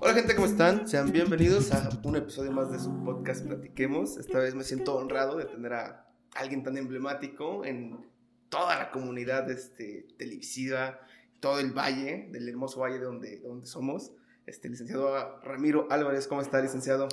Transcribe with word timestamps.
Hola 0.00 0.14
gente, 0.14 0.34
¿cómo 0.34 0.46
están? 0.46 0.86
Sean 0.88 1.10
bienvenidos 1.12 1.72
a 1.72 1.88
un 2.04 2.16
episodio 2.16 2.52
más 2.52 2.70
de 2.70 2.78
su 2.78 3.04
podcast 3.04 3.44
Platiquemos. 3.46 4.16
Esta 4.18 4.38
vez 4.38 4.54
me 4.54 4.64
siento 4.64 4.96
honrado 4.96 5.36
de 5.36 5.46
tener 5.46 5.72
a 5.72 6.06
alguien 6.34 6.62
tan 6.62 6.76
emblemático 6.76 7.64
en 7.64 8.06
toda 8.48 8.78
la 8.78 8.90
comunidad 8.90 9.50
este, 9.50 10.06
televisiva, 10.16 11.00
todo 11.40 11.60
el 11.60 11.72
valle, 11.72 12.28
del 12.30 12.48
hermoso 12.48 12.80
valle 12.80 12.98
de 12.98 13.04
donde, 13.04 13.38
donde 13.40 13.66
somos. 13.66 14.12
Este, 14.46 14.68
licenciado 14.68 15.40
Ramiro 15.42 15.88
Álvarez, 15.90 16.26
¿cómo 16.26 16.40
está, 16.40 16.60
licenciado? 16.60 17.08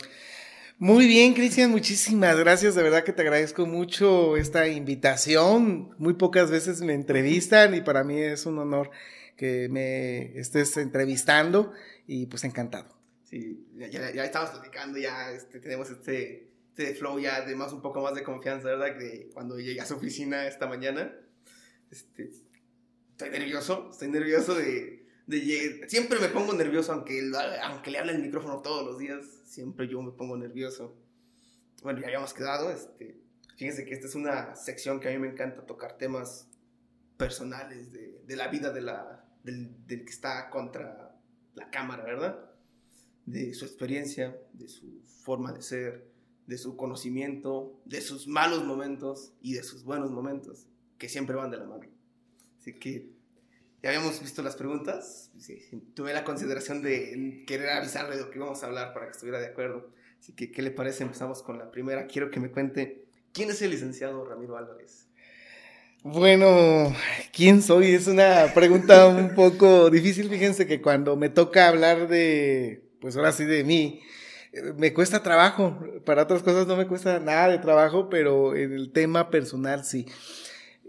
Muy 0.77 1.07
bien, 1.07 1.33
Cristian, 1.33 1.71
muchísimas 1.71 2.37
gracias. 2.37 2.75
De 2.75 2.83
verdad 2.83 3.05
que 3.05 3.13
te 3.13 3.21
agradezco 3.21 3.65
mucho 3.65 4.35
esta 4.35 4.67
invitación. 4.67 5.95
Muy 5.97 6.15
pocas 6.15 6.51
veces 6.51 6.81
me 6.81 6.93
entrevistan 6.93 7.73
y 7.75 7.81
para 7.81 8.03
mí 8.03 8.19
es 8.19 8.45
un 8.45 8.59
honor 8.59 8.91
que 9.37 9.69
me 9.69 10.37
estés 10.37 10.75
entrevistando 10.75 11.71
y 12.07 12.25
pues 12.25 12.43
encantado. 12.43 12.93
Sí, 13.23 13.65
ya, 13.73 13.87
ya, 13.87 14.25
estamos 14.25 14.49
platicando, 14.49 14.99
ya 14.99 15.31
este, 15.31 15.61
tenemos 15.61 15.89
este, 15.89 16.49
este 16.67 16.93
flow 16.93 17.19
ya 17.19 17.45
de 17.45 17.55
más 17.55 17.71
un 17.71 17.81
poco 17.81 18.01
más 18.01 18.13
de 18.13 18.23
confianza, 18.23 18.67
¿verdad? 18.67 18.97
Que 18.97 19.29
cuando 19.33 19.57
llegué 19.57 19.79
a 19.79 19.85
su 19.85 19.95
oficina 19.95 20.45
esta 20.45 20.67
mañana, 20.67 21.15
este, 21.89 22.31
estoy 23.11 23.29
nervioso, 23.29 23.91
estoy 23.93 24.09
nervioso 24.09 24.55
de, 24.55 25.04
de 25.27 25.85
siempre 25.87 26.19
me 26.19 26.29
pongo 26.29 26.53
nervioso 26.53 26.93
aunque, 26.93 27.31
aunque 27.63 27.91
le 27.91 27.99
hable 27.99 28.13
el 28.13 28.21
micrófono 28.21 28.61
todos 28.61 28.85
los 28.85 28.99
días, 28.99 29.25
siempre 29.45 29.87
yo 29.87 30.01
me 30.01 30.11
pongo 30.11 30.37
nervioso. 30.37 30.95
Bueno, 31.81 31.99
ya 31.99 32.07
habíamos 32.07 32.33
quedado, 32.33 32.71
este, 32.71 33.17
fíjense 33.57 33.85
que 33.85 33.93
esta 33.93 34.07
es 34.07 34.15
una 34.15 34.55
sección 34.55 34.99
que 34.99 35.09
a 35.09 35.11
mí 35.11 35.17
me 35.17 35.29
encanta 35.29 35.65
tocar 35.65 35.97
temas 35.97 36.47
personales 37.17 37.91
de, 37.91 38.21
de 38.25 38.35
la 38.35 38.47
vida 38.49 38.71
de 38.71 38.81
la, 38.81 39.25
del, 39.43 39.85
del, 39.87 40.03
que 40.03 40.11
está 40.11 40.49
contra 40.49 41.17
la 41.53 41.69
cámara, 41.69 42.03
¿verdad? 42.03 42.51
De 43.25 43.53
su 43.53 43.65
experiencia, 43.65 44.37
de 44.53 44.67
su 44.67 45.01
forma 45.23 45.53
de 45.53 45.61
ser, 45.61 46.07
de 46.45 46.57
su 46.57 46.75
conocimiento, 46.75 47.81
de 47.85 48.01
sus 48.01 48.27
malos 48.27 48.63
momentos 48.63 49.33
y 49.41 49.53
de 49.53 49.63
sus 49.63 49.83
buenos 49.83 50.11
momentos, 50.11 50.67
que 50.97 51.09
siempre 51.09 51.35
van 51.35 51.51
de 51.51 51.57
la 51.57 51.65
mano. 51.65 51.87
Así 52.59 52.73
que 52.73 53.14
ya 53.85 53.91
habíamos 53.91 54.19
visto 54.19 54.41
las 54.41 54.55
preguntas. 54.55 55.29
Sí, 55.37 55.61
tuve 55.93 56.11
la 56.11 56.23
consideración 56.23 56.81
de 56.81 57.43
querer 57.45 57.69
avisarle 57.69 58.15
de 58.15 58.23
lo 58.23 58.31
que 58.31 58.39
íbamos 58.39 58.63
a 58.63 58.65
hablar 58.65 58.95
para 58.95 59.05
que 59.05 59.11
estuviera 59.11 59.39
de 59.39 59.45
acuerdo. 59.45 59.91
Así 60.19 60.33
que, 60.33 60.51
¿qué 60.51 60.63
le 60.63 60.71
parece? 60.71 61.03
Empezamos 61.03 61.43
con 61.43 61.59
la 61.59 61.69
primera. 61.69 62.07
Quiero 62.07 62.31
que 62.31 62.39
me 62.39 62.49
cuente 62.49 63.05
quién 63.31 63.51
es 63.51 63.61
el 63.61 63.69
licenciado 63.69 64.25
Ramiro 64.25 64.57
Álvarez. 64.57 65.05
Bueno, 66.01 66.95
¿quién 67.31 67.61
soy? 67.61 67.93
Es 67.93 68.07
una 68.07 68.51
pregunta 68.55 69.07
un 69.07 69.29
poco 69.35 69.91
difícil. 69.91 70.31
Fíjense 70.31 70.65
que 70.65 70.81
cuando 70.81 71.15
me 71.15 71.29
toca 71.29 71.67
hablar 71.67 72.07
de, 72.07 72.89
pues 72.99 73.15
ahora 73.15 73.33
sí 73.33 73.45
de 73.45 73.63
mí, 73.63 74.01
me 74.77 74.95
cuesta 74.95 75.21
trabajo. 75.21 75.77
Para 76.05 76.23
otras 76.23 76.41
cosas 76.41 76.65
no 76.65 76.75
me 76.75 76.87
cuesta 76.87 77.19
nada 77.19 77.49
de 77.49 77.59
trabajo, 77.59 78.09
pero 78.09 78.55
en 78.55 78.73
el 78.73 78.91
tema 78.91 79.29
personal 79.29 79.85
sí. 79.85 80.07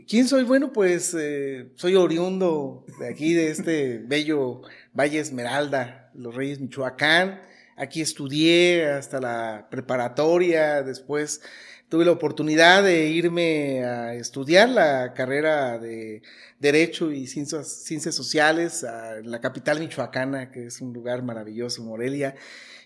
¿Quién 0.05 0.29
soy? 0.29 0.45
Bueno, 0.45 0.73
pues 0.73 1.17
eh, 1.19 1.71
soy 1.75 1.97
oriundo 1.97 2.85
de 3.01 3.09
aquí, 3.09 3.33
de 3.33 3.51
este 3.51 3.99
bello 4.07 4.61
Valle 4.93 5.19
Esmeralda, 5.19 6.11
Los 6.15 6.35
Reyes, 6.35 6.61
Michoacán. 6.61 7.41
Aquí 7.77 8.03
estudié 8.03 8.87
hasta 8.91 9.21
la 9.21 9.69
preparatoria, 9.71 10.83
después 10.83 11.41
tuve 11.89 12.05
la 12.05 12.13
oportunidad 12.13 12.85
de 12.85 13.09
irme 13.09 13.85
a 13.85 14.15
estudiar 14.15 14.69
la 14.69 15.15
carrera 15.15 15.79
de 15.79 16.23
Derecho 16.61 17.11
y 17.11 17.27
Ciencias, 17.27 17.67
Ciencias 17.67 18.15
Sociales 18.15 18.85
en 18.85 19.31
la 19.31 19.41
capital 19.41 19.81
michoacana, 19.81 20.51
que 20.53 20.67
es 20.67 20.81
un 20.81 20.93
lugar 20.93 21.23
maravilloso, 21.23 21.83
Morelia. 21.83 22.35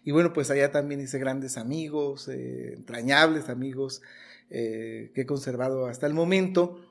Y 0.05 0.13
bueno, 0.13 0.33
pues 0.33 0.51
allá 0.51 0.71
también 0.71 1.01
hice 1.01 1.19
grandes 1.19 1.59
amigos, 1.59 2.29
eh, 2.29 2.75
entrañables 2.77 3.49
amigos 3.49 4.01
eh, 4.49 5.11
que 5.15 5.23
he 5.23 5.27
conservado 5.27 5.87
hasta 5.87 6.07
el 6.07 6.15
momento. 6.15 6.90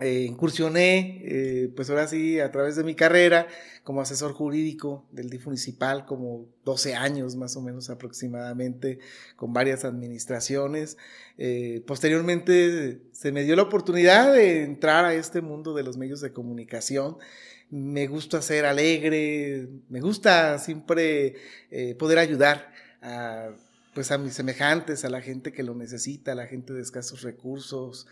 Eh, 0.00 0.24
incursioné, 0.26 1.20
eh, 1.26 1.72
pues 1.76 1.90
ahora 1.90 2.08
sí, 2.08 2.40
a 2.40 2.50
través 2.50 2.74
de 2.74 2.84
mi 2.84 2.94
carrera 2.94 3.46
como 3.84 4.00
asesor 4.00 4.32
jurídico 4.32 5.06
del 5.12 5.28
DIF 5.28 5.44
municipal, 5.44 6.06
como 6.06 6.46
12 6.64 6.94
años 6.94 7.36
más 7.36 7.54
o 7.56 7.60
menos 7.60 7.90
aproximadamente, 7.90 8.98
con 9.36 9.52
varias 9.52 9.84
administraciones. 9.84 10.96
Eh, 11.36 11.82
posteriormente 11.86 13.02
se 13.12 13.30
me 13.30 13.44
dio 13.44 13.56
la 13.56 13.62
oportunidad 13.62 14.32
de 14.32 14.62
entrar 14.62 15.04
a 15.04 15.12
este 15.12 15.42
mundo 15.42 15.74
de 15.74 15.82
los 15.82 15.98
medios 15.98 16.22
de 16.22 16.32
comunicación. 16.32 17.18
Me 17.68 18.06
gusta 18.06 18.40
ser 18.40 18.64
alegre, 18.64 19.68
me 19.90 20.00
gusta 20.00 20.58
siempre 20.58 21.36
poder 21.98 22.18
ayudar 22.18 22.72
a 23.02 23.50
pues 23.94 24.12
a 24.12 24.18
mis 24.18 24.34
semejantes, 24.34 25.04
a 25.04 25.10
la 25.10 25.20
gente 25.20 25.52
que 25.52 25.62
lo 25.62 25.74
necesita, 25.74 26.32
a 26.32 26.34
la 26.36 26.46
gente 26.46 26.72
de 26.72 26.80
escasos 26.80 27.22
recursos. 27.22 28.06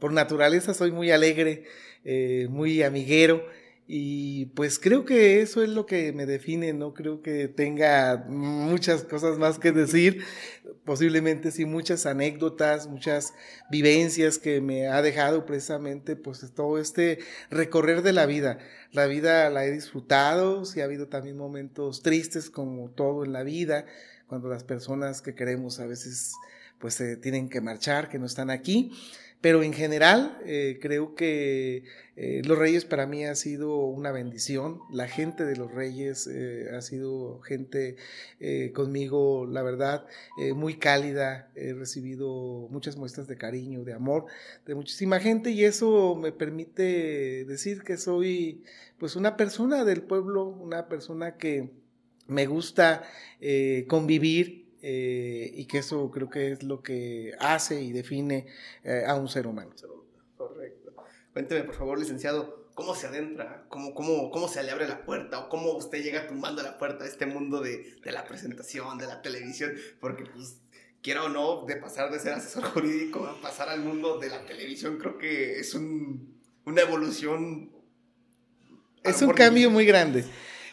Por 0.00 0.12
naturaleza 0.12 0.74
soy 0.74 0.90
muy 0.90 1.10
alegre, 1.10 1.64
eh, 2.04 2.48
muy 2.50 2.82
amiguero 2.82 3.44
y 3.92 4.46
pues 4.54 4.78
creo 4.78 5.04
que 5.04 5.42
eso 5.42 5.64
es 5.64 5.68
lo 5.68 5.84
que 5.84 6.12
me 6.12 6.24
define, 6.24 6.72
no 6.72 6.94
creo 6.94 7.22
que 7.22 7.48
tenga 7.48 8.24
muchas 8.28 9.02
cosas 9.02 9.36
más 9.36 9.58
que 9.58 9.72
decir, 9.72 10.22
posiblemente 10.84 11.50
sí 11.50 11.64
muchas 11.64 12.06
anécdotas, 12.06 12.86
muchas 12.86 13.34
vivencias 13.68 14.38
que 14.38 14.60
me 14.60 14.86
ha 14.86 15.02
dejado 15.02 15.44
precisamente 15.44 16.14
pues 16.14 16.48
todo 16.54 16.78
este 16.78 17.18
recorrer 17.50 18.02
de 18.02 18.12
la 18.12 18.26
vida. 18.26 18.58
La 18.92 19.06
vida 19.06 19.50
la 19.50 19.64
he 19.64 19.72
disfrutado, 19.72 20.64
sí 20.64 20.80
ha 20.80 20.84
habido 20.84 21.08
también 21.08 21.36
momentos 21.36 22.04
tristes 22.04 22.48
como 22.48 22.90
todo 22.90 23.24
en 23.24 23.32
la 23.32 23.42
vida, 23.42 23.86
cuando 24.28 24.48
las 24.48 24.62
personas 24.62 25.20
que 25.20 25.34
queremos 25.34 25.80
a 25.80 25.86
veces 25.86 26.34
pues 26.78 26.94
se 26.94 27.16
tienen 27.16 27.48
que 27.48 27.60
marchar, 27.60 28.08
que 28.08 28.20
no 28.20 28.26
están 28.26 28.50
aquí. 28.50 28.92
Pero 29.40 29.62
en 29.62 29.72
general 29.72 30.38
eh, 30.44 30.78
creo 30.82 31.14
que 31.14 31.84
eh, 32.16 32.42
los 32.44 32.58
Reyes 32.58 32.84
para 32.84 33.06
mí 33.06 33.24
ha 33.24 33.34
sido 33.34 33.76
una 33.76 34.12
bendición. 34.12 34.80
La 34.92 35.08
gente 35.08 35.46
de 35.46 35.56
los 35.56 35.72
Reyes 35.72 36.26
eh, 36.26 36.68
ha 36.76 36.82
sido 36.82 37.40
gente 37.40 37.96
conmigo, 38.74 39.46
la 39.46 39.62
verdad, 39.62 40.06
muy 40.54 40.76
cálida. 40.76 41.50
He 41.54 41.72
recibido 41.72 42.68
muchas 42.70 42.96
muestras 42.96 43.28
de 43.28 43.36
cariño, 43.36 43.84
de 43.84 43.94
amor 43.94 44.26
de 44.66 44.74
muchísima 44.74 45.20
gente 45.20 45.50
y 45.50 45.64
eso 45.64 46.16
me 46.16 46.32
permite 46.32 47.44
decir 47.46 47.82
que 47.82 47.96
soy 47.96 48.62
pues 48.98 49.16
una 49.16 49.36
persona 49.36 49.84
del 49.84 50.02
pueblo, 50.02 50.44
una 50.44 50.88
persona 50.88 51.36
que 51.36 51.70
me 52.26 52.46
gusta 52.46 53.04
convivir 53.88 54.69
eh, 54.82 55.50
y 55.54 55.66
que 55.66 55.78
eso 55.78 56.10
creo 56.10 56.28
que 56.28 56.52
es 56.52 56.62
lo 56.62 56.82
que 56.82 57.32
hace 57.38 57.82
y 57.82 57.92
define 57.92 58.46
eh, 58.84 59.04
a 59.06 59.14
un 59.14 59.28
ser 59.28 59.46
humano. 59.46 59.72
Correcto. 60.36 60.94
Cuénteme, 61.32 61.64
por 61.64 61.74
favor, 61.74 61.98
licenciado, 61.98 62.68
¿cómo 62.74 62.94
se 62.94 63.06
adentra? 63.06 63.64
¿Cómo, 63.68 63.94
cómo, 63.94 64.30
cómo 64.30 64.48
se 64.48 64.62
le 64.62 64.70
abre 64.70 64.88
la 64.88 65.04
puerta? 65.04 65.38
¿O 65.38 65.48
cómo 65.48 65.72
usted 65.72 66.02
llega 66.02 66.26
tumbando 66.26 66.62
la 66.62 66.78
puerta 66.78 67.04
a 67.04 67.06
este 67.06 67.26
mundo 67.26 67.60
de, 67.60 67.96
de 68.02 68.12
la 68.12 68.24
presentación, 68.24 68.98
de 68.98 69.06
la 69.06 69.22
televisión? 69.22 69.72
Porque, 70.00 70.24
pues, 70.24 70.60
quiera 71.02 71.24
o 71.24 71.28
no, 71.28 71.64
de 71.66 71.76
pasar 71.76 72.10
de 72.10 72.18
ser 72.18 72.32
asesor 72.32 72.64
jurídico 72.64 73.26
a 73.26 73.40
pasar 73.40 73.68
al 73.68 73.80
mundo 73.80 74.18
de 74.18 74.28
la 74.28 74.44
televisión, 74.44 74.98
creo 74.98 75.18
que 75.18 75.58
es 75.58 75.74
un, 75.74 76.40
una 76.64 76.82
evolución. 76.82 77.70
Es 79.02 79.22
un 79.22 79.32
cambio 79.32 79.70
muy 79.70 79.86
grande. 79.86 80.24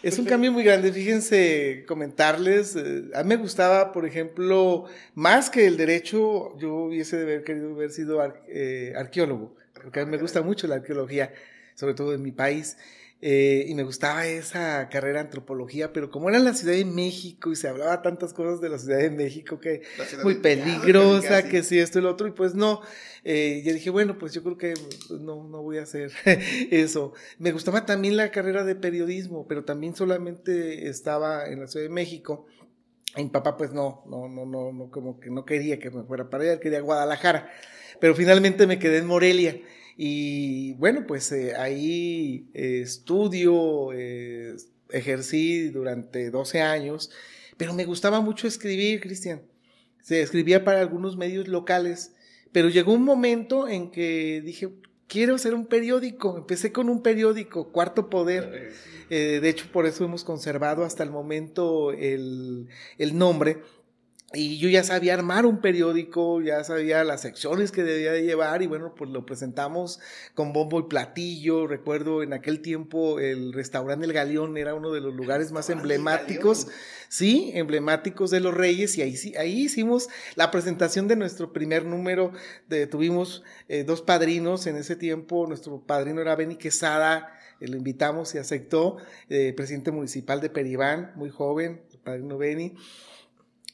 Es 0.04 0.20
un 0.20 0.26
cambio 0.26 0.52
muy 0.52 0.64
grande. 0.64 0.92
Fíjense, 0.92 1.84
comentarles, 1.88 2.76
eh, 2.76 3.06
a 3.16 3.24
mí 3.24 3.30
me 3.30 3.38
gustaba, 3.38 3.92
por 3.92 4.06
ejemplo, 4.06 4.86
más 5.16 5.50
que 5.50 5.66
el 5.66 5.76
derecho, 5.76 6.56
yo 6.60 6.74
hubiese 6.76 7.18
de 7.18 7.24
haber 7.24 7.44
querido 7.44 7.74
haber 7.74 7.92
sido 7.92 8.22
ar 8.22 8.44
eh, 8.48 8.94
arqueólogo, 8.96 9.56
porque 9.74 10.02
a 10.02 10.06
mí 10.06 10.12
me 10.12 10.18
gusta 10.18 10.44
mucho 10.44 10.68
la 10.68 10.76
arqueología, 10.76 11.34
sobre 11.74 11.96
todo 11.96 12.14
en 12.14 12.22
mi 12.22 12.32
país. 12.32 12.78
Eh, 13.20 13.66
y 13.68 13.74
me 13.74 13.82
gustaba 13.82 14.28
esa 14.28 14.90
carrera 14.90 15.22
antropología, 15.22 15.92
pero 15.92 16.12
como 16.12 16.30
era 16.30 16.38
la 16.38 16.54
Ciudad 16.54 16.76
de 16.76 16.86
México 16.86 17.52
y 17.52 17.56
se 17.56 17.68
hablaba 17.68 18.04
tantas 18.04 18.32
cosas 18.32 18.62
de 18.62 18.70
la 18.70 18.78
Ciudad 18.78 19.00
de 19.00 19.10
México 19.10 19.60
que 19.60 19.82
muy 20.24 20.36
peligrosa, 20.36 21.50
que 21.50 21.64
sí, 21.64 21.80
esto 21.80 21.98
y 21.98 22.04
lo 22.04 22.12
otro, 22.12 22.28
y 22.28 22.32
pues 22.32 22.54
no, 22.54 22.82
eh, 23.24 23.64
yo 23.66 23.74
dije, 23.74 23.90
bueno, 23.90 24.20
pues 24.20 24.34
yo 24.34 24.44
creo 24.44 24.58
que 24.60 24.76
pues, 24.76 25.20
no, 25.20 25.48
no 25.48 25.64
voy 25.64 25.80
a 25.80 25.84
hacer 25.84 26.12
eso. 26.72 27.14
Me 27.40 27.52
gustaba 27.52 27.88
también 27.88 28.18
la 28.18 28.30
carrera 28.30 28.64
de 28.64 28.76
periodismo, 28.76 29.48
pero 29.48 29.66
también 29.66 29.96
solamente 29.96 30.88
estaba 30.88 31.48
en 31.48 31.62
la 31.62 31.68
Ciudad 31.68 31.88
de 31.88 31.94
México. 31.94 32.46
Y 33.16 33.24
mi 33.24 33.30
papá 33.30 33.58
pues 33.58 33.74
no, 33.74 34.04
no, 34.08 34.28
no, 34.28 34.46
no, 34.46 34.72
no, 34.72 34.92
como 34.92 35.20
que 35.20 35.32
no 35.32 35.44
quería 35.44 35.80
que 35.80 35.90
me 35.90 36.04
fuera 36.04 36.30
para 36.30 36.44
allá, 36.44 36.60
quería 36.60 36.82
Guadalajara, 36.82 37.50
pero 38.00 38.14
finalmente 38.14 38.68
me 38.68 38.78
quedé 38.78 38.98
en 38.98 39.08
Morelia. 39.08 39.60
Y 39.98 40.74
bueno, 40.74 41.06
pues 41.08 41.32
eh, 41.32 41.56
ahí 41.56 42.50
eh, 42.54 42.82
estudio, 42.84 43.92
eh, 43.94 44.56
ejercí 44.92 45.70
durante 45.70 46.30
12 46.30 46.62
años, 46.62 47.10
pero 47.58 47.74
me 47.74 47.86
gustaba 47.86 48.22
mucho 48.22 48.48
escribir, 48.48 49.02
Cristian. 49.02 49.42
Se 50.02 50.22
escribía 50.22 50.64
para 50.64 50.80
algunos 50.80 51.18
medios 51.18 51.48
locales, 51.48 52.14
Pero 52.54 52.70
llegó 52.70 52.94
un 52.94 53.04
momento 53.04 53.68
en 53.68 53.92
que 53.92 54.42
dije, 54.42 54.70
quiero 55.08 55.36
hacer 55.36 55.54
un 55.54 55.66
periódico. 55.66 56.38
Empecé 56.38 56.72
con 56.72 56.90
un 56.90 57.02
periódico, 57.02 57.72
Cuarto 57.72 58.10
Poder. 58.10 58.72
Eh, 59.10 59.40
de 59.42 59.50
hecho, 59.50 59.66
por 59.72 59.86
eso 59.86 60.06
hemos 60.06 60.24
conservado 60.24 60.84
hasta 60.84 61.04
el 61.04 61.12
momento 61.12 61.92
el, 61.92 62.68
el 62.98 63.18
nombre 63.18 63.62
y 64.34 64.58
yo 64.58 64.68
ya 64.68 64.84
sabía 64.84 65.14
armar 65.14 65.46
un 65.46 65.62
periódico, 65.62 66.42
ya 66.42 66.62
sabía 66.66 67.06
las 67.06 67.22
secciones 67.22 67.72
que 67.72 67.84
debía 67.84 68.12
de 68.12 68.24
llevar 68.24 68.62
y 68.62 68.68
bueno, 68.68 68.94
pues 68.94 69.10
lo 69.10 69.26
presentamos 69.26 70.02
con 70.34 70.52
bombo 70.52 70.82
y 70.82 70.84
platillo. 70.84 71.66
Recuerdo 71.66 72.22
en 72.22 72.34
aquel 72.34 72.62
tiempo 72.62 73.22
el 73.22 73.54
restaurante 73.54 74.06
El 74.06 74.12
Galeón 74.12 74.58
era 74.58 74.76
uno 74.76 74.92
de 74.92 75.00
los 75.00 75.16
lugares 75.16 75.54
más 75.54 75.70
emblemáticos, 75.70 76.68
sí, 77.08 77.52
emblemáticos 77.54 78.30
de 78.30 78.42
los 78.42 78.54
Reyes 78.54 78.98
y 78.98 79.02
ahí, 79.02 79.16
ahí 79.40 79.62
hicimos 79.62 80.10
la 80.36 80.52
presentación 80.52 81.08
de 81.08 81.16
nuestro 81.16 81.54
primer 81.54 81.86
número. 81.86 82.34
De, 82.68 82.86
tuvimos 82.86 83.44
eh, 83.70 83.86
dos 83.86 84.02
padrinos 84.02 84.68
en 84.68 84.76
ese 84.76 84.98
tiempo, 84.98 85.48
nuestro 85.48 85.80
padrino 85.80 86.20
era 86.20 86.36
Benny 86.36 86.58
Quesada, 86.58 87.34
eh, 87.62 87.70
lo 87.70 87.78
invitamos 87.78 88.36
y 88.36 88.40
aceptó, 88.40 88.98
eh, 89.30 89.54
presidente 89.56 89.92
municipal 89.92 90.42
de 90.42 90.50
Peribán, 90.50 91.14
muy 91.16 91.30
joven, 91.30 91.82
el 91.94 92.00
padrino 92.00 92.38
Benny. 92.38 92.76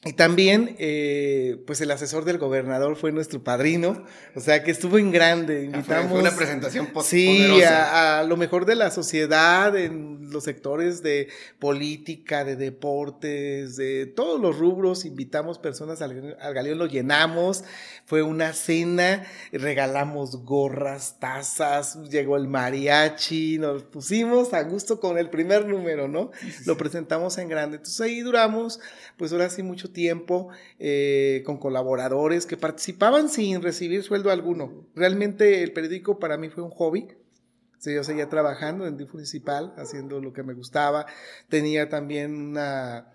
Y 0.06 0.12
también, 0.12 0.76
eh, 0.78 1.62
pues 1.66 1.80
el 1.80 1.90
asesor 1.90 2.26
del 2.26 2.36
gobernador 2.36 2.96
fue 2.96 3.10
nuestro 3.10 3.42
padrino, 3.42 4.04
o 4.34 4.40
sea 4.40 4.62
que 4.62 4.70
estuvo 4.70 4.98
en 4.98 5.10
grande. 5.10 5.64
Invitamos. 5.64 6.10
Fue 6.10 6.20
una 6.20 6.36
presentación 6.36 6.88
Sí, 7.02 7.62
a, 7.62 8.22
lo 8.28 8.36
mejor 8.36 8.66
de 8.66 8.74
la 8.74 8.90
sociedad, 8.90 9.74
en 9.76 10.30
los 10.30 10.44
sectores 10.44 11.02
de 11.02 11.28
política, 11.58 12.44
de 12.44 12.56
deportes, 12.56 13.76
de 13.76 14.04
todos 14.04 14.38
los 14.38 14.58
rubros. 14.58 15.06
Invitamos 15.06 15.58
personas 15.58 16.02
al, 16.02 16.36
al 16.38 16.52
galeón, 16.52 16.78
lo 16.78 16.86
llenamos. 16.86 17.64
Fue 18.04 18.22
una 18.22 18.52
cena, 18.52 19.24
regalamos 19.52 20.44
gorras, 20.44 21.16
tazas, 21.18 21.98
llegó 22.10 22.36
el 22.36 22.46
mariachi, 22.46 23.58
nos 23.58 23.84
pusimos 23.84 24.52
a 24.52 24.62
gusto 24.64 25.00
con 25.00 25.16
el 25.16 25.30
primer 25.30 25.66
número, 25.66 26.08
¿no? 26.08 26.30
Lo 26.66 26.76
presentamos 26.76 27.38
en 27.38 27.48
grande. 27.48 27.78
Entonces 27.78 28.00
ahí 28.02 28.20
duramos, 28.20 28.80
pues 29.16 29.32
ahora 29.32 29.48
sí, 29.48 29.62
mucho 29.62 29.88
tiempo 29.94 30.50
eh, 30.78 31.42
con 31.46 31.56
colaboradores 31.56 32.44
que 32.44 32.58
participaban 32.58 33.30
sin 33.30 33.62
recibir 33.62 34.02
sueldo 34.02 34.30
alguno. 34.30 34.86
Realmente 34.94 35.62
el 35.62 35.72
periódico 35.72 36.18
para 36.18 36.36
mí 36.36 36.50
fue 36.50 36.62
un 36.62 36.70
hobby. 36.70 37.08
yo 37.82 38.04
seguía 38.04 38.28
trabajando 38.28 38.86
en 38.86 38.98
DIF 38.98 39.14
municipal, 39.14 39.72
haciendo 39.78 40.20
lo 40.20 40.34
que 40.34 40.42
me 40.42 40.52
gustaba. 40.52 41.06
Tenía 41.48 41.88
también 41.88 42.34
una... 42.50 43.14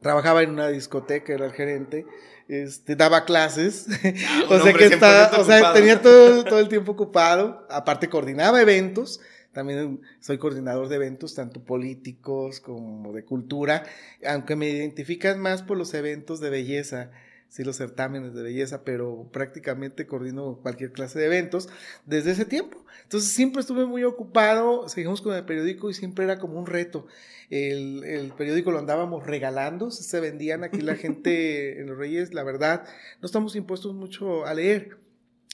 Trabajaba 0.00 0.44
en 0.44 0.50
una 0.50 0.68
discoteca, 0.68 1.32
era 1.32 1.46
el 1.46 1.52
gerente. 1.52 2.06
Este, 2.46 2.96
daba 2.96 3.24
clases, 3.26 3.86
ah, 4.26 4.44
o 4.48 4.58
sea 4.60 4.72
que 4.72 4.86
estaba, 4.86 5.38
o 5.38 5.44
sea, 5.44 5.74
tenía 5.74 6.00
todo, 6.00 6.44
todo 6.44 6.60
el 6.60 6.68
tiempo 6.68 6.92
ocupado, 6.92 7.66
aparte 7.68 8.08
coordinaba 8.08 8.62
eventos, 8.62 9.20
también 9.58 10.02
soy 10.20 10.38
coordinador 10.38 10.86
de 10.86 10.94
eventos, 10.94 11.34
tanto 11.34 11.64
políticos 11.64 12.60
como 12.60 13.12
de 13.12 13.24
cultura, 13.24 13.82
aunque 14.24 14.54
me 14.54 14.68
identifican 14.68 15.40
más 15.40 15.64
por 15.64 15.76
los 15.76 15.94
eventos 15.94 16.38
de 16.38 16.48
belleza, 16.48 17.10
sí, 17.48 17.64
los 17.64 17.74
certámenes 17.74 18.34
de 18.34 18.42
belleza, 18.44 18.84
pero 18.84 19.28
prácticamente 19.32 20.06
coordino 20.06 20.60
cualquier 20.62 20.92
clase 20.92 21.18
de 21.18 21.26
eventos 21.26 21.68
desde 22.06 22.30
ese 22.30 22.44
tiempo. 22.44 22.84
Entonces 23.02 23.32
siempre 23.32 23.58
estuve 23.58 23.84
muy 23.84 24.04
ocupado, 24.04 24.88
seguimos 24.88 25.22
con 25.22 25.34
el 25.34 25.44
periódico 25.44 25.90
y 25.90 25.94
siempre 25.94 26.24
era 26.24 26.38
como 26.38 26.56
un 26.56 26.66
reto. 26.66 27.08
El, 27.50 28.04
el 28.04 28.30
periódico 28.34 28.70
lo 28.70 28.78
andábamos 28.78 29.26
regalando, 29.26 29.90
se 29.90 30.20
vendían 30.20 30.62
aquí 30.62 30.82
la 30.82 30.94
gente 30.94 31.80
en 31.80 31.88
los 31.88 31.98
Reyes, 31.98 32.32
la 32.32 32.44
verdad, 32.44 32.84
no 33.20 33.26
estamos 33.26 33.56
impuestos 33.56 33.92
mucho 33.92 34.46
a 34.46 34.54
leer 34.54 35.07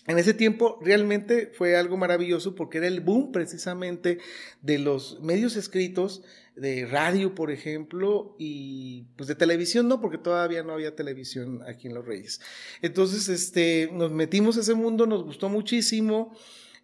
en 0.07 0.19
ese 0.19 0.35
tiempo 0.35 0.79
realmente 0.83 1.51
fue 1.55 1.77
algo 1.77 1.97
maravilloso 1.97 2.55
porque 2.55 2.79
era 2.79 2.87
el 2.87 3.01
boom 3.01 3.33
precisamente 3.33 4.19
de 4.61 4.79
los 4.79 5.21
medios 5.21 5.57
escritos, 5.57 6.23
de 6.57 6.87
radio, 6.87 7.35
por 7.35 7.51
ejemplo, 7.51 8.37
y 8.39 9.07
pues 9.17 9.29
de 9.29 9.35
televisión 9.35 9.89
no, 9.89 10.01
porque 10.01 10.19
todavía 10.19 10.63
no 10.63 10.73
había 10.73 10.95
televisión 10.95 11.63
aquí 11.67 11.89
en 11.89 11.95
Los 11.95 12.07
Reyes. 12.07 12.41
Entonces, 12.81 13.29
este, 13.29 13.91
nos 13.93 14.13
metimos 14.13 14.57
a 14.57 14.61
ese 14.61 14.75
mundo, 14.75 15.07
nos 15.07 15.25
gustó 15.25 15.49
muchísimo. 15.49 16.37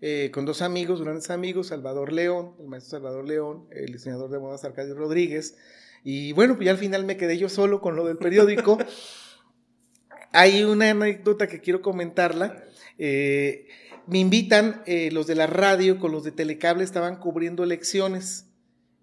Eh, 0.03 0.31
con 0.33 0.47
dos 0.47 0.63
amigos, 0.63 1.03
grandes 1.03 1.29
amigos, 1.29 1.67
Salvador 1.69 2.11
León, 2.11 2.55
el 2.59 2.69
maestro 2.69 2.93
Salvador 2.93 3.29
León, 3.29 3.67
el 3.71 3.93
diseñador 3.93 4.31
de 4.31 4.39
modas 4.39 4.65
Arcadio 4.65 4.95
Rodríguez, 4.95 5.59
y 6.03 6.33
bueno, 6.33 6.57
pues 6.57 6.65
ya 6.65 6.73
al 6.73 6.79
final 6.79 7.05
me 7.05 7.19
quedé 7.19 7.37
yo 7.37 7.51
solo 7.51 7.81
con 7.81 7.97
lo 7.97 8.07
del 8.07 8.17
periódico. 8.17 8.79
Hay 10.33 10.63
una 10.63 10.91
anécdota 10.91 11.49
que 11.49 11.61
quiero 11.61 11.83
comentarla. 11.83 12.65
Eh, 13.03 13.67
me 14.07 14.19
invitan 14.19 14.83
eh, 14.85 15.11
los 15.11 15.27
de 15.27 15.35
la 15.35 15.47
radio 15.47 15.99
con 15.99 16.13
los 16.13 16.23
de 16.23 16.33
Telecable, 16.33 16.85
estaban 16.85 17.17
cubriendo 17.17 17.65
elecciones 17.65 18.47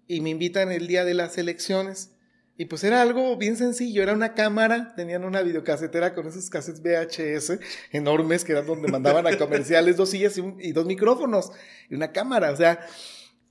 y 0.06 0.20
me 0.20 0.30
invitan 0.30 0.70
el 0.70 0.86
día 0.86 1.04
de 1.04 1.14
las 1.14 1.36
elecciones. 1.36 2.12
Y 2.56 2.66
pues 2.66 2.84
era 2.84 3.02
algo 3.02 3.36
bien 3.36 3.56
sencillo, 3.56 4.02
era 4.02 4.12
una 4.12 4.34
cámara, 4.34 4.94
tenían 4.96 5.24
una 5.24 5.42
videocasetera 5.42 6.14
con 6.14 6.26
esos 6.26 6.48
cassettes 6.48 6.82
VHS 6.82 7.58
enormes 7.92 8.44
que 8.44 8.52
eran 8.52 8.66
donde 8.66 8.88
mandaban 8.92 9.26
a 9.26 9.36
comerciales 9.36 9.96
dos 9.96 10.10
sillas 10.10 10.38
y, 10.38 10.72
dos 10.72 10.86
micrófonos 10.86 11.50
y 11.88 11.94
una 11.94 12.12
cámara, 12.12 12.50
o 12.50 12.56
sea, 12.56 12.80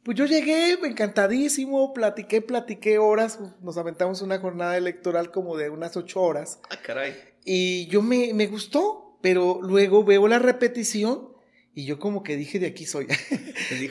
pues 0.04 0.18
yo 0.18 0.26
llegué 0.26 0.74
encantadísimo, 0.74 1.94
platiqué, 1.94 2.42
platiqué 2.42 2.98
horas, 2.98 3.40
nos 3.62 3.78
aventamos 3.78 4.22
una 4.22 4.40
jornada 4.40 4.78
electoral 4.78 5.32
como 5.32 5.58
de 5.58 5.70
unas 5.70 5.98
ocho 5.98 6.22
horas. 6.22 6.60
Ah, 6.70 6.78
caray. 6.82 7.14
Y 7.44 7.88
yo 7.88 8.02
me, 8.02 8.34
me 8.34 8.48
gustó, 8.48 9.07
pero 9.22 9.60
luego 9.62 10.04
veo 10.04 10.28
la 10.28 10.40
repetición 10.40 11.30
y 11.78 11.86
yo 11.86 12.00
como 12.00 12.24
que 12.24 12.36
dije, 12.36 12.58
de 12.58 12.66
aquí 12.66 12.88
soy. 12.88 13.08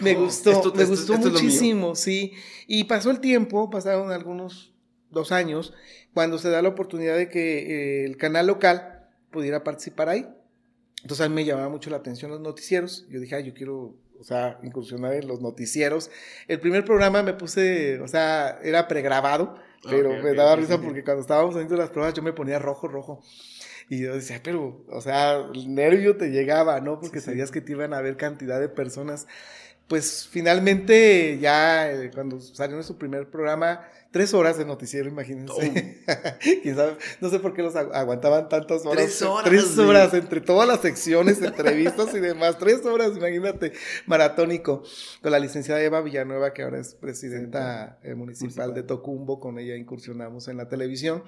me 0.00 0.14
gustó, 0.16 0.72
me 0.74 0.84
gustó 0.84 1.18
muchísimo, 1.18 1.94
sí. 1.94 2.32
Y 2.66 2.82
pasó 2.84 3.12
el 3.12 3.20
tiempo, 3.20 3.70
pasaron 3.70 4.10
algunos 4.10 4.72
dos 5.10 5.30
años, 5.30 5.72
cuando 6.12 6.38
se 6.38 6.50
da 6.50 6.62
la 6.62 6.68
oportunidad 6.68 7.16
de 7.16 7.28
que 7.28 8.02
eh, 8.02 8.04
el 8.04 8.16
canal 8.16 8.48
local 8.48 9.08
pudiera 9.30 9.62
participar 9.62 10.08
ahí. 10.08 10.26
Entonces 11.02 11.24
a 11.24 11.28
mí 11.28 11.34
me 11.36 11.44
llamaba 11.44 11.68
mucho 11.68 11.90
la 11.90 11.98
atención 11.98 12.32
los 12.32 12.40
noticieros. 12.40 13.06
Yo 13.08 13.20
dije, 13.20 13.40
yo 13.44 13.54
quiero, 13.54 13.94
o 14.18 14.24
sea, 14.24 14.58
incursionar 14.64 15.14
en 15.14 15.28
los 15.28 15.40
noticieros. 15.40 16.10
El 16.48 16.58
primer 16.58 16.84
programa 16.84 17.22
me 17.22 17.34
puse, 17.34 18.00
o 18.00 18.08
sea, 18.08 18.58
era 18.64 18.88
pregrabado, 18.88 19.54
pero 19.88 20.10
me 20.22 20.34
daba 20.34 20.56
risa 20.56 20.80
porque 20.80 21.04
cuando 21.04 21.20
estábamos 21.20 21.54
haciendo 21.54 21.76
las 21.76 21.90
pruebas 21.90 22.14
yo 22.14 22.22
me 22.22 22.32
ponía 22.32 22.58
rojo, 22.58 22.88
rojo. 22.88 23.22
Y 23.88 24.00
yo 24.00 24.14
decía, 24.14 24.40
pero, 24.42 24.84
o 24.88 25.00
sea, 25.00 25.46
el 25.54 25.74
nervio 25.74 26.16
te 26.16 26.30
llegaba, 26.30 26.80
¿no? 26.80 26.98
Porque 26.98 27.20
sabías 27.20 27.50
que 27.50 27.60
te 27.60 27.72
iban 27.72 27.94
a 27.94 28.00
ver 28.00 28.16
cantidad 28.16 28.60
de 28.60 28.68
personas. 28.68 29.26
Pues 29.86 30.26
finalmente, 30.28 31.38
ya 31.38 31.92
eh, 31.92 32.10
cuando 32.12 32.40
salió 32.40 32.82
su 32.82 32.98
primer 32.98 33.30
programa, 33.30 33.86
tres 34.10 34.34
horas 34.34 34.58
de 34.58 34.64
noticiero, 34.64 35.08
imagínense. 35.08 36.02
no 37.20 37.30
sé 37.30 37.38
por 37.38 37.54
qué 37.54 37.62
los 37.62 37.76
aguantaban 37.76 38.48
tantas 38.48 38.84
horas. 38.84 39.04
Tres 39.04 39.22
horas. 39.22 39.44
Tres 39.44 39.78
horas 39.78 40.14
entre 40.14 40.40
todas 40.40 40.66
las 40.66 40.80
secciones, 40.80 41.40
entrevistas 41.40 42.12
y 42.14 42.18
demás. 42.18 42.58
Tres 42.58 42.84
horas, 42.84 43.12
imagínate, 43.16 43.74
maratónico. 44.06 44.82
Con 45.22 45.30
la 45.30 45.38
licenciada 45.38 45.80
Eva 45.80 46.00
Villanueva, 46.00 46.52
que 46.52 46.62
ahora 46.62 46.80
es 46.80 46.96
presidenta 46.96 48.00
eh, 48.02 48.16
municipal 48.16 48.74
de 48.74 48.82
Tocumbo, 48.82 49.38
con 49.38 49.60
ella 49.60 49.76
incursionamos 49.76 50.48
en 50.48 50.56
la 50.56 50.68
televisión. 50.68 51.22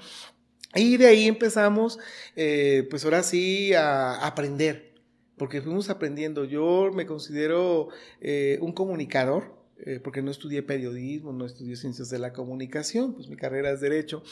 Y 0.75 0.97
de 0.99 1.07
ahí 1.07 1.27
empezamos, 1.27 1.99
eh, 2.37 2.87
pues 2.91 3.05
ahora 3.05 3.23
sí, 3.23 3.73
a, 3.73 4.27
aprender, 4.27 4.95
porque 5.37 5.63
fuimos 5.63 5.89
aprendiendo. 5.89 6.45
Yo 6.45 6.91
me 6.93 7.07
considero 7.07 7.89
eh, 8.21 8.59
un 8.61 8.73
comunicador, 8.73 9.57
eh, 9.81 10.01
porque 10.03 10.23
no 10.23 10.31
estudié 10.31 10.63
periodismo, 10.63 11.33
no 11.33 11.47
estudié 11.47 11.77
ciencias 11.77 12.11
de 12.11 12.19
la 12.19 12.33
comunicación, 12.33 13.15
pues 13.15 13.29
mi 13.29 13.37
carrera 13.37 13.71
es 13.71 13.81
derecho, 13.81 14.23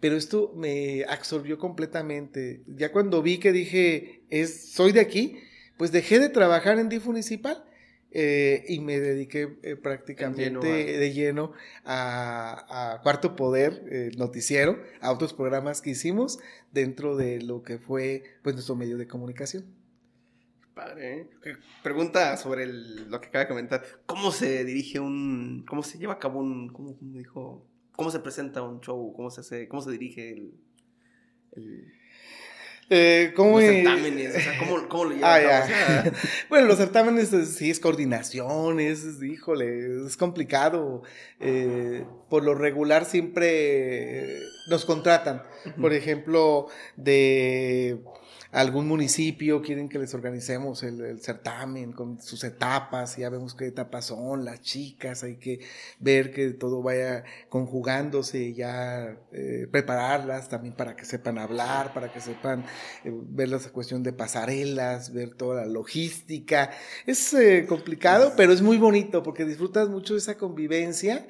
pero 0.00 0.16
esto 0.16 0.52
me 0.56 1.04
absorbió 1.04 1.56
completamente. 1.56 2.62
Ya 2.66 2.92
cuando 2.92 3.22
vi 3.22 3.38
que 3.38 3.52
dije, 3.52 4.24
es, 4.28 4.72
soy 4.72 4.92
de 4.92 5.00
aquí, 5.00 5.36
pues 5.76 5.92
dejé 5.92 6.18
de 6.18 6.28
trabajar 6.28 6.78
en 6.78 6.88
DIF 6.88 7.06
municipal 7.06 7.64
eh, 8.10 8.64
y 8.68 8.80
me 8.80 8.98
dediqué 9.00 9.58
eh, 9.62 9.76
prácticamente 9.76 10.66
de 10.66 11.12
lleno 11.12 11.52
a, 11.84 13.00
Cuarto 13.02 13.36
Poder, 13.36 13.84
eh, 13.90 14.10
noticiero, 14.16 14.82
a 15.00 15.12
otros 15.12 15.34
programas 15.34 15.82
que 15.82 15.90
hicimos 15.90 16.38
dentro 16.72 17.16
de 17.16 17.42
lo 17.42 17.62
que 17.62 17.78
fue 17.78 18.24
pues 18.42 18.54
nuestro 18.54 18.76
medio 18.76 18.96
de 18.96 19.06
comunicación. 19.06 19.66
Padre. 20.74 21.28
Pregunta 21.82 22.36
sobre 22.36 22.66
lo 22.66 23.20
que 23.20 23.28
acaba 23.28 23.44
de 23.44 23.48
comentar. 23.48 23.82
¿Cómo 24.06 24.30
se 24.30 24.64
dirige 24.64 25.00
un, 25.00 25.64
cómo 25.68 25.82
se 25.82 25.98
lleva 25.98 26.14
a 26.14 26.18
cabo 26.18 26.40
un, 26.40 26.68
cómo, 26.72 26.96
dijo, 27.00 27.66
cómo 27.92 28.10
se 28.10 28.20
presenta 28.20 28.62
un 28.62 28.80
show, 28.80 29.12
cómo 29.14 29.30
se 29.30 29.40
hace, 29.40 29.68
cómo 29.68 29.82
se 29.82 29.90
dirige 29.90 30.30
el 31.52 31.92
eh, 32.90 33.32
¿cómo 33.36 33.60
los 33.60 33.68
certámenes, 33.68 34.36
o 34.36 34.40
sea, 34.40 34.58
¿cómo, 34.58 34.88
cómo 34.88 35.04
lo? 35.04 35.16
Ah, 35.22 35.66
bueno, 36.48 36.66
los 36.66 36.78
certámenes 36.78 37.30
sí 37.54 37.70
es 37.70 37.80
coordinación, 37.80 38.80
es, 38.80 39.22
híjole, 39.22 40.06
es 40.06 40.16
complicado. 40.16 41.02
Eh, 41.40 42.04
por 42.28 42.44
lo 42.44 42.54
regular 42.54 43.04
siempre 43.04 44.40
nos 44.68 44.84
contratan, 44.84 45.42
por 45.80 45.92
ejemplo, 45.92 46.68
de 46.96 47.98
algún 48.50 48.88
municipio 48.88 49.60
quieren 49.60 49.88
que 49.88 49.98
les 49.98 50.14
organicemos 50.14 50.82
el, 50.82 51.20
certamen 51.20 51.92
con 51.92 52.20
sus 52.20 52.44
etapas, 52.44 53.16
ya 53.16 53.28
vemos 53.28 53.54
qué 53.54 53.66
etapas 53.66 54.06
son, 54.06 54.44
las 54.44 54.60
chicas, 54.62 55.22
hay 55.22 55.36
que 55.36 55.60
ver 55.98 56.32
que 56.32 56.50
todo 56.50 56.82
vaya 56.82 57.24
conjugándose, 57.48 58.54
ya 58.54 59.16
eh, 59.32 59.66
prepararlas 59.70 60.48
también 60.48 60.74
para 60.74 60.96
que 60.96 61.04
sepan 61.04 61.38
hablar, 61.38 61.92
para 61.92 62.12
que 62.12 62.20
sepan 62.20 62.64
eh, 63.04 63.12
ver 63.12 63.50
la 63.50 63.58
cuestión 63.58 64.02
de 64.02 64.12
pasarelas, 64.12 65.12
ver 65.12 65.34
toda 65.34 65.62
la 65.62 65.66
logística. 65.66 66.70
Es 67.06 67.34
eh, 67.34 67.66
complicado, 67.68 68.32
pero 68.36 68.52
es 68.52 68.62
muy 68.62 68.78
bonito 68.78 69.22
porque 69.22 69.44
disfrutas 69.44 69.88
mucho 69.88 70.14
de 70.14 70.20
esa 70.20 70.36
convivencia 70.38 71.26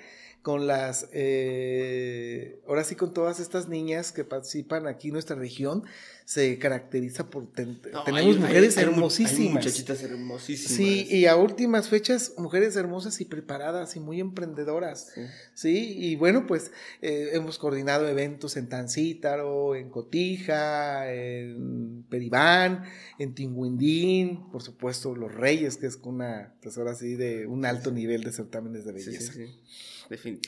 con 0.49 0.67
las, 0.67 1.11
eh, 1.12 2.62
ahora 2.67 2.83
sí 2.83 2.95
con 2.95 3.12
todas 3.12 3.38
estas 3.38 3.69
niñas 3.69 4.12
que 4.12 4.25
participan 4.25 4.87
aquí 4.87 5.09
en 5.09 5.12
nuestra 5.12 5.37
región, 5.37 5.85
se 6.25 6.59
caracteriza 6.59 7.28
por, 7.28 7.47
tenemos 7.52 8.38
mujeres 8.38 8.78
hermosísimas. 8.78 9.64
muchachitas 9.64 10.02
hermosísimas. 10.02 10.73
Sí, 10.73 11.07
y 11.11 11.26
a 11.26 11.37
últimas 11.37 11.90
fechas, 11.90 12.33
mujeres 12.38 12.76
hermosas 12.76 13.21
y 13.21 13.26
preparadas 13.26 13.95
y 13.97 14.00
muy 14.00 14.21
emprendedoras. 14.21 15.12
Sí, 15.52 15.95
y 15.99 16.17
bueno, 16.17 16.47
pues 16.47 16.71
eh, 17.02 17.31
hemos 17.35 17.59
coordinado 17.59 18.09
eventos 18.09 18.57
en 18.57 18.71
Tancítaro, 18.71 19.75
en 19.75 19.90
Cotija, 19.90 21.12
en 21.12 22.05
Peribán, 22.09 22.85
en 23.19 23.35
Tinguindín, 23.35 24.50
por 24.50 24.62
supuesto 24.62 25.14
Los 25.14 25.35
Reyes, 25.35 25.76
que 25.76 25.88
es 25.88 25.99
una, 26.02 26.55
pues 26.62 26.78
ahora 26.78 26.95
sí, 26.95 27.17
de 27.17 27.47
un 27.47 27.67
alto 27.67 27.90
nivel 27.90 28.23
de 28.23 28.33
certámenes 28.33 28.87
de 28.87 28.93
belleza. 28.93 29.33
Sí, 29.33 29.47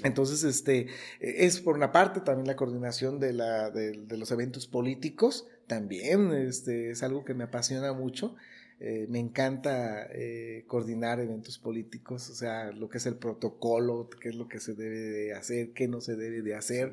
entonces, 0.05 0.45
este, 0.45 0.87
es 1.21 1.61
por 1.61 1.77
una 1.77 1.93
parte 1.93 2.21
también 2.21 2.47
la 2.47 2.57
coordinación 2.57 3.21
de, 3.21 3.33
la, 3.33 3.71
de, 3.71 4.17
los 4.17 4.31
eventos 4.31 4.67
políticos, 4.67 5.47
también 5.67 6.33
este, 6.33 6.91
es 6.91 7.03
algo 7.03 7.25
que 7.25 7.35
me 7.35 7.45
apasiona 7.45 7.93
mucho. 7.93 8.37
Eh, 8.83 9.07
me 9.11 9.19
encanta 9.19 10.09
eh, 10.11 10.65
coordinar 10.67 11.21
eventos 11.21 11.59
políticos, 11.59 12.31
o 12.31 12.35
sea, 12.35 12.73
lo 12.73 12.89
que 12.89 12.97
es 12.97 13.05
el 13.05 13.17
protocolo, 13.17 14.09
qué 14.23 14.31
es 14.31 14.35
lo 14.35 14.49
que 14.49 14.59
se 14.59 14.73
debe 14.73 14.99
de 14.99 15.35
hacer, 15.35 15.73
qué 15.73 15.87
no 15.87 16.01
se 16.01 16.17
debe 16.17 16.41
de 16.41 16.55
hacer. 16.55 16.93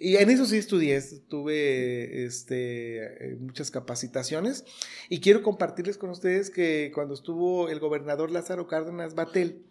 Y 0.00 0.16
en 0.16 0.30
eso 0.30 0.46
sí 0.46 0.56
estudié, 0.56 1.00
tuve 1.28 2.24
este, 2.24 3.36
muchas 3.38 3.70
capacitaciones 3.70 4.64
y 5.08 5.20
quiero 5.20 5.44
compartirles 5.44 5.96
con 5.96 6.10
ustedes 6.10 6.50
que 6.50 6.90
cuando 6.92 7.14
estuvo 7.14 7.68
el 7.68 7.78
gobernador 7.78 8.32
Lázaro 8.32 8.66
Cárdenas 8.66 9.14
Batel, 9.14 9.62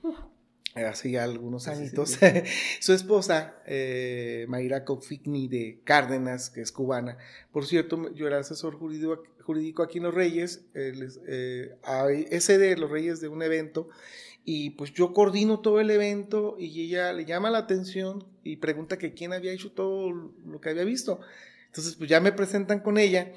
hace 0.75 1.12
ya 1.12 1.24
algunos 1.24 1.67
añitos, 1.67 2.19
su 2.79 2.93
esposa, 2.93 3.55
eh, 3.65 4.45
Mayra 4.47 4.86
Cofigni 4.86 5.47
de 5.47 5.79
Cárdenas, 5.83 6.50
que 6.50 6.62
es 6.62 6.71
cubana. 6.71 7.17
Por 7.51 7.65
cierto, 7.65 8.13
yo 8.13 8.27
era 8.27 8.39
asesor 8.39 8.77
jurídico, 8.77 9.24
jurídico 9.41 9.83
aquí 9.83 9.97
en 9.97 10.03
Los 10.03 10.13
Reyes, 10.13 10.65
eh, 10.75 11.75
ese 12.29 12.57
de 12.57 12.77
Los 12.77 12.91
Reyes 12.91 13.21
de 13.21 13.27
un 13.27 13.41
evento, 13.41 13.89
y 14.50 14.69
pues 14.71 14.93
yo 14.93 15.12
coordino 15.13 15.59
todo 15.59 15.81
el 15.81 15.91
evento 15.91 16.55
y 16.57 16.81
ella 16.86 17.12
le 17.12 17.25
llama 17.25 17.50
la 17.50 17.57
atención 17.57 18.25
y 18.43 18.55
pregunta 18.55 18.97
que 18.97 19.13
quién 19.13 19.33
había 19.33 19.51
hecho 19.51 19.74
todo 19.74 20.09
lo 20.09 20.62
que 20.62 20.69
había 20.69 20.86
visto. 20.86 21.19
Entonces, 21.65 21.95
pues 21.95 22.09
ya 22.09 22.21
me 22.21 22.31
presentan 22.31 22.79
con 22.79 22.97
ella 22.97 23.33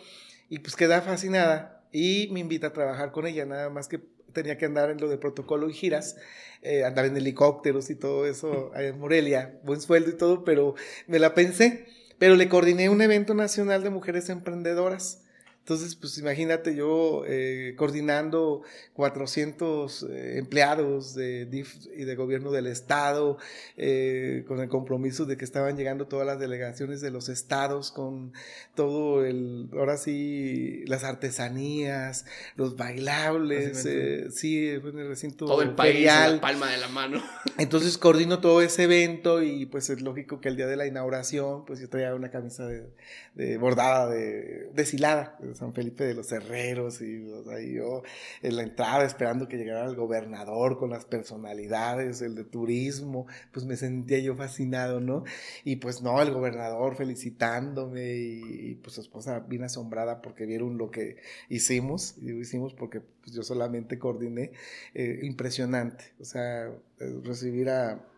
y 0.48 0.60
pues 0.60 0.76
queda 0.76 1.02
fascinada 1.02 1.84
y 1.90 2.28
me 2.30 2.38
invita 2.38 2.68
a 2.68 2.72
trabajar 2.72 3.10
con 3.10 3.26
ella, 3.26 3.44
nada 3.44 3.70
más 3.70 3.88
que 3.88 4.00
tenía 4.32 4.58
que 4.58 4.66
andar 4.66 4.90
en 4.90 4.98
lo 4.98 5.08
de 5.08 5.18
protocolo 5.18 5.68
y 5.68 5.72
giras, 5.72 6.16
eh, 6.62 6.84
andar 6.84 7.06
en 7.06 7.16
helicópteros 7.16 7.90
y 7.90 7.94
todo 7.94 8.26
eso 8.26 8.72
en 8.76 8.98
Morelia, 8.98 9.58
buen 9.62 9.80
sueldo 9.80 10.10
y 10.10 10.16
todo, 10.16 10.44
pero 10.44 10.74
me 11.06 11.18
la 11.18 11.34
pensé, 11.34 11.86
pero 12.18 12.36
le 12.36 12.48
coordiné 12.48 12.88
un 12.88 13.02
evento 13.02 13.34
nacional 13.34 13.82
de 13.82 13.90
mujeres 13.90 14.28
emprendedoras 14.28 15.22
entonces, 15.62 15.94
pues 15.94 16.18
imagínate 16.18 16.74
yo 16.74 17.22
eh, 17.28 17.74
coordinando 17.76 18.62
400 18.94 20.02
eh, 20.02 20.38
empleados 20.38 21.14
de 21.14 21.44
DIF 21.46 21.76
y 21.96 22.04
de 22.04 22.16
gobierno 22.16 22.50
del 22.50 22.66
estado, 22.66 23.38
eh, 23.76 24.44
con 24.48 24.58
el 24.58 24.68
compromiso 24.68 25.26
de 25.26 25.36
que 25.36 25.44
estaban 25.44 25.76
llegando 25.76 26.08
todas 26.08 26.26
las 26.26 26.40
delegaciones 26.40 27.00
de 27.00 27.12
los 27.12 27.28
estados, 27.28 27.92
con 27.92 28.32
todo 28.74 29.24
el, 29.24 29.68
ahora 29.74 29.96
sí, 29.96 30.82
las 30.86 31.04
artesanías, 31.04 32.24
los 32.56 32.76
bailables, 32.76 33.86
sí, 34.34 34.70
en 34.70 34.98
el 34.98 35.08
recinto 35.08 35.44
Todo 35.44 35.62
el 35.62 35.74
país, 35.76 36.06
la 36.06 36.40
palma 36.40 36.68
de 36.68 36.78
la 36.78 36.88
mano. 36.88 37.22
Entonces 37.58 37.96
coordino 37.96 38.40
todo 38.40 38.60
ese 38.62 38.84
evento 38.84 39.42
y 39.42 39.66
pues 39.66 39.88
es 39.90 40.00
lógico 40.00 40.40
que 40.40 40.48
el 40.48 40.56
día 40.56 40.66
de 40.66 40.76
la 40.76 40.86
inauguración, 40.86 41.64
pues 41.64 41.78
yo 41.78 41.88
traía 41.88 42.14
una 42.14 42.30
camisa 42.30 42.66
de, 42.66 43.58
bordada, 43.58 44.08
de 44.08 44.70
deshilada 44.74 45.38
San 45.60 45.74
Felipe 45.74 46.04
de 46.04 46.14
los 46.14 46.32
Herreros 46.32 47.02
y 47.02 47.22
ahí 47.54 47.74
yo 47.74 48.02
en 48.40 48.56
la 48.56 48.62
entrada 48.62 49.04
esperando 49.04 49.46
que 49.46 49.58
llegara 49.58 49.84
el 49.86 49.94
gobernador 49.94 50.78
con 50.78 50.88
las 50.88 51.04
personalidades, 51.04 52.22
el 52.22 52.34
de 52.34 52.44
turismo, 52.44 53.26
pues 53.52 53.66
me 53.66 53.76
sentía 53.76 54.18
yo 54.20 54.34
fascinado, 54.36 55.00
¿no? 55.00 55.24
Y 55.62 55.76
pues 55.76 56.00
no, 56.00 56.20
el 56.22 56.32
gobernador 56.32 56.96
felicitándome 56.96 58.16
y, 58.16 58.74
pues 58.76 58.94
su 58.94 59.02
esposa 59.02 59.40
bien 59.40 59.64
asombrada 59.64 60.22
porque 60.22 60.46
vieron 60.46 60.78
lo 60.78 60.90
que 60.90 61.16
hicimos, 61.50 62.16
y 62.18 62.30
lo 62.30 62.40
hicimos 62.40 62.72
porque 62.72 63.00
pues, 63.00 63.34
yo 63.34 63.42
solamente 63.42 63.98
coordiné, 63.98 64.52
eh, 64.94 65.20
impresionante, 65.22 66.04
o 66.20 66.24
sea, 66.24 66.68
eh, 66.68 67.20
recibir 67.22 67.68
a 67.68 68.09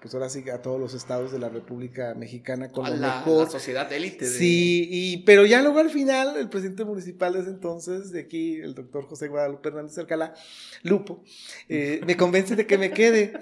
pues 0.00 0.14
ahora 0.14 0.30
sí 0.30 0.48
a 0.48 0.62
todos 0.62 0.80
los 0.80 0.94
estados 0.94 1.32
de 1.32 1.38
la 1.38 1.50
República 1.50 2.14
Mexicana 2.14 2.70
con 2.70 2.88
lo 2.88 2.96
mejor. 2.96 3.44
La 3.44 3.50
sociedad 3.50 3.92
élite. 3.92 4.26
Sí, 4.26 4.88
y, 4.90 5.18
pero 5.18 5.44
ya 5.44 5.60
luego 5.60 5.80
al 5.80 5.90
final, 5.90 6.36
el 6.38 6.48
presidente 6.48 6.84
municipal 6.84 7.34
de 7.34 7.40
ese 7.40 7.50
entonces, 7.50 8.10
de 8.10 8.20
aquí, 8.20 8.56
el 8.56 8.74
doctor 8.74 9.04
José 9.04 9.28
Guadalupe 9.28 9.68
Hernández 9.68 9.98
Alcalá, 9.98 10.34
Lupo, 10.82 11.22
eh, 11.68 12.00
me 12.06 12.16
convence 12.16 12.56
de 12.56 12.66
que 12.66 12.78
me 12.78 12.90
quede. 12.90 13.34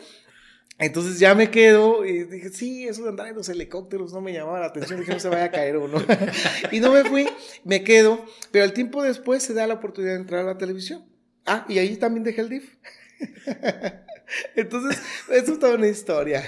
Entonces 0.80 1.18
ya 1.18 1.34
me 1.34 1.50
quedo 1.50 2.04
y 2.04 2.24
dije, 2.24 2.50
sí, 2.50 2.86
eso 2.86 3.02
de 3.02 3.10
andar 3.10 3.28
en 3.28 3.34
los 3.34 3.48
helicópteros 3.48 4.12
no 4.12 4.20
me 4.20 4.32
llamaba 4.32 4.60
la 4.60 4.66
atención, 4.66 5.00
dije, 5.00 5.12
no 5.12 5.20
se 5.20 5.28
vaya 5.28 5.44
a 5.44 5.50
caer 5.50 5.76
uno. 5.76 5.98
y 6.72 6.80
no 6.80 6.92
me 6.92 7.04
fui, 7.04 7.28
me 7.64 7.82
quedo, 7.82 8.24
pero 8.50 8.64
al 8.64 8.72
tiempo 8.72 9.02
después 9.02 9.42
se 9.42 9.54
da 9.54 9.66
la 9.66 9.74
oportunidad 9.74 10.14
de 10.14 10.20
entrar 10.20 10.40
a 10.40 10.52
la 10.52 10.58
televisión. 10.58 11.04
Ah, 11.46 11.64
y 11.68 11.78
ahí 11.78 11.96
también 11.96 12.24
dejé 12.24 12.42
el 12.42 12.48
DIF. 12.48 12.76
Entonces, 14.56 15.00
eso 15.30 15.52
es 15.52 15.58
toda 15.58 15.74
una 15.74 15.88
historia. 15.88 16.42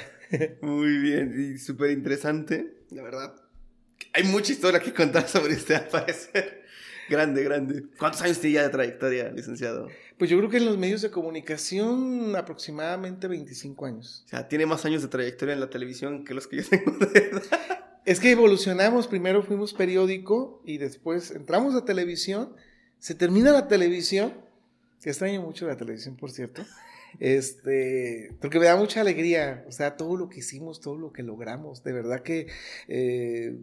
Muy 0.61 0.99
bien, 0.99 1.55
y 1.55 1.59
súper 1.59 1.91
interesante, 1.91 2.85
la 2.91 3.03
verdad. 3.03 3.35
Hay 4.13 4.25
mucha 4.25 4.53
historia 4.53 4.81
que 4.81 4.93
contar 4.93 5.29
sobre 5.29 5.55
este 5.55 5.77
aparecer. 5.77 6.61
Grande, 7.09 7.43
grande. 7.43 7.85
¿Cuántos 7.99 8.23
años 8.23 8.39
tiene 8.39 8.55
ya 8.55 8.63
de 8.63 8.69
trayectoria, 8.69 9.31
licenciado? 9.31 9.89
Pues 10.17 10.31
yo 10.31 10.39
creo 10.39 10.49
que 10.49 10.59
en 10.59 10.67
los 10.67 10.79
medios 10.79 11.03
de 11.03 11.11
comunicación 11.11 12.37
aproximadamente 12.37 13.27
25 13.27 13.87
años. 13.87 14.23
O 14.27 14.29
sea, 14.29 14.47
tiene 14.47 14.67
más 14.67 14.85
años 14.85 15.03
de 15.03 15.09
trayectoria 15.09 15.55
en 15.55 15.61
la 15.61 15.71
televisión 15.71 16.25
que 16.25 16.35
los 16.35 16.47
que 16.47 16.59
yo 16.59 16.69
tengo 16.69 16.93
de 17.07 17.19
edad. 17.19 17.43
Es 18.05 18.21
que 18.21 18.31
evolucionamos, 18.31 19.09
primero 19.09 19.43
fuimos 19.43 19.75
periódico 19.75 20.63
y 20.65 20.79
después 20.79 21.33
entramos 21.33 21.75
a 21.75 21.85
televisión, 21.85 22.55
se 22.99 23.15
termina 23.15 23.53
la 23.53 23.67
televisión, 23.67 24.33
que 25.03 25.11
extraño 25.11 25.43
mucho 25.43 25.67
la 25.67 25.77
televisión, 25.77 26.17
por 26.17 26.31
cierto, 26.31 26.65
este, 27.19 28.37
porque 28.41 28.59
me 28.59 28.67
da 28.67 28.77
mucha 28.77 29.01
alegría, 29.01 29.65
o 29.67 29.73
sea, 29.73 29.97
todo 29.97 30.17
lo 30.17 30.29
que 30.29 30.41
hicimos, 30.41 30.81
todo 30.81 30.97
lo 30.97 31.13
que 31.13 31.23
logramos, 31.23 31.83
de 31.83 31.93
verdad 31.93 32.23
que 32.23 32.47
eh, 32.89 33.59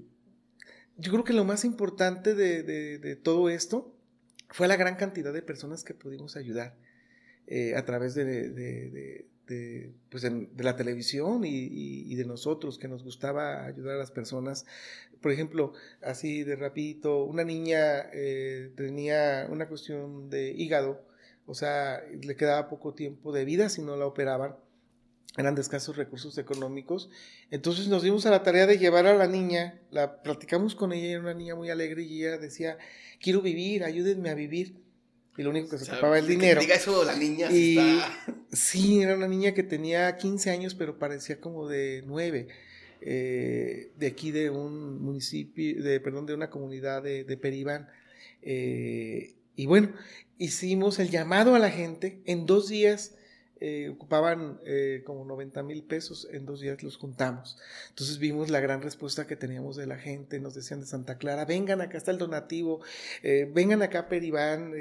yo 0.97 1.11
creo 1.11 1.23
que 1.23 1.33
lo 1.33 1.45
más 1.45 1.63
importante 1.63 2.35
de, 2.35 3.15
todo 3.17 3.49
esto 3.49 3.93
fue 4.49 4.67
la 4.67 4.75
gran 4.75 4.95
cantidad 4.95 5.31
de 5.31 5.41
personas 5.41 5.83
que 5.83 5.93
pudimos 5.93 6.35
ayudar 6.35 6.75
eh, 7.45 7.75
a 7.75 7.85
través 7.85 8.15
de, 8.15 9.25
pues 10.09 10.23
la 10.57 10.75
televisión 10.75 11.43
y, 11.45 12.13
de 12.15 12.25
nosotros, 12.25 12.77
que 12.77 12.87
nos 12.87 13.03
gustaba 13.03 13.65
ayudar 13.65 13.95
a 13.95 13.99
las 13.99 14.11
personas. 14.11 14.65
Por 15.21 15.31
ejemplo, 15.31 15.73
así 16.01 16.43
de 16.43 16.55
rapidito, 16.55 17.23
una 17.23 17.43
niña 17.43 18.09
eh, 18.11 18.71
tenía 18.75 19.47
una 19.49 19.67
cuestión 19.67 20.29
de 20.29 20.51
hígado 20.51 21.06
o 21.47 21.55
sea, 21.55 22.03
le 22.21 22.35
quedaba 22.35 22.69
poco 22.69 22.93
tiempo 22.93 23.31
de 23.31 23.45
vida 23.45 23.69
si 23.69 23.81
no 23.81 23.95
la 23.95 24.05
operaban, 24.05 24.55
eran 25.37 25.55
de 25.55 25.61
escasos 25.61 25.95
recursos 25.95 26.37
económicos. 26.37 27.09
Entonces 27.51 27.87
nos 27.87 28.03
dimos 28.03 28.25
a 28.25 28.31
la 28.31 28.43
tarea 28.43 28.67
de 28.67 28.77
llevar 28.77 29.07
a 29.07 29.15
la 29.15 29.27
niña, 29.27 29.79
la 29.89 30.21
platicamos 30.21 30.75
con 30.75 30.91
ella, 30.91 31.11
era 31.11 31.19
una 31.21 31.33
niña 31.33 31.55
muy 31.55 31.69
alegre 31.69 32.03
y 32.03 32.23
ella 32.23 32.37
decía, 32.37 32.77
quiero 33.21 33.41
vivir, 33.41 33.83
ayúdenme 33.83 34.29
a 34.29 34.35
vivir. 34.35 34.75
Y 35.37 35.43
lo 35.43 35.51
único 35.51 35.69
que 35.69 35.77
se 35.77 35.91
ocupaba 35.91 36.17
el 36.17 36.27
dinero. 36.27 36.59
diga 36.59 36.75
eso 36.75 37.03
la 37.03 37.15
niña. 37.15 37.49
Y, 37.51 37.77
Sí, 38.51 39.01
era 39.01 39.15
una 39.15 39.27
niña 39.27 39.53
que 39.53 39.61
tenía 39.61 40.17
15 40.17 40.49
años, 40.49 40.73
pero 40.73 40.97
parecía 40.97 41.39
como 41.39 41.67
de 41.67 42.03
9. 42.07 42.47
Eh, 43.01 43.91
de 43.95 44.07
aquí 44.07 44.31
de 44.31 44.49
un 44.49 44.99
municipio, 45.01 45.83
de, 45.83 45.99
perdón, 45.99 46.25
de 46.25 46.33
una 46.33 46.49
comunidad 46.49 47.03
de, 47.03 47.23
de 47.23 47.37
Peribán. 47.37 47.87
Eh, 48.41 49.36
y 49.57 49.65
bueno, 49.65 49.89
hicimos 50.37 50.99
el 50.99 51.09
llamado 51.09 51.55
a 51.55 51.59
la 51.59 51.71
gente. 51.71 52.21
En 52.25 52.45
dos 52.45 52.69
días 52.69 53.15
eh, 53.59 53.89
ocupaban 53.89 54.59
eh, 54.67 55.01
como 55.03 55.25
90 55.25 55.63
mil 55.63 55.83
pesos, 55.83 56.27
en 56.31 56.45
dos 56.45 56.61
días 56.61 56.83
los 56.83 56.97
juntamos. 56.97 57.57
Entonces 57.89 58.19
vimos 58.19 58.51
la 58.51 58.59
gran 58.59 58.83
respuesta 58.83 59.25
que 59.25 59.35
teníamos 59.35 59.75
de 59.75 59.87
la 59.87 59.97
gente, 59.97 60.39
nos 60.39 60.53
decían 60.53 60.79
de 60.79 60.85
Santa 60.85 61.17
Clara, 61.17 61.43
vengan 61.45 61.81
acá 61.81 61.97
está 61.97 62.11
el 62.11 62.19
donativo, 62.19 62.81
eh, 63.23 63.49
vengan 63.51 63.81
acá 63.81 64.07
Peribán. 64.07 64.73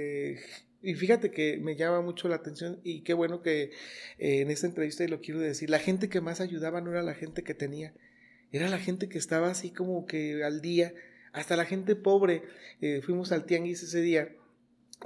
y 0.82 0.94
fíjate 0.94 1.30
que 1.30 1.56
me 1.56 1.74
llama 1.74 2.02
mucho 2.02 2.28
la 2.28 2.36
atención 2.36 2.78
y 2.84 3.00
qué 3.00 3.14
bueno 3.14 3.40
que 3.40 3.70
en 4.18 4.50
esta 4.50 4.66
entrevista 4.66 5.04
y 5.04 5.08
lo 5.08 5.22
quiero 5.22 5.40
decir, 5.40 5.70
la 5.70 5.78
gente 5.78 6.10
que 6.10 6.20
más 6.20 6.42
ayudaba 6.42 6.82
no 6.82 6.90
era 6.90 7.02
la 7.02 7.14
gente 7.14 7.42
que 7.42 7.54
tenía, 7.54 7.94
era 8.52 8.68
la 8.68 8.78
gente 8.78 9.08
que 9.08 9.16
estaba 9.16 9.48
así 9.50 9.70
como 9.70 10.04
que 10.06 10.44
al 10.44 10.60
día, 10.60 10.92
hasta 11.32 11.56
la 11.56 11.64
gente 11.64 11.96
pobre. 11.96 12.42
fuimos 13.02 13.32
al 13.32 13.46
tianguis 13.46 13.82
ese 13.82 14.02
día 14.02 14.36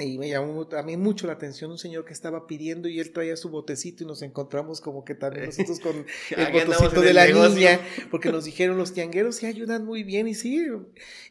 y 0.02 0.18
me 0.18 0.28
llamó 0.28 0.66
también 0.66 1.00
mucho 1.00 1.26
la 1.26 1.34
atención 1.34 1.70
un 1.70 1.78
señor 1.78 2.04
que 2.04 2.12
estaba 2.12 2.46
pidiendo 2.46 2.88
y 2.88 3.00
él 3.00 3.12
traía 3.12 3.36
su 3.36 3.50
botecito 3.50 4.04
y 4.04 4.06
nos 4.06 4.22
encontramos 4.22 4.80
como 4.80 5.04
que 5.04 5.14
también 5.14 5.46
nosotros 5.46 5.80
con 5.80 6.06
el 6.36 6.52
botecito 6.52 7.00
de 7.00 7.14
la 7.14 7.26
niña, 7.26 7.80
porque 8.10 8.32
nos 8.32 8.44
dijeron 8.44 8.76
los 8.76 8.92
tiangueros 8.92 9.36
sí 9.36 9.46
ayudan 9.46 9.84
muy 9.84 10.02
bien 10.02 10.28
y 10.28 10.34
sí. 10.34 10.60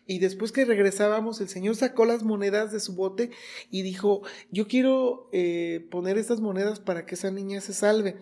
Y 0.08 0.20
después 0.20 0.52
que 0.52 0.66
regresábamos, 0.66 1.40
el 1.42 1.50
señor 1.50 1.76
sacó 1.76 2.06
las 2.06 2.24
monedas 2.24 2.72
de 2.72 2.80
su 2.80 2.96
bote 2.96 3.32
y 3.70 3.82
dijo, 3.82 4.24
yo 4.52 4.68
quiero 4.68 5.30
eh, 5.32 5.86
poner 5.92 6.18
estas 6.18 6.40
monedas 6.40 6.80
para 6.80 7.06
que 7.06 7.16
esa 7.16 7.32
niña 7.32 7.62
se 7.62 7.74
salve. 7.74 8.18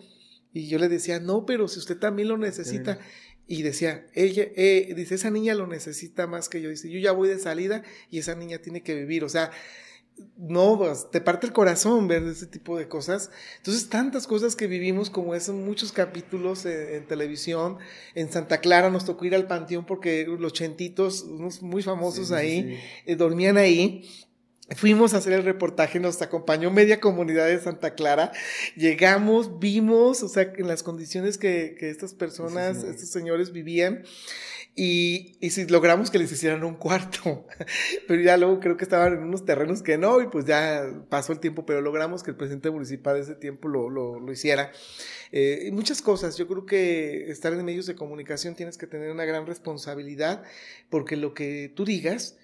Y 0.52 0.68
yo 0.68 0.78
le 0.78 0.88
decía, 0.88 1.20
no, 1.20 1.46
pero 1.46 1.68
si 1.68 1.78
usted 1.78 1.98
también 1.98 2.28
lo 2.28 2.36
necesita. 2.36 2.98
Y 3.46 3.62
decía, 3.62 4.06
ella, 4.14 4.46
eh, 4.56 4.92
dice, 4.94 5.14
esa 5.14 5.30
niña 5.30 5.54
lo 5.54 5.66
necesita 5.66 6.26
más 6.26 6.50
que 6.50 6.60
yo. 6.60 6.68
Dice, 6.68 6.90
yo 6.90 6.98
ya 6.98 7.12
voy 7.12 7.28
de 7.28 7.38
salida 7.38 7.82
y 8.10 8.18
esa 8.18 8.34
niña 8.34 8.58
tiene 8.58 8.82
que 8.82 8.94
vivir. 8.94 9.24
O 9.24 9.28
sea, 9.30 9.50
no, 10.36 10.78
te 11.10 11.20
parte 11.20 11.46
el 11.46 11.52
corazón 11.52 12.08
ver 12.08 12.22
ese 12.22 12.46
tipo 12.46 12.78
de 12.78 12.88
cosas. 12.88 13.30
Entonces, 13.56 13.88
tantas 13.88 14.26
cosas 14.26 14.54
que 14.54 14.66
vivimos 14.66 15.10
como 15.10 15.34
eso, 15.34 15.52
muchos 15.52 15.92
capítulos 15.92 16.64
en, 16.64 17.06
televisión. 17.06 17.78
En 18.14 18.30
Santa 18.30 18.58
Clara 18.58 18.90
nos 18.90 19.04
tocó 19.04 19.24
ir 19.24 19.34
al 19.34 19.46
panteón 19.46 19.84
porque 19.84 20.26
los 20.26 20.52
chentitos, 20.52 21.22
unos 21.22 21.62
muy 21.62 21.82
famosos 21.82 22.32
ahí, 22.32 22.80
eh, 23.06 23.16
dormían 23.16 23.56
ahí. 23.56 24.27
Fuimos 24.76 25.14
a 25.14 25.18
hacer 25.18 25.32
el 25.32 25.44
reportaje, 25.44 25.98
nos 25.98 26.20
acompañó 26.20 26.70
media 26.70 27.00
comunidad 27.00 27.46
de 27.46 27.58
Santa 27.58 27.94
Clara. 27.94 28.32
Llegamos, 28.76 29.58
vimos, 29.58 30.22
o 30.22 30.28
sea, 30.28 30.52
en 30.54 30.68
las 30.68 30.82
condiciones 30.82 31.38
que, 31.38 31.74
que 31.78 31.88
estas 31.88 32.12
personas, 32.12 32.84
estos 32.84 33.08
señores 33.08 33.52
vivían. 33.52 34.04
Y, 34.76 35.36
y, 35.40 35.50
si 35.50 35.66
logramos 35.66 36.10
que 36.10 36.20
les 36.20 36.30
hicieran 36.30 36.62
un 36.62 36.76
cuarto, 36.76 37.46
pero 38.06 38.22
ya 38.22 38.36
luego 38.36 38.60
creo 38.60 38.76
que 38.76 38.84
estaban 38.84 39.14
en 39.14 39.24
unos 39.24 39.44
terrenos 39.44 39.82
que 39.82 39.98
no, 39.98 40.20
y 40.20 40.28
pues 40.28 40.44
ya 40.44 41.02
pasó 41.08 41.32
el 41.32 41.40
tiempo, 41.40 41.66
pero 41.66 41.80
logramos 41.80 42.22
que 42.22 42.30
el 42.30 42.36
presidente 42.36 42.70
municipal 42.70 43.16
de 43.16 43.22
ese 43.22 43.34
tiempo 43.34 43.66
lo, 43.66 43.90
lo, 43.90 44.20
lo 44.20 44.30
hiciera. 44.30 44.70
Eh, 45.32 45.64
y 45.66 45.72
muchas 45.72 46.00
cosas, 46.00 46.36
yo 46.36 46.46
creo 46.46 46.64
que 46.64 47.28
estar 47.28 47.52
en 47.52 47.64
medios 47.64 47.86
de 47.86 47.96
comunicación 47.96 48.54
tienes 48.54 48.78
que 48.78 48.86
tener 48.86 49.10
una 49.10 49.24
gran 49.24 49.46
responsabilidad, 49.46 50.44
porque 50.90 51.16
lo 51.16 51.34
que 51.34 51.72
tú 51.74 51.84
digas, 51.84 52.36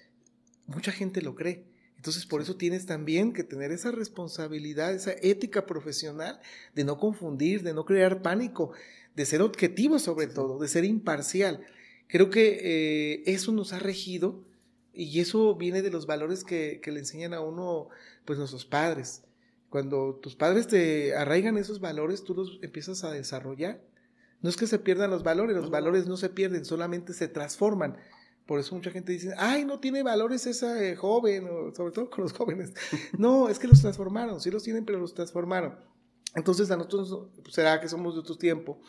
mucha 0.67 0.91
gente 0.91 1.21
lo 1.21 1.35
cree. 1.35 1.74
Entonces, 2.05 2.27
por 2.27 2.39
eso 2.39 2.55
tienes 2.55 2.85
también 2.85 3.33
que 3.33 3.43
tener 3.43 3.71
esa 3.71 3.89
responsabilidad, 3.89 4.93
esa 4.93 5.13
ética 5.23 5.65
profesional 5.65 6.39
de 6.75 6.83
no 6.83 6.99
confundir, 6.99 7.63
de 7.63 7.73
no 7.73 7.83
crear 7.83 8.21
pánico, 8.21 8.73
de 9.15 9.25
ser 9.25 9.41
objetivo 9.41 9.97
sobre 9.97 10.27
todo, 10.27 10.59
de 10.59 10.67
ser 10.67 10.85
imparcial. 10.85 11.65
Creo 12.07 12.29
que 12.29 12.59
eh, 12.61 13.23
eso 13.25 13.51
nos 13.53 13.73
ha 13.73 13.79
regido 13.79 14.45
y 14.93 15.19
eso 15.19 15.55
viene 15.55 15.81
de 15.81 15.89
los 15.89 16.05
valores 16.05 16.43
que, 16.43 16.79
le 16.85 16.99
enseñan 16.99 17.33
a 17.33 17.41
uno, 17.41 17.89
pues 18.23 18.37
nuestros 18.37 18.65
padres. 18.65 19.23
Cuando 19.71 20.13
tus 20.21 20.35
padres 20.35 20.67
te 20.67 21.15
arraigan 21.15 21.57
esos 21.57 21.79
valores, 21.79 22.23
tú 22.23 22.35
los 22.35 22.59
empiezas 22.61 23.03
a 23.03 23.09
desarrollar. 23.09 23.81
No 24.43 24.49
es 24.49 24.57
que 24.57 24.67
se 24.67 24.77
pierdan 24.77 25.09
los 25.09 25.23
valores, 25.23 25.55
los 25.55 25.71
valores 25.71 26.05
no 26.05 26.17
se 26.17 26.29
pierden, 26.29 26.65
solamente 26.65 27.13
se 27.13 27.27
transforman. 27.27 27.97
Por 28.45 28.59
eso 28.59 28.75
mucha 28.75 28.91
gente 28.91 29.11
dice, 29.11 29.33
ay, 29.37 29.65
no 29.65 29.79
tiene 29.79 30.03
valores 30.03 30.45
esa 30.45 30.83
eh, 30.83 30.95
joven, 30.95 31.47
sobre 31.75 31.91
todo 31.91 32.09
con 32.09 32.23
los 32.23 32.33
jóvenes. 32.33 32.73
No, 33.17 33.49
es 33.49 33.59
que 33.59 33.67
los 33.67 33.81
transformaron, 33.81 34.39
sí 34.39 34.51
los 34.51 34.63
tienen, 34.63 34.85
pero 34.85 34.99
los 34.99 35.13
transformaron. 35.13 35.75
Entonces 36.35 36.69
a 36.69 36.77
nosotros 36.77 37.29
será 37.49 37.79
que 37.79 37.87
somos 37.87 38.13
de 38.13 38.19
otro 38.19 38.37
tiempo, 38.37 38.81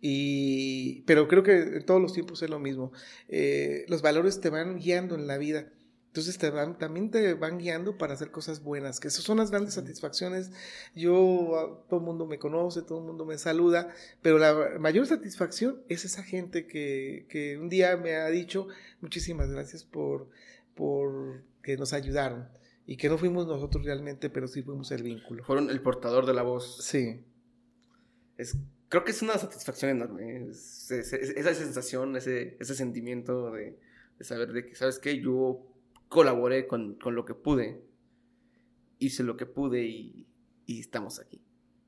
y, 0.00 1.02
pero 1.02 1.28
creo 1.28 1.42
que 1.42 1.52
en 1.52 1.84
todos 1.84 2.00
los 2.00 2.12
tiempos 2.12 2.42
es 2.42 2.48
lo 2.50 2.58
mismo. 2.58 2.92
Eh, 3.28 3.84
los 3.88 4.02
valores 4.02 4.40
te 4.40 4.50
van 4.50 4.78
guiando 4.78 5.14
en 5.14 5.26
la 5.26 5.36
vida. 5.36 5.72
Entonces 6.12 6.36
te 6.36 6.50
van, 6.50 6.76
también 6.76 7.10
te 7.10 7.32
van 7.32 7.56
guiando 7.56 7.96
para 7.96 8.12
hacer 8.12 8.30
cosas 8.30 8.62
buenas, 8.62 9.00
que 9.00 9.08
esas 9.08 9.24
son 9.24 9.38
las 9.38 9.50
grandes 9.50 9.72
satisfacciones. 9.72 10.50
Yo, 10.94 11.56
ah, 11.56 11.86
todo 11.88 12.00
el 12.00 12.04
mundo 12.04 12.26
me 12.26 12.38
conoce, 12.38 12.82
todo 12.82 12.98
el 12.98 13.06
mundo 13.06 13.24
me 13.24 13.38
saluda, 13.38 13.88
pero 14.20 14.36
la 14.36 14.78
mayor 14.78 15.06
satisfacción 15.06 15.80
es 15.88 16.04
esa 16.04 16.22
gente 16.22 16.66
que, 16.66 17.24
que 17.30 17.56
un 17.56 17.70
día 17.70 17.96
me 17.96 18.16
ha 18.16 18.26
dicho 18.28 18.68
muchísimas 19.00 19.50
gracias 19.50 19.84
por, 19.84 20.28
por 20.74 21.44
que 21.62 21.78
nos 21.78 21.94
ayudaron 21.94 22.46
y 22.86 22.98
que 22.98 23.08
no 23.08 23.16
fuimos 23.16 23.46
nosotros 23.46 23.82
realmente, 23.82 24.28
pero 24.28 24.48
sí 24.48 24.62
fuimos 24.62 24.90
el 24.90 25.02
vínculo. 25.02 25.42
Fueron 25.44 25.70
el 25.70 25.80
portador 25.80 26.26
de 26.26 26.34
la 26.34 26.42
voz. 26.42 26.84
Sí. 26.84 27.24
Es, 28.36 28.54
creo 28.90 29.02
que 29.02 29.12
es 29.12 29.22
una 29.22 29.38
satisfacción 29.38 29.92
enorme. 29.92 30.48
esa 30.50 31.54
sensación, 31.54 32.16
ese, 32.16 32.58
ese 32.60 32.74
sentimiento 32.74 33.50
de, 33.52 33.78
saber 34.20 34.52
de 34.52 34.66
que, 34.66 34.74
¿sabes 34.74 34.98
qué? 34.98 35.18
Yo 35.18 35.71
colaboré 36.12 36.66
con, 36.66 36.98
lo 37.02 37.24
que 37.24 37.34
pude, 37.34 37.82
hice 38.98 39.22
lo 39.22 39.38
que 39.38 39.46
pude 39.46 39.84
y, 39.84 40.28
estamos 40.66 41.18
aquí. 41.18 41.42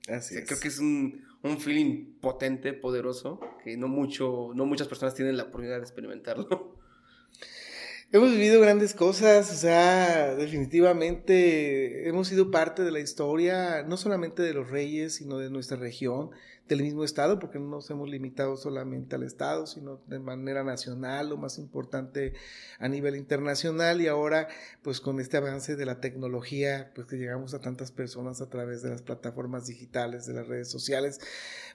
Así 0.08 0.34
Creo 0.44 0.60
que 0.60 0.68
es 0.68 0.78
un, 0.78 1.24
un, 1.42 1.58
feeling 1.58 2.18
potente, 2.20 2.72
poderoso, 2.72 3.40
que 3.62 3.76
no, 3.76 3.88
mucho, 3.88 4.52
no 4.54 4.64
muchas 4.66 4.88
personas 4.88 5.14
tienen 5.14 5.37
la 5.37 5.44
oportunidad 5.44 5.76
de 5.76 5.82
experimentarlo. 5.82 6.78
Hemos 8.12 8.30
vivido 8.30 8.60
grandes 8.60 8.94
cosas, 8.94 9.50
o 9.50 9.56
sea, 9.56 10.34
definitivamente 10.37 12.08
hemos 12.08 12.28
sido 12.28 12.52
parte 12.52 12.84
de 12.84 12.92
la 12.92 13.00
historia, 13.00 13.82
no 13.82 13.96
solamente 13.96 14.42
de 14.42 14.54
los 14.54 14.70
reyes, 14.70 15.16
sino 15.16 15.38
de 15.38 15.50
nuestra 15.50 15.76
región, 15.76 16.30
del 16.68 16.83
mismo 16.83 17.05
estado, 17.05 17.38
porque 17.38 17.59
no 17.59 17.68
nos 17.68 17.90
hemos 17.90 18.09
limitado 18.09 18.57
solamente 18.57 19.16
al 19.16 19.22
estado, 19.22 19.66
sino 19.66 20.00
de 20.07 20.18
manera 20.18 20.64
nacional, 20.64 21.29
lo 21.29 21.37
más 21.37 21.59
importante 21.59 22.33
a 22.79 22.88
nivel 22.88 23.16
internacional, 23.16 24.00
y 24.00 24.07
ahora, 24.07 24.48
pues 24.83 25.00
con 25.00 25.20
este 25.20 25.37
avance 25.37 25.77
de 25.77 25.85
la 25.85 26.00
tecnología, 26.00 26.90
pues 26.94 27.07
que 27.07 27.16
llegamos 27.16 27.53
a 27.53 27.61
tantas 27.61 27.92
personas 27.92 28.40
a 28.40 28.48
través 28.48 28.83
de 28.83 28.90
las 28.90 29.03
plataformas 29.03 29.66
digitales, 29.66 30.27
de 30.27 30.35
las 30.35 30.48
redes 30.48 30.70
sociales, 30.70 31.20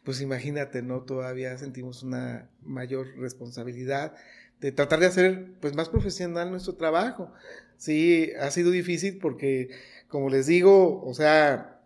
pues 0.03 0.21
imagínate, 0.21 0.81
¿no? 0.81 1.01
Todavía 1.03 1.57
sentimos 1.57 2.01
una 2.01 2.49
mayor 2.61 3.07
responsabilidad 3.17 4.15
de 4.59 4.71
tratar 4.71 4.99
de 4.99 5.05
hacer 5.05 5.53
pues 5.61 5.75
más 5.75 5.89
profesional 5.89 6.49
nuestro 6.49 6.75
trabajo. 6.75 7.31
Sí, 7.77 8.31
ha 8.39 8.51
sido 8.51 8.71
difícil 8.71 9.19
porque, 9.19 9.69
como 10.07 10.29
les 10.29 10.47
digo, 10.47 11.01
o 11.03 11.13
sea, 11.13 11.78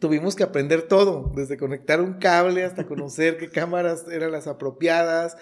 tuvimos 0.00 0.34
que 0.34 0.42
aprender 0.42 0.82
todo, 0.82 1.30
desde 1.36 1.56
conectar 1.56 2.00
un 2.00 2.14
cable 2.14 2.64
hasta 2.64 2.86
conocer 2.86 3.36
qué 3.36 3.48
cámaras 3.48 4.06
eran 4.10 4.32
las 4.32 4.48
apropiadas, 4.48 5.36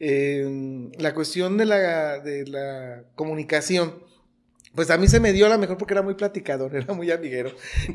eh, 0.00 0.88
la 0.98 1.12
cuestión 1.12 1.58
de 1.58 1.66
la, 1.66 2.20
de 2.20 2.46
la 2.46 3.04
comunicación 3.14 4.02
pues 4.74 4.90
a 4.90 4.98
mí 4.98 5.06
se 5.06 5.20
me 5.20 5.32
dio 5.32 5.48
la 5.48 5.56
mejor 5.56 5.78
porque 5.78 5.94
era 5.94 6.02
muy 6.02 6.14
platicador, 6.14 6.74
era 6.76 6.92
muy 6.94 7.10
amiguero. 7.10 7.52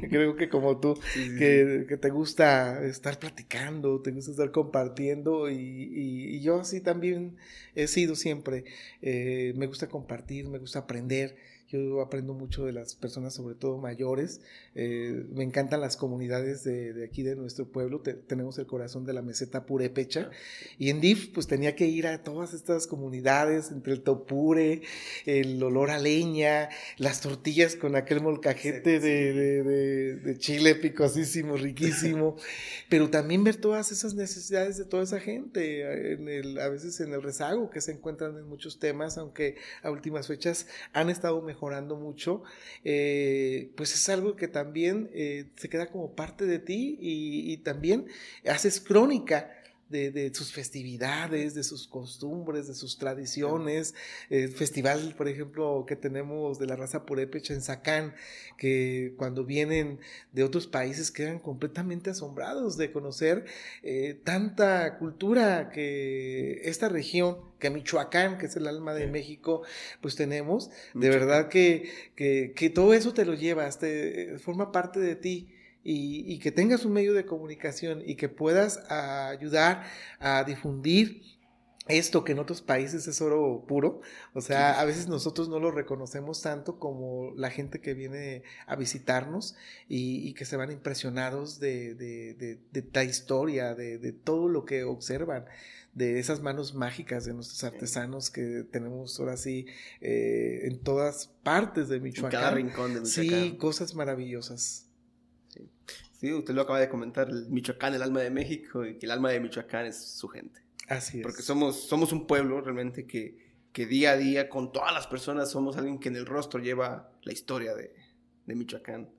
Creo 0.10 0.36
que 0.36 0.48
como 0.48 0.80
tú, 0.80 0.98
que, 1.38 1.98
te 2.00 2.10
gusta 2.10 2.84
estar 2.86 3.20
platicando, 3.20 4.02
te 4.02 4.12
gusta 4.12 4.32
estar 4.32 4.52
compartiendo 4.52 5.50
y, 5.50 5.56
y, 5.58 6.40
yo 6.42 6.62
así 6.62 6.80
también 6.80 7.36
he 7.76 7.88
sido 7.88 8.16
siempre. 8.16 8.64
Eh, 9.02 9.54
me 9.58 9.68
gusta 9.68 9.88
compartir, 9.88 10.48
me 10.48 10.58
gusta 10.58 10.80
aprender. 10.80 11.36
Yo 11.70 12.02
aprendo 12.02 12.34
mucho 12.34 12.66
de 12.66 12.74
las 12.74 12.96
personas, 12.96 13.36
sobre 13.36 13.54
todo 13.54 13.78
mayores. 13.78 14.42
Eh, 14.74 15.28
me 15.32 15.44
encantan 15.44 15.82
las 15.82 15.98
comunidades 15.98 16.64
de, 16.64 16.94
de 16.94 17.06
aquí 17.06 17.22
de 17.22 17.36
nuestro 17.36 17.68
pueblo. 17.68 18.02
tenemos 18.02 18.58
el 18.58 18.66
corazón 18.66 19.06
de 19.06 19.14
la 19.14 19.22
meseta 19.22 19.68
purépecha. 19.68 20.32
Y 20.80 20.90
en 20.90 21.00
DIF, 21.00 21.32
pues 21.32 21.46
tenía 21.46 21.76
que 21.76 21.86
ir 21.86 22.08
a 22.08 22.24
todas 22.24 22.56
estas 22.56 22.88
comunidades, 22.88 23.70
entre 23.70 23.94
el 23.94 24.02
topure, 24.02 24.82
el 25.28 25.62
olor 25.62 25.92
a 25.92 26.00
leña, 26.00 26.70
las 26.98 27.22
tortillas 27.22 27.76
con 27.76 27.96
aquel 27.96 28.22
molcajete 28.22 29.00
de, 29.00 29.34
de, 29.34 30.16
de, 30.16 30.38
chile 30.40 30.74
picosísimo, 30.74 31.56
riquísimo. 31.56 32.36
Pero 32.90 33.12
también 33.12 33.44
ver 33.44 33.58
todas 33.58 33.92
esas 33.92 34.16
necesidades 34.16 34.78
de 34.78 34.86
toda 34.86 35.04
esa 35.04 35.20
gente, 35.20 36.14
en 36.14 36.30
el, 36.30 36.60
a 36.60 36.70
veces 36.70 37.00
en 37.00 37.14
el 37.14 37.22
rezago 37.22 37.70
que 37.70 37.80
se 37.80 37.92
encuentran 37.92 38.36
en 38.38 38.50
muchos 38.50 38.80
temas, 38.80 39.20
aunque 39.20 39.58
a 39.84 39.92
últimas 39.92 40.26
fechas 40.26 40.66
han 40.94 41.12
estado 41.12 41.44
mejor 41.44 41.59
mejorando 41.60 41.98
mucho, 41.98 42.44
eh, 42.86 43.72
pues 43.76 43.94
es 43.94 44.08
algo 44.08 44.38
que 44.38 44.48
también 44.48 45.10
eh, 45.14 45.48
se 45.58 45.68
queda 45.68 45.88
como 45.88 46.16
parte 46.16 46.46
de 46.46 46.60
ti 46.60 46.98
y, 47.02 47.58
también 47.58 48.08
haces 48.50 48.80
crónica 48.80 49.52
de, 49.90 50.32
sus 50.34 50.52
festividades, 50.52 51.56
de 51.56 51.64
sus 51.64 51.88
costumbres, 51.88 52.68
de 52.68 52.74
sus 52.74 52.98
tradiciones. 52.98 53.96
El 54.30 54.50
festival, 54.50 55.16
por 55.18 55.28
ejemplo, 55.28 55.86
que 55.88 55.96
tenemos 55.96 56.60
de 56.60 56.68
la 56.68 56.76
raza 56.76 57.06
purépecha 57.06 57.54
en 57.54 57.62
Zacán, 57.62 58.14
que 58.58 59.14
cuando 59.18 59.46
vienen 59.46 60.00
de 60.32 60.44
otros 60.44 60.68
países 60.68 61.12
quedan 61.12 61.40
completamente 61.40 62.10
asombrados 62.10 62.78
de 62.78 62.92
conocer 62.92 63.46
eh, 63.84 64.20
tanta 64.24 64.98
cultura 64.98 65.70
que 65.70 66.62
esta 66.64 66.90
región, 66.90 67.38
que 67.60 67.70
Michoacán, 67.70 68.38
que 68.38 68.46
es 68.46 68.56
el 68.56 68.68
alma 68.68 68.94
de 68.94 69.08
México, 69.08 69.64
pues 70.02 70.16
tenemos. 70.16 70.70
De 70.94 71.10
verdad 71.10 71.50
que, 71.50 71.90
que, 72.16 72.54
que, 72.56 72.70
todo 72.70 72.94
eso 72.94 73.14
te 73.14 73.26
lo 73.26 73.34
llevas, 73.34 73.80
te, 73.80 74.38
forma 74.40 74.72
parte 74.72 75.00
de 75.00 75.16
ti 75.16 75.50
y, 75.84 76.40
que 76.40 76.52
tengas 76.52 76.86
un 76.86 76.94
medio 76.94 77.14
de 77.14 77.26
comunicación 77.26 78.02
y 78.06 78.16
que 78.16 78.30
puedas 78.30 78.78
ayudar 78.90 79.84
a 80.20 80.44
difundir 80.44 81.22
esto 81.88 82.24
que 82.24 82.34
en 82.34 82.40
otros 82.40 82.62
países 82.62 83.08
es 83.08 83.20
oro 83.20 83.66
puro, 83.68 84.02
o 84.34 84.42
sea, 84.42 84.80
a 84.80 84.86
veces 84.86 85.08
nosotros 85.08 85.50
no 85.50 85.60
lo 85.60 85.72
reconocemos 85.72 86.42
tanto 86.42 86.78
como 86.78 87.34
la 87.36 87.50
gente 87.50 87.82
que 87.82 87.96
viene 87.96 88.44
a 88.68 88.76
visitarnos 88.76 89.56
y, 89.88 90.34
que 90.34 90.46
se 90.46 90.56
van 90.56 90.72
impresionados 90.72 91.60
de, 91.60 91.96
de, 91.96 92.86
la 92.94 93.04
historia, 93.04 93.74
de, 93.74 94.12
todo 94.12 94.50
lo 94.50 94.66
que 94.66 94.84
observan, 94.84 95.46
de 95.94 96.20
esas 96.20 96.42
manos 96.42 96.76
mágicas 96.76 97.26
de 97.26 97.34
nuestros 97.34 97.64
artesanos 97.64 98.30
que 98.30 98.64
tenemos 98.72 99.20
ahora 99.20 99.36
sí 99.36 99.66
eh, 100.00 100.60
en 100.66 100.80
todas 100.84 101.32
partes 101.42 101.90
de 101.90 102.00
Michoacán. 102.00 102.40
En 102.40 102.40
cada 102.40 102.52
rincón 102.56 102.94
de 102.94 103.02
Michoacán. 103.02 103.42
Sí, 103.42 103.58
cosas 103.58 103.96
maravillosas. 103.96 104.89
Sí. 106.20 106.34
usted 106.34 106.54
lo 106.54 106.62
acaba 106.62 106.80
de 106.80 106.90
comentar, 106.90 107.30
el 107.30 107.50
Michoacán, 107.50 107.94
el 107.94 108.02
alma 108.02 108.22
de 108.22 108.30
México, 108.30 108.86
y 108.86 108.98
que 108.98 109.06
el 109.06 109.12
alma 109.12 109.32
de 109.32 109.40
Michoacán 109.40 109.86
es 109.86 109.98
su 109.98 110.28
gente. 110.28 110.62
Así 110.88 111.20
es. 111.20 111.24
Porque 111.24 111.42
somos, 111.42 111.88
somos 111.88 112.12
un 112.12 112.28
pueblo 112.28 112.62
realmente 112.62 113.06
que, 113.06 113.38
que 113.72 113.86
día 113.86 114.12
a 114.12 114.18
día, 114.18 114.50
con 114.50 114.72
todas 114.72 114.94
las 114.94 115.08
personas, 115.08 115.52
somos 115.52 115.78
alguien 115.78 116.00
que 116.00 116.10
en 116.10 116.16
el 116.16 116.26
rostro 116.26 116.60
lleva 116.60 117.12
la 117.24 117.32
historia 117.32 117.74
de, 117.74 117.94
de 118.46 118.56
Michoacán. 118.56 119.10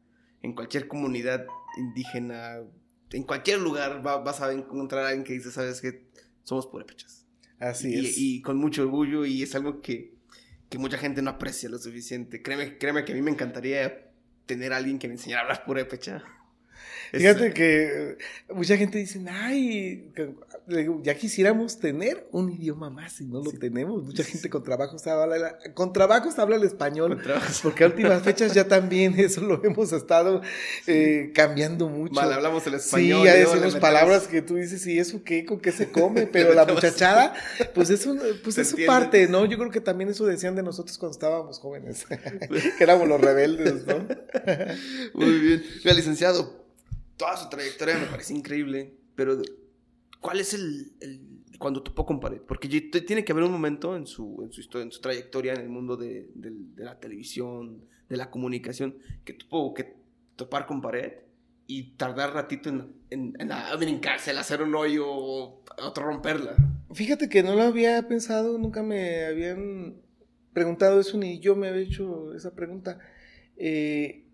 En 0.42 0.54
cualquier 0.54 0.88
comunidad 0.88 1.46
indígena, 1.78 2.60
en 3.10 3.22
cualquier 3.24 3.60
lugar 3.60 4.02
vas 4.02 4.40
a 4.40 4.52
encontrar 4.52 5.04
a 5.04 5.08
alguien 5.08 5.24
que 5.24 5.32
dice, 5.34 5.50
sabes 5.50 5.80
que 5.80 6.06
somos 6.44 6.66
purépechas. 6.66 7.26
Así 7.58 7.94
y, 7.94 8.06
es. 8.06 8.18
Y 8.18 8.42
con 8.42 8.56
mucho 8.56 8.82
orgullo 8.82 9.24
y 9.24 9.42
es 9.42 9.54
algo 9.54 9.80
que, 9.80 10.14
que 10.68 10.78
mucha 10.78 10.98
gente 10.98 11.22
no 11.22 11.30
aprecia 11.30 11.68
lo 11.68 11.78
suficiente. 11.78 12.42
Créeme, 12.42 12.78
créeme 12.78 13.04
que 13.04 13.12
a 13.12 13.14
mí 13.14 13.22
me 13.22 13.30
encantaría 13.30 14.10
tener 14.46 14.72
a 14.72 14.78
alguien 14.78 14.98
que 14.98 15.08
me 15.08 15.14
enseñara 15.14 15.42
a 15.42 15.44
hablar 15.44 15.64
purépecha. 15.64 16.24
Fíjate 17.12 17.52
que 17.52 18.18
mucha 18.52 18.76
gente 18.76 18.98
dice, 18.98 19.20
ay, 19.28 20.12
ya 21.02 21.14
quisiéramos 21.14 21.78
tener 21.78 22.26
un 22.30 22.50
idioma 22.50 22.90
más 22.90 23.20
y 23.20 23.24
no 23.24 23.42
lo 23.42 23.52
tenemos. 23.52 24.04
Mucha 24.04 24.22
gente 24.22 24.48
con 24.48 24.62
trabajos 24.62 25.06
habla, 25.06 25.58
con 25.74 25.92
trabajos 25.92 26.38
habla 26.38 26.56
el 26.56 26.64
español, 26.64 27.20
porque 27.62 27.84
a 27.84 27.86
últimas 27.88 28.22
fechas 28.22 28.54
ya 28.54 28.66
también 28.68 29.14
eso 29.18 29.40
lo 29.40 29.62
hemos 29.64 29.92
estado 29.92 30.42
eh, 30.86 31.32
cambiando 31.34 31.88
mucho. 31.88 32.14
Mal, 32.14 32.32
hablamos 32.32 32.66
el 32.66 32.74
español. 32.74 33.22
Sí, 33.22 33.28
hay 33.28 33.40
decimos 33.40 33.76
palabras 33.76 34.28
que 34.28 34.42
tú 34.42 34.56
dices, 34.56 34.86
¿y 34.86 34.98
eso 34.98 35.22
qué? 35.24 35.44
¿Con 35.44 35.60
qué 35.60 35.72
se 35.72 35.88
come? 35.92 36.26
Pero 36.26 36.54
la 36.54 36.66
muchachada, 36.66 37.34
pues 37.74 37.90
es, 37.90 38.06
un, 38.06 38.20
pues 38.44 38.58
es 38.58 38.68
su 38.68 38.76
parte, 38.86 39.26
¿no? 39.26 39.44
Yo 39.46 39.58
creo 39.58 39.70
que 39.70 39.80
también 39.80 40.10
eso 40.10 40.26
decían 40.26 40.54
de 40.54 40.62
nosotros 40.62 40.96
cuando 40.98 41.12
estábamos 41.12 41.58
jóvenes, 41.58 42.06
que 42.06 42.84
éramos 42.84 43.08
los 43.08 43.20
rebeldes, 43.20 43.86
¿no? 43.86 44.06
Muy 45.14 45.38
bien. 45.38 45.64
Mira, 45.84 45.94
licenciado, 45.94 46.59
toda 47.20 47.36
su 47.36 47.50
trayectoria 47.50 47.98
me 47.98 48.06
parece 48.06 48.32
increíble, 48.32 48.94
pero 49.14 49.42
¿cuál 50.20 50.40
es 50.40 50.54
el, 50.54 50.90
cuando 51.58 51.82
topó 51.82 52.06
con 52.06 52.18
pared? 52.18 52.40
Porque 52.40 52.66
tiene 52.66 53.26
que 53.26 53.32
haber 53.32 53.44
un 53.44 53.52
momento 53.52 53.94
en 53.94 54.06
su, 54.06 54.40
en 54.42 54.50
su 54.50 54.62
historia, 54.62 54.86
en 54.86 54.90
su 54.90 55.02
trayectoria 55.02 55.52
en 55.52 55.60
el 55.60 55.68
mundo 55.68 55.98
de, 55.98 56.30
la 56.76 56.98
televisión, 56.98 57.84
de 58.08 58.16
la 58.16 58.30
comunicación, 58.30 58.96
que 59.22 59.34
tuvo 59.34 59.74
que 59.74 59.96
topar 60.34 60.64
con 60.64 60.80
pared 60.80 61.12
y 61.66 61.92
tardar 61.98 62.32
ratito 62.32 62.70
en, 62.70 62.90
en, 63.10 63.36
en, 63.38 63.50
en 63.52 64.38
hacer 64.38 64.62
un 64.62 64.74
hoyo 64.74 65.04
o 65.06 65.62
otro 65.76 66.06
romperla. 66.06 66.56
Fíjate 66.94 67.28
que 67.28 67.42
no 67.42 67.54
lo 67.54 67.64
había 67.64 68.08
pensado, 68.08 68.56
nunca 68.56 68.82
me 68.82 69.26
habían 69.26 70.00
preguntado 70.54 70.98
eso 71.00 71.18
ni 71.18 71.38
yo 71.38 71.54
me 71.54 71.68
había 71.68 71.82
hecho 71.82 72.34
esa 72.34 72.54
pregunta. 72.54 72.98
Eh, 73.58 74.24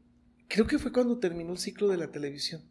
creo 0.47 0.69
que 0.69 0.79
fue 0.79 0.93
cuando 0.93 1.19
terminó 1.19 1.51
el 1.51 1.59
ciclo 1.59 1.89
de 1.89 1.97
la 1.97 2.13
televisión. 2.13 2.63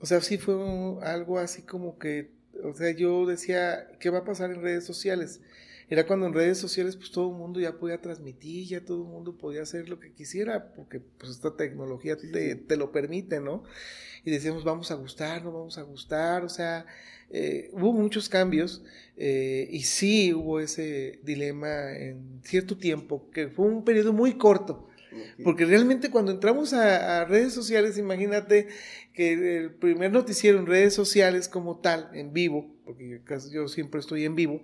O 0.00 0.06
sea, 0.06 0.20
sí 0.20 0.38
fue 0.38 0.54
algo 1.02 1.38
así 1.38 1.62
como 1.62 1.98
que, 1.98 2.30
o 2.62 2.74
sea, 2.74 2.90
yo 2.90 3.26
decía, 3.26 3.88
¿qué 3.98 4.10
va 4.10 4.18
a 4.18 4.24
pasar 4.24 4.50
en 4.50 4.62
redes 4.62 4.84
sociales? 4.84 5.40
Era 5.88 6.06
cuando 6.06 6.26
en 6.26 6.34
redes 6.34 6.58
sociales 6.58 6.96
pues 6.96 7.12
todo 7.12 7.30
el 7.30 7.36
mundo 7.36 7.60
ya 7.60 7.78
podía 7.78 8.00
transmitir, 8.00 8.66
ya 8.66 8.84
todo 8.84 9.02
el 9.02 9.08
mundo 9.08 9.36
podía 9.36 9.62
hacer 9.62 9.88
lo 9.88 10.00
que 10.00 10.12
quisiera, 10.12 10.72
porque 10.74 10.98
pues 11.00 11.30
esta 11.30 11.56
tecnología 11.56 12.16
te, 12.16 12.76
lo 12.76 12.90
permite, 12.90 13.40
¿no? 13.40 13.62
Y 14.24 14.32
decíamos, 14.32 14.64
vamos 14.64 14.90
a 14.90 14.94
gustar, 14.96 15.44
no 15.44 15.52
vamos 15.52 15.78
a 15.78 15.82
gustar, 15.82 16.44
o 16.44 16.48
sea, 16.48 16.86
eh, 17.30 17.70
hubo 17.72 17.92
muchos 17.92 18.28
cambios 18.28 18.82
eh, 19.16 19.68
y 19.70 19.82
sí 19.82 20.34
hubo 20.34 20.58
ese 20.58 21.20
dilema 21.22 21.92
en 21.96 22.40
cierto 22.42 22.76
tiempo, 22.76 23.30
que 23.30 23.48
fue 23.48 23.66
un 23.66 23.84
periodo 23.84 24.12
muy 24.12 24.36
corto, 24.36 24.88
porque 25.44 25.64
realmente 25.64 26.10
cuando 26.10 26.32
entramos 26.32 26.72
a, 26.72 27.24
redes 27.24 27.52
sociales, 27.52 27.98
imagínate 27.98 28.68
que 29.12 29.58
el 29.58 29.74
primer 29.74 30.12
noticiero 30.12 30.58
en 30.58 30.66
redes 30.66 30.94
sociales 30.94 31.48
como 31.48 31.78
tal, 31.78 32.10
en 32.14 32.32
vivo, 32.32 32.74
porque 32.84 33.20
yo 33.52 33.68
siempre 33.68 34.00
estoy 34.00 34.24
en 34.24 34.34
vivo, 34.34 34.62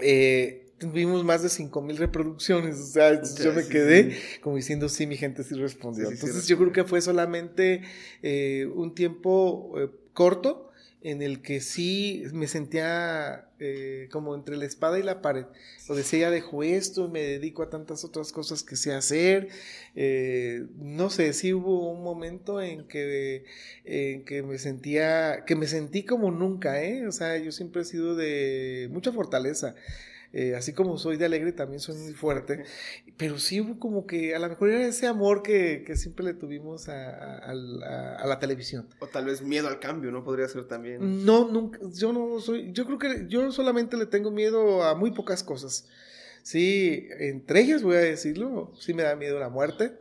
eh, 0.00 0.66
tuvimos 0.78 1.24
más 1.24 1.42
de 1.42 1.48
5 1.48 1.82
mil 1.82 1.96
reproducciones. 1.96 2.78
O 2.78 2.86
sea, 2.86 3.22
yo 3.22 3.52
me 3.52 3.66
quedé 3.66 4.16
como 4.40 4.56
diciendo, 4.56 4.88
sí, 4.88 5.06
mi 5.06 5.16
gente 5.16 5.44
sí 5.44 5.54
respondió. 5.54 6.10
Entonces 6.10 6.46
yo 6.48 6.56
creo 6.58 6.72
que 6.72 6.84
fue 6.84 7.00
solamente 7.00 7.82
eh, 8.22 8.66
un 8.74 8.94
tiempo 8.94 9.74
eh, 9.78 9.90
corto 10.12 10.69
en 11.02 11.22
el 11.22 11.40
que 11.40 11.60
sí 11.60 12.24
me 12.32 12.46
sentía 12.46 13.48
eh, 13.58 14.08
como 14.12 14.34
entre 14.34 14.56
la 14.56 14.66
espada 14.66 14.98
y 14.98 15.02
la 15.02 15.22
pared. 15.22 15.46
O 15.88 15.94
decía, 15.94 16.20
ya 16.20 16.30
dejo 16.30 16.62
esto, 16.62 17.08
me 17.08 17.22
dedico 17.22 17.62
a 17.62 17.70
tantas 17.70 18.04
otras 18.04 18.32
cosas 18.32 18.62
que 18.62 18.76
sé 18.76 18.92
hacer. 18.92 19.48
Eh, 19.94 20.66
no 20.76 21.08
sé, 21.10 21.32
sí 21.32 21.54
hubo 21.54 21.90
un 21.90 22.02
momento 22.02 22.60
en 22.60 22.86
que, 22.86 23.44
en 23.84 24.24
que 24.24 24.42
me 24.42 24.58
sentía, 24.58 25.44
que 25.46 25.56
me 25.56 25.66
sentí 25.66 26.04
como 26.04 26.30
nunca, 26.30 26.82
¿eh? 26.82 27.06
O 27.06 27.12
sea, 27.12 27.38
yo 27.38 27.50
siempre 27.52 27.82
he 27.82 27.84
sido 27.84 28.14
de 28.14 28.88
mucha 28.92 29.12
fortaleza. 29.12 29.74
Eh, 30.32 30.54
así 30.54 30.72
como 30.72 30.96
soy 30.96 31.16
de 31.16 31.24
alegre, 31.24 31.52
también 31.52 31.80
soy 31.80 31.96
muy 31.96 32.12
fuerte, 32.12 32.64
pero 33.16 33.40
sí 33.40 33.60
hubo 33.60 33.80
como 33.80 34.06
que 34.06 34.36
a 34.36 34.38
lo 34.38 34.48
mejor 34.48 34.70
era 34.70 34.86
ese 34.86 35.08
amor 35.08 35.42
que, 35.42 35.82
que 35.84 35.96
siempre 35.96 36.24
le 36.24 36.34
tuvimos 36.34 36.88
a, 36.88 37.38
a, 37.38 38.26
la 38.26 38.38
televisión. 38.38 38.86
O 39.00 39.08
tal 39.08 39.24
vez 39.24 39.42
miedo 39.42 39.66
al 39.66 39.80
cambio, 39.80 40.12
¿no? 40.12 40.22
Podría 40.22 40.46
ser 40.46 40.68
también. 40.68 41.24
No, 41.24 41.48
nunca, 41.48 41.80
yo 41.92 42.12
no 42.12 42.38
soy, 42.38 42.72
yo 42.72 42.86
creo 42.86 42.98
que 42.98 43.26
yo 43.28 43.50
solamente 43.50 43.96
le 43.96 44.06
tengo 44.06 44.30
miedo 44.30 44.84
a 44.84 44.94
muy 44.94 45.10
pocas 45.10 45.42
cosas. 45.42 45.88
Sí, 46.42 47.08
entre 47.18 47.60
ellas 47.60 47.82
voy 47.82 47.96
a 47.96 48.00
decirlo, 48.00 48.72
sí 48.78 48.94
me 48.94 49.02
da 49.02 49.16
miedo 49.16 49.38
la 49.40 49.48
muerte. 49.48 49.98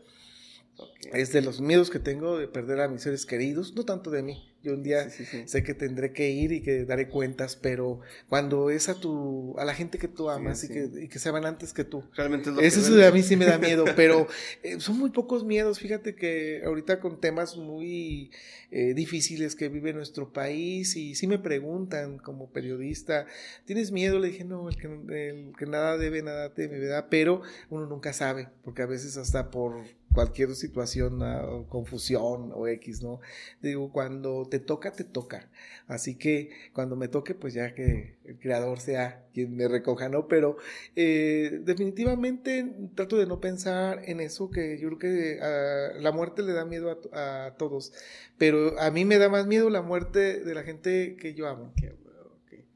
Es 1.12 1.34
de 1.34 1.42
los 1.42 1.60
miedos 1.60 1.90
que 1.90 2.00
tengo 2.00 2.38
de 2.38 2.48
perder 2.48 2.82
a 2.82 2.88
mis 2.88 3.02
seres 3.02 3.26
queridos, 3.26 3.76
no 3.76 3.84
tanto 3.84 4.12
de 4.12 4.22
mí. 4.22 4.49
Yo 4.62 4.74
un 4.74 4.84
día 4.84 5.10
sé 5.10 5.64
que 5.64 5.74
tendré 5.74 6.12
que 6.12 6.32
ir 6.32 6.52
y 6.52 6.62
que 6.62 6.84
daré 6.84 7.08
cuentas, 7.08 7.56
pero 7.56 8.02
cuando 8.28 8.70
es 8.70 8.90
a 8.90 9.00
tu, 9.00 9.58
a 9.58 9.64
la 9.64 9.74
gente 9.74 9.98
que 9.98 10.10
tú 10.10 10.30
amas 10.30 10.66
y, 10.66 10.68
que, 10.68 10.90
y, 11.04 11.08
que, 11.08 11.18
se 11.18 11.32
van 11.32 11.46
antes 11.46 11.72
que 11.72 11.86
tú. 11.86 12.04
Realmente 12.14 12.50
es 12.62 12.76
Eso 12.76 13.06
a 13.06 13.12
mí 13.12 13.24
sí 13.24 13.38
me 13.38 13.46
da 13.46 13.58
miedo, 13.58 13.86
pero 13.96 14.28
eh, 14.64 14.80
son 14.82 15.00
muy 15.00 15.12
pocos 15.12 15.46
miedos. 15.46 15.80
Fíjate 15.80 16.14
que 16.14 16.62
ahorita 16.66 17.00
con 17.00 17.22
temas 17.22 17.56
muy 17.56 18.32
eh, 18.72 18.94
difíciles 18.94 19.56
que 19.56 19.70
vive 19.70 19.94
nuestro 19.94 20.34
país 20.34 20.98
y 20.98 21.16
sí 21.16 21.26
me 21.26 21.40
preguntan 21.40 22.18
como 22.18 22.52
periodista, 22.52 23.26
¿tienes 23.66 23.92
miedo? 23.92 24.20
Le 24.20 24.28
dije, 24.28 24.44
no, 24.44 24.68
el 24.68 24.76
que, 24.76 24.88
el 24.88 25.54
que 25.58 25.66
nada 25.68 25.98
debe, 25.98 26.22
nada 26.22 26.54
teme, 26.54 26.80
¿verdad? 26.80 27.08
Pero 27.10 27.42
uno 27.70 27.86
nunca 27.86 28.12
sabe, 28.12 28.50
porque 28.64 28.82
a 28.82 28.88
veces 28.88 29.16
hasta 29.16 29.50
por 29.52 29.86
cualquier 30.14 30.56
situación, 30.56 31.22
o 31.22 31.68
confusión 31.68 32.52
o 32.54 32.68
X, 32.68 33.02
¿no? 33.04 33.20
Digo, 33.62 33.92
cuando 33.92 34.48
te 34.50 34.60
toca, 34.60 34.92
te 34.92 35.04
toca. 35.04 35.50
Así 35.88 36.16
que 36.16 36.50
cuando 36.74 36.96
me 36.96 37.08
toque, 37.08 37.36
pues 37.36 37.54
ya 37.54 37.74
que 37.74 38.18
el 38.26 38.40
creador 38.40 38.80
sea 38.80 39.26
quien 39.34 39.56
me 39.56 39.68
recoja, 39.68 40.10
¿no? 40.10 40.28
Pero 40.28 40.58
eh, 40.96 41.62
definitivamente 41.64 42.74
trato 42.96 43.18
de 43.18 43.28
no 43.28 43.40
pensar 43.40 44.02
en 44.06 44.20
eso, 44.20 44.50
que 44.50 44.80
yo 44.80 44.88
creo 44.90 45.00
que 45.00 45.40
ah, 45.42 45.94
la 46.00 46.12
muerte 46.12 46.42
le 46.44 46.54
da 46.54 46.66
miedo 46.66 47.00
a, 47.14 47.56
todos, 47.58 47.94
pero 48.38 48.80
a 48.80 48.92
mí 48.92 49.06
me 49.06 49.18
da 49.18 49.30
más 49.30 49.46
miedo 49.48 49.70
la 49.70 49.82
muerte 49.82 50.44
de 50.44 50.56
la 50.56 50.64
gente 50.64 51.16
que 51.20 51.34
yo 51.34 51.48
amo. 51.48 51.74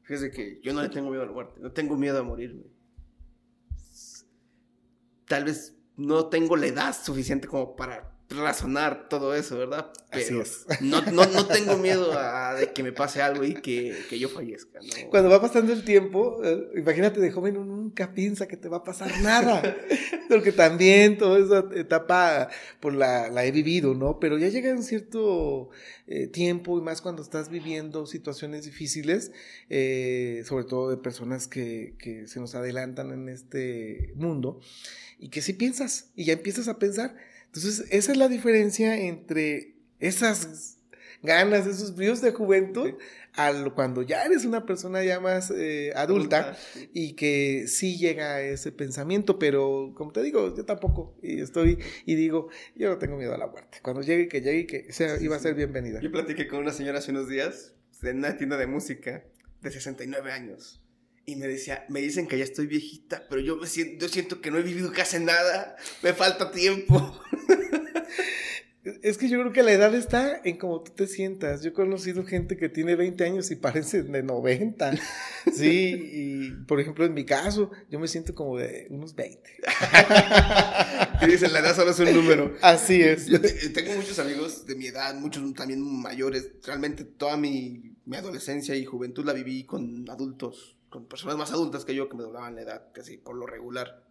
Fíjese 0.02 0.30
que 0.30 0.60
yo 0.62 0.74
no 0.74 0.82
le 0.82 0.90
tengo 0.90 1.08
miedo 1.08 1.22
a 1.22 1.26
la 1.26 1.32
muerte, 1.32 1.60
no 1.60 1.72
tengo 1.72 1.96
miedo 1.96 2.18
a 2.18 2.22
morirme. 2.22 2.64
Tal 5.26 5.44
vez 5.44 5.73
no 5.96 6.26
tengo 6.26 6.56
la 6.56 6.66
edad 6.66 6.96
suficiente 6.96 7.46
como 7.46 7.76
para 7.76 8.13
razonar 8.30 9.08
todo 9.08 9.34
eso, 9.34 9.58
¿verdad? 9.58 9.92
Así 10.10 10.38
es. 10.38 10.66
No, 10.80 11.00
no, 11.02 11.26
no 11.26 11.46
tengo 11.46 11.76
miedo 11.76 12.18
a, 12.18 12.54
de 12.54 12.72
que 12.72 12.82
me 12.82 12.92
pase 12.92 13.22
algo 13.22 13.44
y 13.44 13.54
que, 13.54 13.96
que 14.08 14.18
yo 14.18 14.28
fallezca. 14.28 14.80
¿no? 14.80 15.10
Cuando 15.10 15.30
va 15.30 15.40
pasando 15.40 15.72
el 15.72 15.84
tiempo, 15.84 16.40
eh, 16.44 16.70
imagínate 16.76 17.20
de 17.20 17.30
joven 17.30 17.56
uno 17.56 17.76
nunca 17.76 18.12
piensa 18.12 18.46
que 18.46 18.56
te 18.56 18.68
va 18.68 18.78
a 18.78 18.84
pasar 18.84 19.10
nada, 19.20 19.62
porque 20.28 20.52
también 20.52 21.18
toda 21.18 21.38
esa 21.38 21.78
etapa 21.78 22.48
pues 22.80 22.94
la, 22.94 23.28
la 23.28 23.44
he 23.44 23.50
vivido, 23.50 23.94
¿no? 23.94 24.18
Pero 24.18 24.38
ya 24.38 24.48
llega 24.48 24.72
un 24.72 24.82
cierto 24.82 25.70
eh, 26.06 26.26
tiempo 26.26 26.78
y 26.78 26.82
más 26.82 27.00
cuando 27.00 27.22
estás 27.22 27.48
viviendo 27.48 28.06
situaciones 28.06 28.64
difíciles, 28.64 29.32
eh, 29.70 30.42
sobre 30.46 30.64
todo 30.64 30.90
de 30.90 30.96
personas 30.96 31.48
que, 31.48 31.94
que 31.98 32.26
se 32.26 32.40
nos 32.40 32.54
adelantan 32.54 33.12
en 33.12 33.28
este 33.28 34.12
mundo, 34.16 34.60
y 35.18 35.28
que 35.28 35.42
si 35.42 35.52
piensas 35.52 36.10
y 36.14 36.24
ya 36.24 36.34
empiezas 36.34 36.68
a 36.68 36.78
pensar, 36.78 37.16
entonces, 37.54 37.86
esa 37.90 38.10
es 38.10 38.18
la 38.18 38.26
diferencia 38.26 38.98
entre 38.98 39.76
esas 40.00 40.80
ganas, 41.22 41.68
esos 41.68 41.94
bríos 41.94 42.20
de 42.20 42.32
juventud, 42.32 42.94
al 43.32 43.72
cuando 43.74 44.02
ya 44.02 44.24
eres 44.24 44.44
una 44.44 44.66
persona 44.66 45.04
ya 45.04 45.20
más 45.20 45.52
eh, 45.52 45.92
adulta 45.94 46.58
y 46.92 47.12
que 47.12 47.68
sí 47.68 47.96
llega 47.96 48.34
a 48.34 48.40
ese 48.40 48.72
pensamiento, 48.72 49.38
pero 49.38 49.92
como 49.94 50.10
te 50.10 50.24
digo, 50.24 50.52
yo 50.56 50.64
tampoco, 50.64 51.16
y 51.22 51.40
estoy, 51.40 51.78
y 52.04 52.16
digo, 52.16 52.48
yo 52.74 52.88
no 52.88 52.98
tengo 52.98 53.16
miedo 53.16 53.32
a 53.32 53.38
la 53.38 53.46
muerte. 53.46 53.78
Cuando 53.82 54.02
llegue, 54.02 54.26
que 54.26 54.40
llegue, 54.40 54.66
que 54.66 54.92
sea, 54.92 55.16
iba 55.20 55.36
a 55.36 55.38
ser 55.38 55.54
bienvenida. 55.54 56.00
Yo 56.00 56.10
platiqué 56.10 56.48
con 56.48 56.58
una 56.58 56.72
señora 56.72 56.98
hace 56.98 57.12
unos 57.12 57.28
días 57.28 57.72
en 58.02 58.18
una 58.18 58.36
tienda 58.36 58.56
de 58.56 58.66
música 58.66 59.22
de 59.60 59.70
69 59.70 60.32
años. 60.32 60.80
Y 61.24 61.36
me 61.36 61.46
decía, 61.46 61.86
me 61.88 62.00
dicen 62.00 62.26
que 62.26 62.36
ya 62.36 62.44
estoy 62.44 62.66
viejita, 62.66 63.26
pero 63.30 63.40
yo 63.40 63.56
me 63.56 63.68
siento, 63.68 64.06
yo 64.06 64.12
siento 64.12 64.40
que 64.40 64.50
no 64.50 64.58
he 64.58 64.62
vivido 64.62 64.92
casi 64.92 65.20
nada, 65.20 65.76
me 66.02 66.12
falta 66.12 66.50
tiempo. 66.50 67.22
Es 69.02 69.16
que 69.16 69.30
yo 69.30 69.40
creo 69.40 69.52
que 69.52 69.62
la 69.62 69.72
edad 69.72 69.94
está 69.94 70.42
en 70.44 70.58
cómo 70.58 70.82
tú 70.82 70.92
te 70.92 71.06
sientas. 71.06 71.62
Yo 71.62 71.70
he 71.70 71.72
conocido 71.72 72.24
gente 72.24 72.58
que 72.58 72.68
tiene 72.68 72.96
20 72.96 73.24
años 73.24 73.50
y 73.50 73.56
parece 73.56 74.02
de 74.02 74.22
90. 74.22 74.92
Sí, 75.54 76.10
y 76.12 76.50
por 76.66 76.80
ejemplo, 76.80 77.04
en 77.04 77.14
mi 77.14 77.24
caso, 77.24 77.70
yo 77.90 77.98
me 77.98 78.08
siento 78.08 78.34
como 78.34 78.58
de 78.58 78.86
unos 78.90 79.14
20. 79.14 79.40
y 81.22 81.26
dicen, 81.26 81.52
la 81.52 81.60
edad 81.60 81.74
solo 81.74 81.92
es 81.92 81.98
un 81.98 82.12
número. 82.12 82.54
Así 82.60 83.00
es. 83.02 83.26
Yo 83.26 83.40
tengo 83.40 83.94
muchos 83.94 84.18
amigos 84.18 84.66
de 84.66 84.74
mi 84.74 84.86
edad, 84.86 85.14
muchos 85.14 85.54
también 85.54 85.80
mayores. 85.82 86.50
Realmente 86.64 87.04
toda 87.04 87.36
mi, 87.36 87.96
mi 88.04 88.16
adolescencia 88.16 88.74
y 88.74 88.84
juventud 88.84 89.24
la 89.24 89.32
viví 89.32 89.64
con 89.64 90.08
adultos, 90.10 90.76
con 90.90 91.06
personas 91.06 91.36
más 91.36 91.52
adultas 91.52 91.84
que 91.84 91.94
yo 91.94 92.08
que 92.08 92.16
me 92.16 92.22
doblaban 92.22 92.56
la 92.56 92.62
edad, 92.62 92.92
casi 92.92 93.16
por 93.16 93.36
lo 93.36 93.46
regular. 93.46 94.03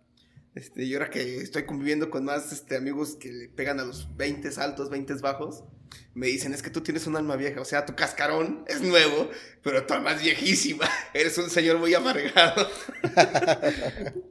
Este, 0.55 0.83
y 0.83 0.93
ahora 0.93 1.09
que 1.09 1.37
estoy 1.37 1.65
conviviendo 1.65 2.11
con 2.11 2.25
más 2.25 2.51
este, 2.51 2.75
amigos 2.75 3.15
que 3.15 3.31
le 3.31 3.49
pegan 3.49 3.79
a 3.79 3.85
los 3.85 4.15
20 4.15 4.49
altos, 4.57 4.89
20 4.89 5.15
bajos, 5.15 5.63
me 6.13 6.27
dicen, 6.27 6.53
es 6.53 6.61
que 6.61 6.69
tú 6.69 6.81
tienes 6.81 7.07
un 7.07 7.15
alma 7.15 7.35
vieja, 7.35 7.59
o 7.59 7.65
sea, 7.65 7.85
tu 7.85 7.95
cascarón 7.95 8.63
es 8.67 8.81
nuevo, 8.81 9.29
pero 9.63 9.85
tu 9.85 9.93
alma 9.95 10.13
es 10.13 10.21
viejísima, 10.21 10.87
eres 11.13 11.37
un 11.39 11.49
señor 11.49 11.79
muy 11.79 11.93
amargado. 11.95 12.67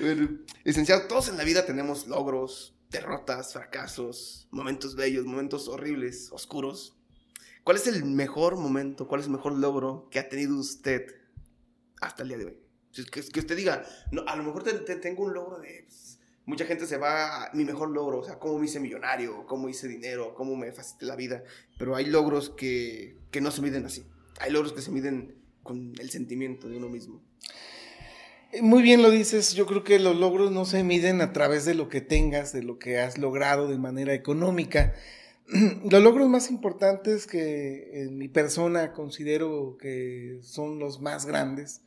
bueno, 0.00 0.38
licenciado, 0.62 1.08
todos 1.08 1.28
en 1.28 1.36
la 1.36 1.44
vida 1.44 1.66
tenemos 1.66 2.06
logros, 2.06 2.76
derrotas, 2.90 3.52
fracasos, 3.52 4.46
momentos 4.52 4.94
bellos, 4.94 5.26
momentos 5.26 5.66
horribles, 5.66 6.30
oscuros. 6.30 6.96
¿Cuál 7.64 7.78
es 7.78 7.86
el 7.88 8.04
mejor 8.04 8.56
momento, 8.56 9.08
cuál 9.08 9.20
es 9.20 9.26
el 9.26 9.32
mejor 9.32 9.52
logro 9.58 10.08
que 10.10 10.20
ha 10.20 10.28
tenido 10.28 10.56
usted 10.56 11.16
hasta 12.00 12.22
el 12.22 12.28
día 12.28 12.38
de 12.38 12.44
hoy? 12.46 12.67
Que, 12.92 13.22
que 13.22 13.40
usted 13.40 13.56
diga, 13.56 13.84
a 14.26 14.36
lo 14.36 14.42
mejor 14.42 14.64
te, 14.64 14.72
te 14.72 14.96
tengo 14.96 15.24
un 15.24 15.34
logro 15.34 15.58
de... 15.58 15.84
Pues, 15.86 16.18
mucha 16.48 16.64
gente 16.64 16.86
se 16.86 16.96
va 16.96 17.44
a 17.44 17.52
mi 17.52 17.66
mejor 17.66 17.90
logro, 17.90 18.20
o 18.20 18.24
sea, 18.24 18.38
cómo 18.38 18.58
me 18.58 18.64
hice 18.64 18.80
millonario, 18.80 19.44
cómo 19.44 19.68
hice 19.68 19.86
dinero, 19.86 20.34
cómo 20.34 20.56
me 20.56 20.72
facilité 20.72 21.04
la 21.04 21.14
vida. 21.14 21.44
Pero 21.78 21.94
hay 21.94 22.06
logros 22.06 22.48
que, 22.48 23.16
que 23.30 23.42
no 23.42 23.50
se 23.50 23.60
miden 23.60 23.84
así. 23.84 24.06
Hay 24.40 24.50
logros 24.50 24.72
que 24.72 24.80
se 24.80 24.90
miden 24.90 25.34
con 25.62 25.92
el 25.98 26.08
sentimiento 26.08 26.66
de 26.70 26.78
uno 26.78 26.88
mismo. 26.88 27.20
Eh, 28.52 28.62
muy 28.62 28.82
bien 28.82 29.02
lo 29.02 29.10
dices, 29.10 29.52
yo 29.52 29.66
creo 29.66 29.84
que 29.84 29.98
los 29.98 30.16
logros 30.16 30.50
no 30.50 30.64
se 30.64 30.82
miden 30.84 31.20
a 31.20 31.34
través 31.34 31.66
de 31.66 31.74
lo 31.74 31.90
que 31.90 32.00
tengas, 32.00 32.54
de 32.54 32.62
lo 32.62 32.78
que 32.78 32.98
has 32.98 33.18
logrado 33.18 33.68
de 33.68 33.76
manera 33.76 34.14
económica. 34.14 34.94
Los 35.90 36.02
logros 36.02 36.28
más 36.28 36.50
importantes 36.50 37.26
que 37.26 38.02
en 38.02 38.16
mi 38.16 38.28
persona 38.28 38.92
considero 38.92 39.76
que 39.78 40.40
son 40.42 40.78
los 40.78 41.00
más 41.00 41.24
grandes 41.24 41.80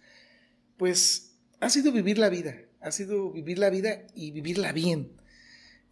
pues 0.81 1.37
ha 1.59 1.69
sido 1.69 1.91
vivir 1.91 2.17
la 2.17 2.29
vida, 2.29 2.59
ha 2.79 2.91
sido 2.91 3.31
vivir 3.31 3.59
la 3.59 3.69
vida 3.69 4.07
y 4.15 4.31
vivirla 4.31 4.71
bien. 4.71 5.11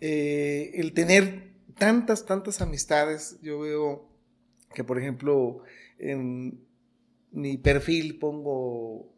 Eh, 0.01 0.71
el 0.73 0.93
tener 0.93 1.51
tantas, 1.77 2.25
tantas 2.25 2.59
amistades, 2.59 3.37
yo 3.43 3.59
veo 3.59 4.09
que, 4.73 4.83
por 4.83 4.97
ejemplo, 4.97 5.61
en 5.99 6.65
mi 7.31 7.57
perfil 7.57 8.17
pongo 8.17 9.13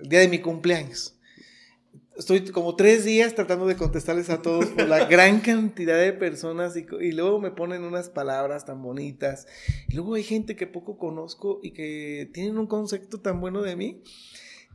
el 0.00 0.08
día 0.08 0.20
de 0.20 0.28
mi 0.28 0.38
cumpleaños. 0.38 1.18
Estoy 2.16 2.44
como 2.44 2.76
tres 2.76 3.04
días 3.04 3.34
tratando 3.34 3.66
de 3.66 3.74
contestarles 3.74 4.30
a 4.30 4.42
todos 4.42 4.66
por 4.66 4.86
la 4.86 5.06
gran 5.08 5.40
cantidad 5.40 5.98
de 5.98 6.12
personas 6.12 6.76
y, 6.76 6.86
y, 7.00 7.10
luego 7.10 7.40
me 7.40 7.50
ponen 7.50 7.82
unas 7.82 8.10
palabras 8.10 8.64
tan 8.64 8.80
bonitas. 8.80 9.48
Y 9.88 9.96
luego 9.96 10.14
hay 10.14 10.22
gente 10.22 10.54
que 10.54 10.68
poco 10.68 10.98
conozco 10.98 11.58
y 11.64 11.72
que 11.72 12.30
tienen 12.32 12.58
un 12.58 12.68
concepto 12.68 13.20
tan 13.20 13.40
bueno 13.40 13.62
de 13.62 13.74
mí 13.74 14.04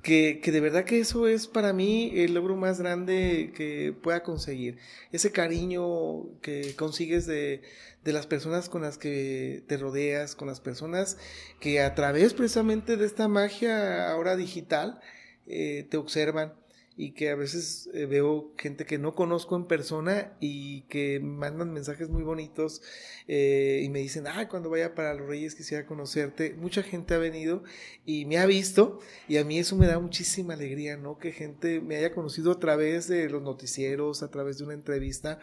que, 0.06 0.40
de 0.52 0.62
verdad 0.62 0.86
que 0.86 1.00
eso 1.00 1.28
es 1.28 1.48
para 1.48 1.74
mí 1.74 2.12
el 2.14 2.36
logro 2.36 2.56
más 2.56 2.80
grande 2.80 3.52
que 3.56 3.92
pueda 4.04 4.22
conseguir. 4.22 4.78
Ese 5.12 5.32
cariño 5.32 6.40
que 6.42 6.76
consigues 6.76 7.26
de, 7.26 7.64
de, 8.04 8.14
las 8.14 8.28
personas 8.28 8.70
con 8.70 8.84
las 8.84 9.00
que 9.00 9.64
te 9.68 9.78
rodeas, 9.78 10.36
con 10.36 10.48
las 10.48 10.62
personas 10.62 11.18
que 11.60 11.82
a 11.82 11.96
través 11.96 12.36
precisamente 12.36 12.98
de 12.98 13.06
esta 13.08 13.28
magia 13.28 14.12
ahora 14.12 14.36
digital 14.36 15.00
eh, 15.48 15.88
te 15.90 15.98
observan 15.98 16.54
y 16.98 17.12
que 17.12 17.30
a 17.30 17.36
veces 17.36 17.90
eh, 17.94 18.06
veo 18.06 18.54
gente 18.58 18.86
que 18.86 18.98
no 18.98 19.16
conozco 19.16 19.56
en 19.56 19.66
persona 19.66 20.38
y 20.40 20.84
que 20.84 21.20
mandan 21.20 21.74
mensajes 21.74 22.10
muy 22.10 22.24
bonitos 22.24 22.82
eh, 23.28 23.82
y 23.84 23.90
me 23.90 24.00
dicen, 24.00 24.28
ah, 24.28 24.48
cuando 24.48 24.70
vaya 24.70 24.96
para 24.96 25.14
los 25.14 25.28
Reyes 25.28 25.56
quisiera 25.56 25.86
conocerte. 25.86 26.54
Mucha 26.54 26.84
gente 26.84 27.14
ha 27.14 27.18
venido 27.18 27.64
y 28.06 28.26
me 28.26 28.38
ha 28.38 28.46
visto 28.46 29.00
y 29.28 29.38
a 29.38 29.44
mí 29.44 29.60
eso 29.60 29.76
me 29.76 29.88
da 29.88 30.00
muchísima 30.00 30.54
alegría, 30.54 30.96
¿no? 30.96 31.18
Que 31.18 31.34
gente 31.34 31.82
me 31.82 31.98
haya 31.98 32.14
conocido 32.14 32.52
a 32.52 32.60
través 32.60 33.08
de 33.08 33.30
los 33.30 33.42
noticieros, 33.42 34.24
a 34.24 34.32
través 34.32 34.58
de 34.58 34.64
una 34.64 34.74
entrevista 34.74 35.40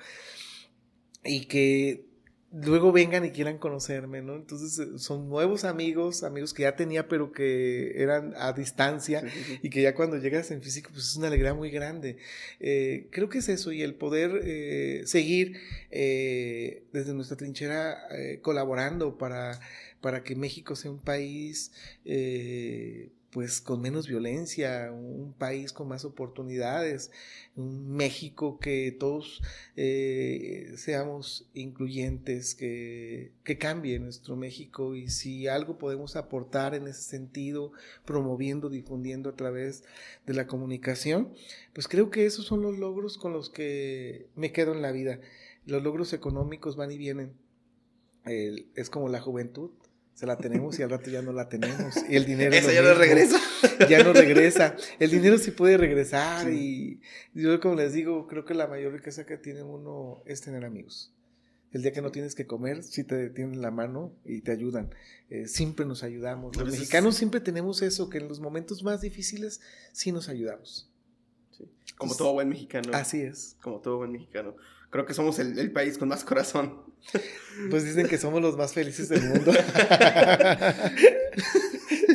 y 1.25 1.47
que 1.47 2.12
luego 2.53 2.93
vengan 2.93 3.25
y 3.25 3.31
quieran 3.31 3.59
conocerme, 3.59 4.21
¿no? 4.21 4.37
Entonces 4.37 4.79
eh, 4.79 4.99
son 4.99 5.29
nuevos 5.29 5.65
amigos, 5.65 6.23
amigos 6.23 6.53
que 6.53 6.63
ya 6.63 6.77
tenía 6.77 7.09
pero 7.09 7.33
que 7.33 8.01
eran 8.03 8.35
a 8.37 8.53
distancia 8.53 9.23
y 9.63 9.71
que 9.71 9.83
ya 9.83 9.95
cuando 9.95 10.19
llegas 10.19 10.51
en 10.51 10.63
físico 10.63 10.91
pues 10.93 11.07
es 11.09 11.17
una 11.17 11.29
alegría 11.29 11.55
muy 11.55 11.71
grande. 11.71 12.19
Eh, 12.61 13.09
creo 13.11 13.29
que 13.29 13.39
es 13.39 13.49
eso 13.49 13.73
y 13.73 13.83
el 13.83 13.95
poder 13.95 14.41
eh, 14.45 15.03
seguir 15.07 15.59
desde 15.91 17.15
nuestra 17.15 17.37
trinchera 17.37 17.99
colaborando 18.41 19.19
para, 19.19 19.61
para 20.01 20.23
que 20.23 20.35
México 20.35 20.75
sea 20.75 20.91
un 20.91 21.01
país 21.01 21.71
pues 23.33 23.63
con 23.63 23.81
menos 23.81 24.07
violencia, 24.07 24.93
un 24.93 25.33
país 25.33 25.73
con 25.73 25.89
más 25.89 26.05
oportunidades, 26.05 27.11
un 27.57 27.89
México 27.89 28.59
que 28.59 28.93
todos 28.93 29.41
eh, 29.75 30.75
seamos 30.77 31.49
incluyentes, 31.55 32.55
que, 32.55 33.33
que 33.43 33.57
cambie 33.57 33.99
nuestro 33.99 34.37
México 34.37 34.95
y 34.95 35.09
si 35.09 35.49
algo 35.49 35.79
podemos 35.79 36.15
aportar 36.15 36.75
en 36.75 36.87
ese 36.87 37.01
sentido, 37.01 37.73
promoviendo, 38.05 38.69
difundiendo 38.69 39.31
a 39.31 39.37
través 39.37 39.83
de 40.27 40.35
la 40.35 40.47
comunicación, 40.47 41.33
pues 41.73 41.89
creo 41.89 42.11
que 42.11 42.27
esos 42.27 42.45
son 42.45 42.61
los 42.61 42.79
logros 42.79 43.17
con 43.17 43.33
los 43.33 43.49
que 43.49 44.27
me 44.37 44.53
quedo 44.53 44.75
en 44.75 44.83
la 44.83 44.93
vida. 44.93 45.21
Los 45.65 45.83
logros 45.83 46.13
económicos 46.13 46.77
van 46.77 46.93
y 46.93 46.99
vienen. 46.99 47.33
es 48.27 48.91
como 48.91 49.09
la 49.09 49.21
juventud 49.21 49.71
se 50.15 50.27
la 50.27 50.37
tenemos 50.37 50.79
y 50.79 50.83
al 50.83 50.91
rato 50.91 51.11
ya 51.11 51.23
no 51.23 51.33
la 51.33 51.49
tenemos. 51.49 51.97
Y 52.09 52.17
el 52.17 52.27
dinero. 52.27 52.55
Eso 52.55 52.71
ya 52.71 52.83
no 52.83 52.95
regresa. 52.95 53.39
Ya 53.89 54.05
no 54.05 54.13
regresa. 54.13 54.77
El 54.99 55.11
dinero 55.11 55.39
sí 55.39 55.51
puede 55.51 55.77
regresar. 55.77 56.51
Y 56.53 57.01
yo, 57.35 57.59
como 57.61 57.77
les 57.77 57.93
digo, 57.93 58.27
creo 58.27 58.45
que 58.45 58.55
la 58.55 58.67
mayor 58.67 58.93
riqueza 58.93 59.25
que 59.25 59.37
tiene 59.37 59.63
uno 59.63 60.23
es 60.27 60.41
tener 60.41 60.65
amigos. 60.65 61.13
El 61.73 61.83
día 61.83 61.93
que 61.93 62.03
no 62.03 62.13
tienes 62.13 62.35
que 62.35 62.47
comer, 62.47 62.83
sí 62.83 63.03
te 63.03 63.31
tienen 63.31 63.63
la 63.63 63.71
mano 63.71 64.13
y 64.27 64.43
te 64.43 64.53
ayudan. 64.53 64.95
Eh, 65.31 65.49
siempre 65.49 65.87
nos 65.87 66.03
ayudamos. 66.03 66.55
Los 66.57 66.71
mexicanos 66.71 67.17
siempre 67.17 67.41
tenemos 67.41 67.81
eso, 67.81 68.11
que 68.11 68.19
en 68.19 68.29
los 68.29 68.41
momentos 68.41 68.83
más 68.83 69.01
difíciles 69.01 69.63
sí 69.93 70.13
nos 70.13 70.29
ayudamos. 70.29 70.91
Como 71.97 72.15
todo 72.15 72.35
buen 72.35 72.49
mexicano. 72.49 72.91
Así 72.93 73.23
es. 73.23 73.57
Como 73.63 73.81
todo 73.81 73.99
buen 73.99 74.13
mexicano. 74.13 74.55
Creo 74.91 75.07
que 75.07 75.15
somos 75.15 75.39
el, 75.39 75.59
el 75.59 75.73
país 75.73 75.97
con 75.97 76.09
más 76.09 76.25
corazón. 76.25 76.92
Pues 77.71 77.85
dicen 77.85 78.09
que 78.09 78.19
somos 78.19 78.41
los 78.41 78.57
más 78.57 78.73
felices 78.73 79.09
del 79.09 79.23
mundo. 79.23 79.53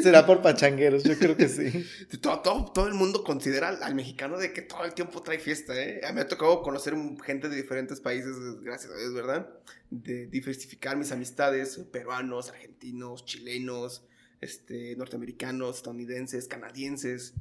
Será 0.01 0.25
por 0.25 0.41
pachangueros, 0.41 1.03
yo 1.03 1.17
creo 1.17 1.37
que 1.37 1.47
sí. 1.47 1.85
Todo, 2.21 2.39
todo, 2.39 2.65
todo 2.71 2.87
el 2.87 2.93
mundo 2.93 3.23
considera 3.23 3.69
al, 3.69 3.95
mexicano 3.95 4.37
de 4.37 4.53
que 4.53 4.61
todo 4.61 4.85
el 4.85 4.93
tiempo 4.93 5.21
trae 5.21 5.39
fiesta, 5.39 5.79
¿eh? 5.79 6.01
A 6.03 6.09
mí 6.09 6.15
me 6.15 6.21
ha 6.21 6.27
tocado 6.27 6.61
conocer 6.61 6.95
gente 7.23 7.49
de 7.49 7.55
diferentes 7.55 7.99
países, 7.99 8.35
gracias 8.61 8.91
a 8.91 8.97
Dios, 8.97 9.13
¿verdad? 9.13 9.49
De 9.89 10.27
diversificar 10.27 10.97
mis 10.97 11.11
amistades, 11.11 11.77
peruanos, 11.91 12.49
argentinos, 12.49 13.25
chilenos, 13.25 14.03
este, 14.41 14.95
norteamericanos, 14.95 15.77
estadounidenses, 15.77 16.47
canadienses. 16.47 17.33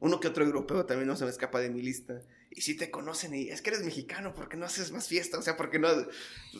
Uno 0.00 0.20
que 0.20 0.28
otro 0.28 0.44
europeo 0.44 0.84
también 0.84 1.08
no 1.08 1.16
se 1.16 1.24
me 1.24 1.30
escapa 1.30 1.60
de 1.60 1.70
mi 1.70 1.82
lista. 1.82 2.22
Y 2.54 2.60
si 2.60 2.76
te 2.76 2.90
conocen 2.90 3.34
y 3.34 3.48
es 3.48 3.62
que 3.62 3.70
eres 3.70 3.82
mexicano, 3.82 4.34
¿por 4.34 4.48
qué 4.48 4.58
no 4.58 4.66
haces 4.66 4.92
más 4.92 5.08
fiesta? 5.08 5.38
O 5.38 5.42
sea, 5.42 5.56
¿por 5.56 5.70
qué 5.70 5.78
no? 5.78 5.88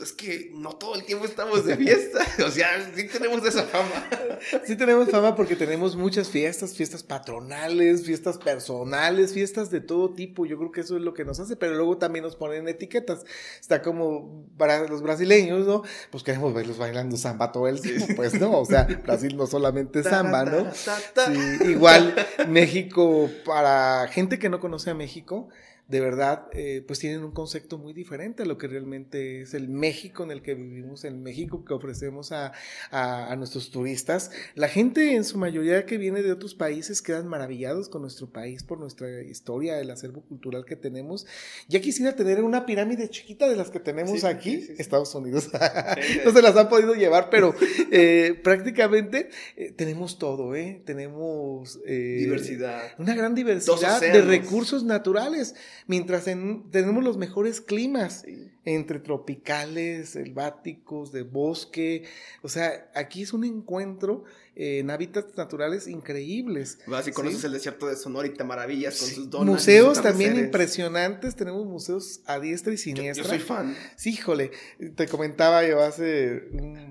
Es 0.00 0.12
que 0.12 0.50
no 0.54 0.72
todo 0.76 0.94
el 0.94 1.04
tiempo 1.04 1.26
estamos 1.26 1.66
de 1.66 1.76
fiesta. 1.76 2.20
O 2.46 2.50
sea, 2.50 2.90
sí 2.94 3.06
tenemos 3.08 3.44
esa 3.46 3.64
fama. 3.64 4.08
Sí 4.64 4.76
tenemos 4.76 5.10
fama 5.10 5.36
porque 5.36 5.54
tenemos 5.54 5.94
muchas 5.94 6.28
fiestas, 6.28 6.74
fiestas 6.74 7.02
patronales, 7.02 8.04
fiestas 8.04 8.38
personales, 8.38 9.34
fiestas 9.34 9.70
de 9.70 9.80
todo 9.80 10.14
tipo. 10.14 10.46
Yo 10.46 10.56
creo 10.56 10.72
que 10.72 10.80
eso 10.80 10.96
es 10.96 11.02
lo 11.02 11.12
que 11.12 11.24
nos 11.24 11.40
hace, 11.40 11.56
pero 11.56 11.74
luego 11.74 11.98
también 11.98 12.24
nos 12.24 12.36
ponen 12.36 12.68
etiquetas. 12.68 13.24
Está 13.60 13.82
como 13.82 14.46
para 14.56 14.88
los 14.88 15.02
brasileños, 15.02 15.66
¿no? 15.66 15.82
Pues 16.10 16.22
queremos 16.22 16.54
verlos 16.54 16.78
bailando 16.78 17.16
samba 17.16 17.52
todo 17.52 17.68
el 17.68 17.80
tiempo. 17.80 18.06
Pues 18.22 18.38
no, 18.40 18.60
o 18.60 18.64
sea, 18.64 18.84
Brasil 18.84 19.36
no 19.36 19.46
solamente 19.46 20.00
es 20.00 20.06
samba, 20.06 20.44
¿no? 20.44 20.72
Sí, 20.72 21.70
igual 21.70 22.14
México, 22.48 23.28
para 23.44 24.06
gente 24.08 24.38
que 24.38 24.48
no 24.48 24.60
conoce 24.60 24.90
a 24.90 24.94
México, 24.94 25.48
de 25.88 26.00
verdad, 26.00 26.46
eh, 26.52 26.82
pues 26.86 27.00
tienen 27.00 27.22
un 27.22 27.32
concepto 27.32 27.76
muy 27.76 27.92
diferente 27.92 28.44
a 28.44 28.46
lo 28.46 28.56
que 28.56 28.66
realmente 28.66 29.42
es 29.42 29.52
el 29.52 29.68
México 29.68 30.22
en 30.24 30.30
el 30.30 30.40
que 30.40 30.54
vivimos, 30.54 31.04
el 31.04 31.16
México 31.18 31.64
que 31.66 31.74
ofrecemos 31.74 32.32
a, 32.32 32.52
a- 32.90 33.30
a 33.30 33.36
nuestros 33.36 33.70
turistas. 33.70 34.30
La 34.54 34.68
gente 34.68 35.14
en 35.14 35.24
su 35.24 35.36
mayoría 35.36 35.84
que 35.84 35.98
viene 35.98 36.22
de 36.22 36.32
otros 36.32 36.54
países 36.54 37.02
quedan 37.02 37.26
maravillados 37.28 37.90
con 37.90 38.00
nuestro 38.02 38.30
país 38.30 38.62
por 38.62 38.78
nuestra 38.78 39.22
historia, 39.22 39.80
el 39.80 39.90
acervo 39.90 40.22
cultural 40.22 40.64
que 40.64 40.76
tenemos. 40.76 41.26
Ya 41.68 41.80
quisiera 41.80 42.16
tener 42.16 42.42
una 42.42 42.64
pirámide 42.64 43.10
chiquita 43.10 43.46
de 43.48 43.56
las 43.56 43.68
que 43.70 43.80
tenemos 43.80 44.20
Sí, 44.20 44.26
aquí, 44.26 44.60
sí, 44.62 44.66
sí. 44.68 44.74
Estados 44.78 45.14
Unidos. 45.14 45.50
No 46.24 46.32
se 46.32 46.42
las 46.42 46.56
han 46.56 46.68
podido 46.68 46.94
llevar, 46.94 47.28
pero 47.28 47.54
eh, 47.90 48.40
prácticamente 48.42 49.28
eh, 49.56 49.72
tenemos 49.72 50.18
todo, 50.18 50.54
¿eh? 50.54 50.80
Tenemos... 50.86 51.80
eh, 51.86 52.16
Diversidad. 52.20 52.82
una 52.98 53.14
gran 53.14 53.34
diversidad 53.34 54.00
de 54.00 54.22
recursos 54.22 54.84
naturales, 54.84 55.54
mientras 55.86 56.26
en- 56.28 56.70
tenemos 56.70 57.02
los 57.04 57.16
mejores 57.18 57.60
climas, 57.60 58.24
entre 58.64 59.00
tropicales, 59.00 60.10
selváticos, 60.10 61.12
de 61.12 61.22
bosque. 61.22 62.04
O 62.42 62.48
sea, 62.48 62.90
aquí 62.94 63.22
es 63.22 63.32
un 63.32 63.44
encuentro 63.44 64.24
eh, 64.54 64.80
en 64.80 64.90
hábitats 64.90 65.36
naturales 65.36 65.86
increíbles. 65.88 66.78
Vas 66.86 67.06
y 67.06 67.10
Sí. 67.10 67.14
conoces 67.14 67.42
el 67.44 67.52
desierto 67.52 67.86
de 67.86 67.96
Sonora 67.96 68.26
y 68.28 68.30
te 68.34 68.44
maravillas 68.44 68.98
con 68.98 69.08
Sí. 69.08 69.14
sus 69.14 69.30
donas. 69.30 69.46
Museos 69.54 69.94
sus 69.96 70.02
también 70.04 70.38
impresionantes, 70.38 71.34
tenemos 71.36 71.64
museos 71.66 72.20
a 72.26 72.38
diestra 72.38 72.72
y 72.72 72.76
siniestra. 72.76 73.24
yo 73.24 73.28
soy 73.30 73.38
fan. 73.38 73.74
Sí, 73.96 74.10
híjole, 74.10 74.50
te 74.94 75.08
comentaba 75.08 75.66
yo 75.66 75.80
hace, 75.80 76.42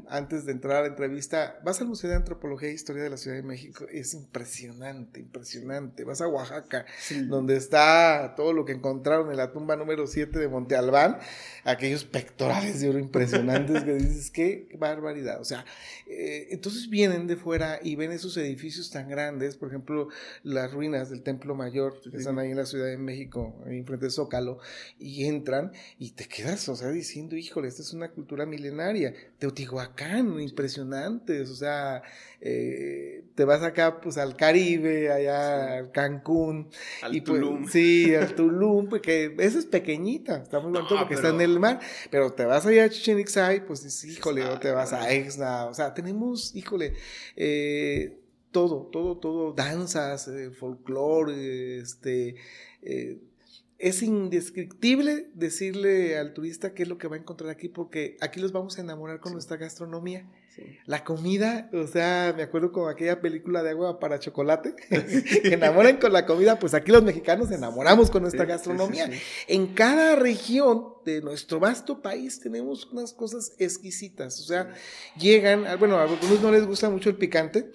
antes 0.08 0.46
de 0.46 0.54
entrar 0.54 0.78
a 0.78 0.82
la 0.82 0.88
entrevista, 0.88 1.60
vas 1.64 1.80
al 1.82 1.88
Museo 1.88 2.10
de 2.10 2.16
Antropología 2.16 2.70
e 2.70 2.74
Historia 2.74 3.04
de 3.04 3.10
la 3.12 3.18
Ciudad 3.18 3.38
de 3.38 3.44
México, 3.44 3.86
es 3.92 4.14
impresionante, 4.16 5.20
impresionante. 5.20 6.04
Vas 6.04 6.22
a 6.22 6.28
Oaxaca, 6.28 6.86
donde 7.28 7.58
está 7.58 8.34
todo 8.36 8.54
lo 8.54 8.66
que 8.66 8.72
encontraron 8.74 9.30
en 9.30 9.38
la 9.38 9.52
tumba 9.52 9.76
número 9.76 10.08
7 10.08 10.40
de 10.40 10.48
Monte 10.48 10.76
Albán, 10.76 11.20
aquellos 11.64 12.06
pectorales 12.06 12.82
de 12.82 12.90
oro 12.90 12.98
impresionantes 13.00 13.84
que 13.84 13.94
dices, 13.94 14.32
qué 14.34 14.68
barbaridad. 14.80 15.40
O 15.40 15.46
sea, 15.46 15.64
eh, 16.08 16.48
entonces 16.50 16.90
vienen 16.90 17.28
de 17.28 17.36
fuera 17.36 17.51
y 17.84 17.96
ven 17.96 18.12
esos 18.12 18.38
edificios 18.38 18.90
tan 18.92 19.10
grandes, 19.10 19.58
por 19.58 19.70
ejemplo, 19.70 20.08
las 20.44 20.72
ruinas 20.72 21.10
del 21.10 21.22
Templo 21.24 21.56
Mayor, 21.56 22.00
que 22.02 22.18
están 22.18 22.40
ahí 22.40 22.52
en 22.52 22.58
la 22.58 22.66
Ciudad 22.66 22.86
de 22.88 22.98
México, 22.98 23.62
ahí 23.66 23.78
enfrente 23.80 24.06
de 24.06 24.12
Zócalo, 24.12 24.60
y 25.00 25.26
entran 25.26 25.72
y 26.00 26.12
te 26.12 26.28
quedas, 26.28 26.68
o 26.70 26.76
sea, 26.76 26.90
diciendo, 26.90 27.36
híjole, 27.36 27.68
esta 27.68 27.82
es 27.82 27.94
una 27.94 28.12
cultura 28.12 28.46
milenaria. 28.46 29.14
Teotihuacán, 29.40 30.40
impresionantes, 30.40 31.50
o 31.50 31.56
sea, 31.56 32.04
eh, 32.40 33.24
te 33.36 33.46
vas 33.46 33.62
acá 33.64 34.00
pues 34.02 34.18
al 34.18 34.36
Caribe, 34.36 35.12
allá 35.12 35.78
al 35.78 35.92
Cancún, 35.92 36.70
Al 37.02 37.16
y 37.16 37.22
pues, 37.22 37.40
Tulum. 37.40 37.68
sí, 37.68 38.16
al 38.16 38.34
Tulum, 38.36 38.90
porque 38.90 39.36
esa 39.40 39.60
es 39.60 39.66
pequeñita, 39.66 40.38
está 40.42 40.60
muy 40.60 40.72
bonito 40.72 40.94
No, 40.96 41.02
porque 41.02 41.16
pero- 41.16 41.28
está 41.30 41.36
en 41.36 41.42
el 41.50 41.60
mar, 41.60 41.80
pero 42.10 42.34
te 42.34 42.46
vas 42.46 42.66
allá 42.66 42.86
a 42.86 42.90
Chichen 42.90 43.20
Itza 43.20 43.54
y 43.54 43.62
pues 43.62 43.84
dices, 43.84 44.06
híjole, 44.18 44.44
o 44.46 44.60
te 44.60 44.72
vas 44.72 44.94
a. 44.94 45.12
Exna, 45.12 45.66
o 45.66 45.74
sea, 45.74 45.94
tenemos, 45.94 46.56
híjole, 46.56 46.94
eh, 47.44 48.20
todo, 48.52 48.86
todo, 48.92 49.18
todo, 49.18 49.54
danzas, 49.54 50.28
eh, 50.28 50.52
folclore, 50.52 51.80
este, 51.80 52.36
eh, 52.84 53.18
es 53.80 54.04
indescriptible 54.04 55.28
decirle 55.34 56.20
al 56.20 56.34
turista 56.36 56.76
qué 56.76 56.84
es 56.84 56.90
lo 56.90 57.00
que 57.00 57.08
va 57.08 57.16
a 57.16 57.20
encontrar 57.20 57.50
aquí, 57.50 57.68
porque 57.68 58.16
aquí 58.22 58.40
los 58.40 58.52
vamos 58.52 58.78
a 58.78 58.82
enamorar 58.82 59.20
con 59.20 59.32
Sí. 59.32 59.34
nuestra 59.34 59.58
gastronomía. 59.58 60.30
Sí. 60.64 60.78
La 60.86 61.04
comida, 61.04 61.70
o 61.74 61.88
sea, 61.88 62.34
me 62.36 62.44
acuerdo 62.44 62.72
con 62.72 62.90
aquella 62.90 63.22
película 63.22 63.64
de 63.64 63.72
agua 63.72 64.00
para 64.00 64.20
chocolate, 64.20 64.76
que 64.90 65.54
enamoran 65.54 65.98
con 65.98 66.14
la 66.14 66.26
comida, 66.26 66.60
pues 66.60 66.74
aquí 66.74 66.92
los 66.92 67.04
mexicanos 67.04 67.52
enamoramos 67.52 68.12
con 68.12 68.22
nuestra 68.22 68.46
gastronomía. 68.46 69.10
En 69.48 69.68
cada 69.74 70.16
región 70.16 70.86
de 71.06 71.22
nuestro 71.22 71.60
vasto 71.60 72.02
país 72.02 72.40
tenemos 72.40 72.86
unas 72.92 73.14
cosas 73.14 73.54
exquisitas, 73.58 74.40
o 74.40 74.44
sea, 74.44 74.74
llegan, 75.18 75.66
bueno, 75.80 75.98
a 75.98 76.04
algunos 76.04 76.42
no 76.42 76.52
les 76.52 76.66
gusta 76.66 76.90
mucho 76.90 77.10
el 77.10 77.16
picante, 77.18 77.72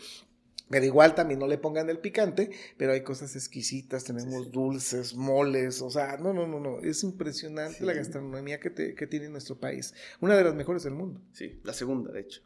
pero 0.68 0.84
igual 0.84 1.14
también 1.14 1.38
no 1.38 1.46
le 1.46 1.58
pongan 1.58 1.88
el 1.90 1.98
picante, 2.00 2.50
pero 2.76 2.92
hay 2.92 3.02
cosas 3.02 3.36
exquisitas, 3.36 4.02
tenemos 4.02 4.46
sí. 4.46 4.50
dulces, 4.52 5.14
moles, 5.14 5.80
o 5.80 5.90
sea, 5.90 6.16
no, 6.16 6.32
no, 6.32 6.46
no, 6.48 6.58
no, 6.58 6.80
es 6.80 7.04
impresionante 7.04 7.78
Sí. 7.78 7.84
la 7.84 7.92
gastronomía 7.92 8.58
que, 8.58 8.70
te- 8.70 8.94
que 8.96 9.06
tiene 9.06 9.28
nuestro 9.28 9.60
país, 9.60 9.94
una 10.20 10.36
de 10.36 10.42
las 10.42 10.54
mejores 10.56 10.82
del 10.82 10.94
mundo. 10.94 11.20
Sí, 11.32 11.60
la 11.62 11.72
segunda, 11.72 12.10
de 12.12 12.20
hecho. 12.20 12.42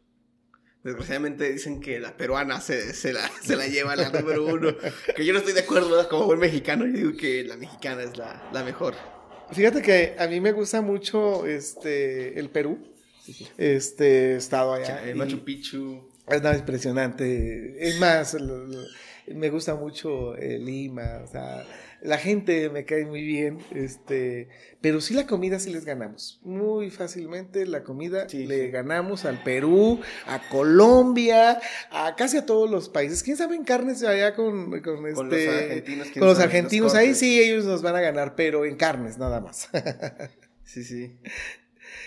Desgraciadamente 0.83 1.51
dicen 1.51 1.79
que 1.79 1.99
la 1.99 2.17
peruana 2.17 2.59
se, 2.59 2.93
se 2.93 3.13
la, 3.13 3.29
se 3.43 3.55
la 3.55 3.67
lleva 3.67 3.95
la 3.95 4.09
número 4.09 4.45
uno. 4.45 4.75
Que 5.15 5.25
yo 5.25 5.33
no 5.33 5.39
estoy 5.39 5.53
de 5.53 5.61
acuerdo, 5.61 6.07
como 6.09 6.25
buen 6.25 6.39
mexicano, 6.39 6.85
yo 6.85 6.93
digo 6.93 7.17
que 7.17 7.43
la 7.43 7.57
mexicana 7.57 8.03
es 8.03 8.17
la, 8.17 8.49
la 8.51 8.63
mejor. 8.63 8.95
Fíjate 9.51 9.81
que 9.81 10.15
a 10.17 10.27
mí 10.27 10.39
me 10.39 10.53
gusta 10.53 10.81
mucho 10.81 11.45
este 11.45 12.39
el 12.39 12.49
Perú. 12.49 12.79
Este 13.57 14.33
he 14.33 14.35
estado 14.37 14.73
allá. 14.73 15.03
El 15.03 15.15
y 15.15 15.19
Machu 15.19 15.43
Picchu. 15.43 16.09
Es 16.27 16.41
nada 16.41 16.57
impresionante. 16.57 17.87
Es 17.87 17.99
más, 17.99 18.37
me 19.27 19.49
gusta 19.49 19.75
mucho 19.75 20.35
eh, 20.37 20.57
Lima. 20.57 21.21
O 21.23 21.27
sea, 21.27 21.65
la 22.01 22.17
gente 22.17 22.69
me 22.69 22.85
cae 22.85 23.05
muy 23.05 23.21
bien. 23.21 23.59
Este, 23.73 24.49
pero 24.81 25.01
sí 25.01 25.13
la 25.13 25.27
comida 25.27 25.59
sí 25.59 25.71
les 25.71 25.85
ganamos. 25.85 26.39
Muy 26.43 26.89
fácilmente 26.89 27.65
la 27.65 27.83
comida 27.83 28.27
Sí, 28.27 28.45
le 28.45 28.65
sí. 28.65 28.71
ganamos 28.71 29.25
al 29.25 29.43
Perú, 29.43 29.99
a 30.25 30.47
Colombia, 30.49 31.59
a 31.91 32.15
casi 32.15 32.37
a 32.37 32.45
todos 32.45 32.69
los 32.69 32.89
países. 32.89 33.23
¿Quién 33.23 33.37
sabe 33.37 33.55
en 33.55 33.63
carnes 33.63 34.03
allá 34.03 34.35
con, 34.35 34.81
con, 34.81 35.07
este, 35.07 35.13
Con 35.13 35.29
los 35.29 35.47
argentinos. 35.47 36.07
con 36.11 36.27
los 36.27 36.39
argentinos, 36.39 36.95
ahí 36.95 37.13
sí 37.15 37.39
ellos 37.41 37.65
nos 37.65 37.81
van 37.81 37.95
a 37.95 38.01
ganar, 38.01 38.35
pero 38.35 38.65
en 38.65 38.75
carnes 38.75 39.17
nada 39.17 39.39
más. 39.39 39.69
Sí, 40.63 40.85
sí. 40.85 41.17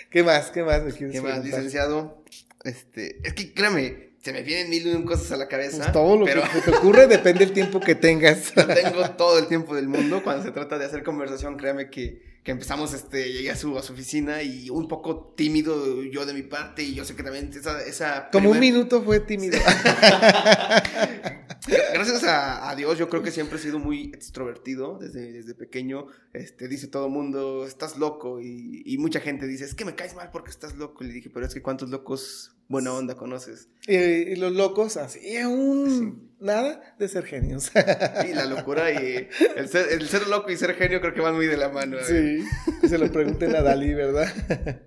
¿Qué 0.09 0.23
más? 0.23 0.49
¿Qué 0.49 0.63
más 0.63 0.83
me 0.83 0.91
¿Qué 0.91 1.21
más, 1.21 1.45
licenciado? 1.45 2.23
Este, 2.63 3.19
es 3.23 3.35
que 3.35 3.53
créame, 3.53 4.14
se 4.25 4.33
me 4.33 4.41
vienen 4.41 4.71
mil 4.71 4.87
y 4.87 4.89
un 4.89 5.03
cosas 5.03 5.31
a 5.33 5.37
la 5.37 5.47
cabeza. 5.47 5.77
Pues 5.77 5.91
todo 5.91 6.17
lo 6.17 6.25
pero 6.25 6.41
que 6.51 6.59
te 6.59 6.71
ocurre 6.71 7.05
depende 7.15 7.45
del 7.45 7.53
tiempo 7.53 7.79
que 7.79 7.93
tengas. 7.93 8.53
no 8.55 8.65
tengo 8.65 9.07
todo 9.11 9.37
el 9.37 9.45
tiempo 9.45 9.75
del 9.75 9.87
mundo. 9.87 10.23
Cuando 10.23 10.43
se 10.43 10.49
trata 10.49 10.79
de 10.79 10.85
hacer 10.85 11.03
conversación, 11.03 11.57
créame 11.57 11.91
que, 11.91 12.23
que 12.43 12.49
empezamos, 12.49 12.95
este, 12.95 13.31
llegué 13.31 13.51
a 13.51 13.55
su, 13.55 13.77
a 13.77 13.83
su 13.83 13.93
oficina 13.93 14.41
y 14.41 14.71
un 14.71 14.87
poco 14.87 15.31
tímido 15.37 16.01
yo 16.05 16.25
de 16.25 16.33
mi 16.33 16.41
parte. 16.41 16.81
Y 16.81 16.95
yo 16.95 17.05
sé 17.05 17.15
que 17.15 17.21
también 17.21 17.51
esa. 17.53 17.79
esa 17.83 18.29
Como 18.31 18.49
un 18.49 18.59
minuto 18.59 19.03
fue 19.03 19.19
tímido. 19.19 19.59
Gracias 21.67 22.23
a, 22.23 22.69
a 22.69 22.75
Dios, 22.75 22.97
yo 22.97 23.09
creo 23.09 23.23
que 23.23 23.31
siempre 23.31 23.57
he 23.57 23.61
sido 23.61 23.79
muy 23.79 24.11
extrovertido 24.13 24.97
desde, 24.99 25.31
desde 25.31 25.55
pequeño. 25.55 26.07
Este, 26.33 26.67
dice 26.67 26.87
todo 26.87 27.07
el 27.07 27.11
mundo, 27.11 27.65
estás 27.65 27.97
loco. 27.97 28.39
Y, 28.41 28.83
y 28.85 28.97
mucha 28.97 29.19
gente 29.19 29.47
dice, 29.47 29.65
es 29.65 29.73
que 29.73 29.85
me 29.85 29.95
caes 29.95 30.15
mal 30.15 30.29
porque 30.31 30.51
estás 30.51 30.75
loco. 30.75 31.03
Y 31.03 31.07
le 31.07 31.13
dije, 31.13 31.29
pero 31.29 31.45
es 31.45 31.53
que 31.53 31.61
cuántos 31.61 31.89
locos 31.89 32.55
buena 32.67 32.93
onda 32.93 33.15
conoces. 33.15 33.69
Y 33.87 34.35
los 34.35 34.51
locos, 34.53 34.97
así, 34.97 35.19
un 35.45 36.35
nada 36.39 36.95
de 36.99 37.07
ser 37.07 37.25
genios. 37.25 37.71
Y 38.29 38.33
la 38.33 38.45
locura 38.45 38.91
y 38.91 39.27
el 39.55 39.67
ser, 39.69 39.91
el 39.91 40.07
ser 40.07 40.27
loco 40.27 40.51
y 40.51 40.57
ser 40.57 40.75
genio 40.75 41.01
creo 41.01 41.13
que 41.13 41.21
van 41.21 41.35
muy 41.35 41.47
de 41.47 41.57
la 41.57 41.69
mano. 41.69 41.97
¿eh? 41.97 42.03
sí, 42.03 42.75
que 42.81 42.89
se 42.89 42.97
lo 42.97 43.11
pregunten 43.11 43.55
a 43.55 43.61
Dalí, 43.61 43.93
¿verdad? 43.93 44.31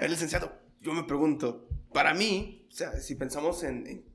Ver, 0.00 0.10
licenciado, 0.10 0.52
yo 0.80 0.92
me 0.94 1.04
pregunto, 1.04 1.68
para 1.92 2.14
mí, 2.14 2.66
o 2.70 2.72
sea, 2.72 2.98
si 3.00 3.14
pensamos 3.16 3.62
en, 3.64 3.86
en- 3.86 4.09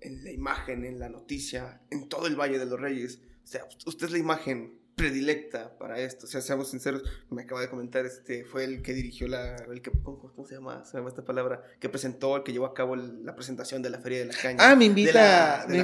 en- 0.00 0.24
la 0.24 0.30
imagen, 0.30 0.84
en 0.84 0.98
la 0.98 1.08
noticia, 1.08 1.80
en 1.90 2.08
todo 2.08 2.26
el 2.26 2.36
Valle 2.36 2.58
de 2.58 2.66
los 2.66 2.80
Reyes, 2.80 3.20
o 3.44 3.46
sea, 3.46 3.66
usted 3.86 4.06
es 4.06 4.12
la 4.12 4.18
imagen 4.18 4.78
predilecta 4.98 5.78
para 5.78 5.98
esto. 6.00 6.26
O 6.26 6.28
sea, 6.28 6.42
seamos 6.42 6.70
sinceros, 6.70 7.02
me 7.30 7.42
acaba 7.42 7.62
de 7.62 7.70
comentar, 7.70 8.04
este, 8.04 8.44
fue 8.44 8.64
el 8.64 8.82
que 8.82 8.92
dirigió 8.92 9.28
la, 9.28 9.56
el 9.56 9.80
que, 9.80 9.90
¿cómo, 10.02 10.44
se 10.46 10.56
llama? 10.56 10.84
Se 10.84 10.98
llama 10.98 11.08
esta 11.08 11.24
palabra, 11.24 11.62
que 11.80 11.88
presentó, 11.88 12.36
el 12.36 12.42
que 12.42 12.52
llevó 12.52 12.66
a 12.66 12.74
cabo 12.74 12.96
la 12.96 13.34
presentación 13.34 13.80
de 13.80 13.90
la 13.90 14.00
Feria 14.00 14.18
de 14.18 14.24
la 14.26 14.34
Caña. 14.34 14.58
Ah, 14.60 14.74
me 14.74 14.84
invita, 14.84 15.64
me, 15.68 15.78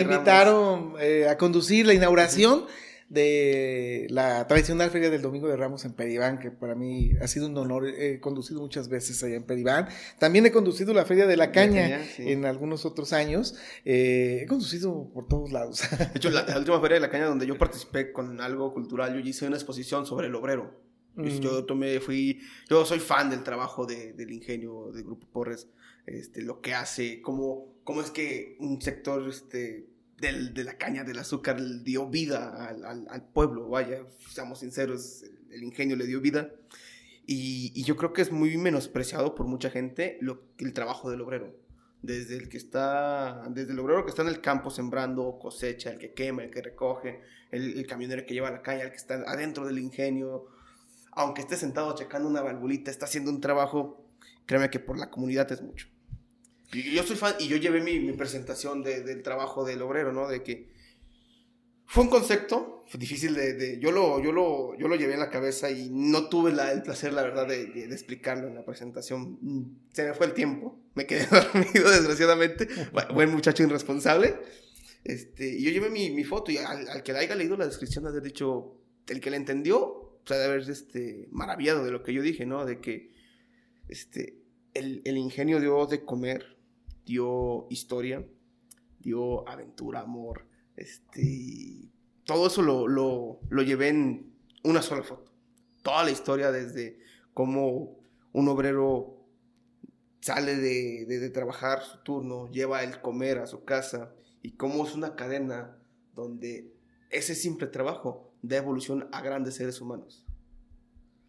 invitaron 0.00 0.94
eh, 1.00 1.26
a 1.28 1.36
conducir 1.36 1.86
la 1.86 1.94
inauguración 1.94 2.66
de 3.08 4.06
la 4.10 4.46
tradicional 4.48 4.90
Feria 4.90 5.10
del 5.10 5.22
Domingo 5.22 5.46
de 5.46 5.56
Ramos 5.56 5.84
en 5.84 5.92
Peribán, 5.92 6.38
que 6.38 6.50
para 6.50 6.74
mí 6.74 7.12
ha 7.20 7.28
sido 7.28 7.46
un 7.46 7.56
honor. 7.56 7.86
He 7.86 8.18
conducido 8.20 8.60
muchas 8.60 8.88
veces 8.88 9.22
allá 9.22 9.36
en 9.36 9.44
Peribán. 9.44 9.88
También 10.18 10.44
he 10.46 10.52
conducido 10.52 10.92
la 10.92 11.04
Feria 11.04 11.26
de 11.26 11.36
la 11.36 11.52
Caña 11.52 12.00
en 12.18 12.44
algunos 12.44 12.84
otros 12.84 13.12
años. 13.12 13.54
Eh, 13.84 14.40
he 14.42 14.46
conducido 14.46 15.10
por 15.12 15.28
todos 15.28 15.52
lados. 15.52 15.82
De 15.98 16.10
hecho, 16.16 16.30
la, 16.30 16.44
última 16.58 16.80
Feria 16.80 16.96
de 16.96 17.00
la 17.00 17.10
Caña 17.10 17.26
donde 17.26 17.46
yo 17.46 17.56
participé 17.56 18.12
con 18.12 18.40
algo 18.40 18.72
cultural, 18.74 19.14
yo 19.14 19.20
hice 19.20 19.46
una 19.46 19.56
exposición 19.56 20.06
sobre 20.06 20.26
el 20.26 20.34
obrero. 20.34 20.84
Yo 21.16 21.62
mm. 21.62 21.66
tomé, 21.66 22.00
fui, 22.00 22.40
yo 22.68 22.84
soy 22.84 22.98
fan 22.98 23.30
del 23.30 23.42
trabajo 23.42 23.86
de, 23.86 24.12
del 24.12 24.32
ingenio 24.32 24.90
del 24.92 25.04
Grupo 25.04 25.26
Porres, 25.32 25.66
este, 26.04 26.42
lo 26.42 26.60
que 26.60 26.74
hace, 26.74 27.22
cómo, 27.22 27.74
cómo 27.84 28.02
es 28.02 28.10
que 28.10 28.56
un 28.60 28.82
sector, 28.82 29.26
este, 29.26 29.86
del, 30.18 30.54
de 30.54 30.64
la 30.64 30.78
caña 30.78 31.04
del 31.04 31.18
azúcar 31.18 31.60
dio 31.82 32.08
vida 32.08 32.68
al, 32.68 33.06
al, 33.08 33.22
pueblo, 33.22 33.68
vaya, 33.68 34.04
seamos 34.30 34.60
sinceros, 34.60 35.24
el, 35.50 35.62
ingenio 35.62 35.96
le 35.96 36.06
dio 36.06 36.20
vida. 36.20 36.50
Y, 37.26 37.82
yo 37.82 37.96
creo 37.96 38.12
que 38.12 38.22
es 38.22 38.32
muy 38.32 38.56
menospreciado 38.56 39.34
por 39.34 39.46
mucha 39.46 39.70
gente 39.70 40.18
lo, 40.20 40.42
el 40.58 40.72
trabajo 40.72 41.10
del 41.10 41.20
obrero. 41.20 41.54
Desde 42.02 42.36
el 42.36 42.48
que 42.48 42.56
está, 42.56 43.42
desde 43.50 43.72
el 43.72 43.78
obrero 43.78 44.04
que 44.04 44.10
está 44.10 44.22
en 44.22 44.28
el 44.28 44.40
campo 44.40 44.70
sembrando, 44.70 45.38
cosecha, 45.40 45.90
el 45.90 45.98
que 45.98 46.12
quema, 46.12 46.44
el 46.44 46.50
que 46.50 46.62
recoge, 46.62 47.20
el, 47.50 47.78
el 47.78 47.86
camionero 47.86 48.24
que 48.24 48.34
lleva 48.34 48.50
la 48.50 48.62
caña, 48.62 48.84
el 48.84 48.90
que 48.90 48.96
está 48.96 49.14
adentro 49.26 49.66
del 49.66 49.78
ingenio, 49.78 50.46
aunque 51.12 51.40
esté 51.40 51.56
sentado 51.56 51.94
checando 51.96 52.28
una 52.28 52.42
valvulita, 52.42 52.90
está 52.90 53.06
haciendo 53.06 53.30
un 53.30 53.40
trabajo, 53.40 54.04
créeme 54.44 54.70
que 54.70 54.78
por 54.78 54.98
la 54.98 55.10
comunidad 55.10 55.50
es 55.50 55.62
mucho. 55.62 55.88
Y 56.72 56.94
yo 56.94 57.02
soy 57.04 57.16
fan, 57.16 57.34
y 57.38 57.48
yo 57.48 57.56
llevé 57.56 57.80
mi, 57.80 58.00
mi 58.00 58.12
presentación 58.12 58.82
de, 58.82 59.02
del 59.02 59.22
trabajo 59.22 59.64
del 59.64 59.82
obrero, 59.82 60.12
¿no? 60.12 60.28
De 60.28 60.42
que 60.42 60.68
fue 61.86 62.02
un 62.02 62.10
concepto 62.10 62.84
difícil 62.94 63.34
de, 63.34 63.54
de, 63.54 63.78
yo, 63.80 63.90
lo, 63.90 64.22
yo, 64.22 64.32
lo, 64.32 64.76
yo 64.76 64.88
lo 64.88 64.96
llevé 64.96 65.14
en 65.14 65.20
la 65.20 65.30
cabeza 65.30 65.70
y 65.70 65.88
no 65.90 66.28
tuve 66.28 66.52
la, 66.52 66.72
el 66.72 66.82
placer, 66.82 67.12
la 67.12 67.22
verdad, 67.22 67.46
de, 67.46 67.66
de, 67.66 67.84
explicarlo 67.84 68.48
en 68.48 68.54
la 68.54 68.64
presentación. 68.64 69.38
Se 69.92 70.04
me 70.04 70.14
fue 70.14 70.26
el 70.26 70.34
tiempo, 70.34 70.78
me 70.94 71.06
quedé 71.06 71.26
dormido, 71.30 71.90
desgraciadamente. 71.90 72.68
Buen 73.12 73.30
muchacho 73.30 73.62
irresponsable. 73.62 74.36
Este, 75.04 75.48
y 75.48 75.64
yo 75.64 75.70
llevé 75.70 75.90
mi, 75.90 76.10
mi 76.10 76.24
foto 76.24 76.50
y 76.50 76.58
al, 76.58 76.88
al, 76.88 77.02
que 77.02 77.12
le 77.12 77.20
haya 77.20 77.34
leído 77.34 77.56
la 77.56 77.66
descripción, 77.66 78.04
de 78.04 78.10
haber 78.10 78.22
dicho, 78.22 78.80
el 79.08 79.20
que 79.20 79.30
le 79.30 79.36
entendió, 79.36 79.78
o 79.80 80.22
sea, 80.24 80.38
de 80.38 80.44
haber 80.44 80.68
este, 80.68 81.28
maravillado 81.30 81.84
de 81.84 81.92
lo 81.92 82.02
que 82.02 82.12
yo 82.12 82.22
dije, 82.22 82.46
¿no? 82.46 82.64
De 82.64 82.80
que 82.80 83.12
este, 83.88 84.42
el, 84.74 85.02
el 85.04 85.16
ingenio 85.16 85.60
dio 85.60 85.86
de 85.86 86.04
comer 86.04 86.55
dio 87.06 87.66
historia, 87.70 88.26
dio 88.98 89.48
aventura, 89.48 90.00
amor, 90.00 90.46
este, 90.76 91.88
todo 92.24 92.48
eso 92.48 92.60
lo, 92.60 92.88
lo, 92.88 93.40
lo 93.48 93.62
llevé 93.62 93.88
en 93.88 94.34
una 94.64 94.82
sola 94.82 95.02
foto. 95.02 95.32
Toda 95.82 96.04
la 96.04 96.10
historia 96.10 96.50
desde 96.50 96.98
cómo 97.32 97.96
un 98.32 98.48
obrero 98.48 99.24
sale 100.20 100.56
de, 100.56 101.06
de, 101.06 101.20
de, 101.20 101.30
trabajar 101.30 101.82
su 101.82 102.02
turno, 102.02 102.50
lleva 102.50 102.82
el 102.82 103.00
comer 103.00 103.38
a 103.38 103.46
su 103.46 103.64
casa 103.64 104.12
y 104.42 104.56
cómo 104.56 104.84
es 104.84 104.94
una 104.94 105.14
cadena 105.14 105.78
donde 106.14 106.74
ese 107.10 107.36
simple 107.36 107.68
trabajo 107.68 108.32
da 108.42 108.56
evolución 108.56 109.08
a 109.12 109.22
grandes 109.22 109.54
seres 109.54 109.80
humanos. 109.80 110.25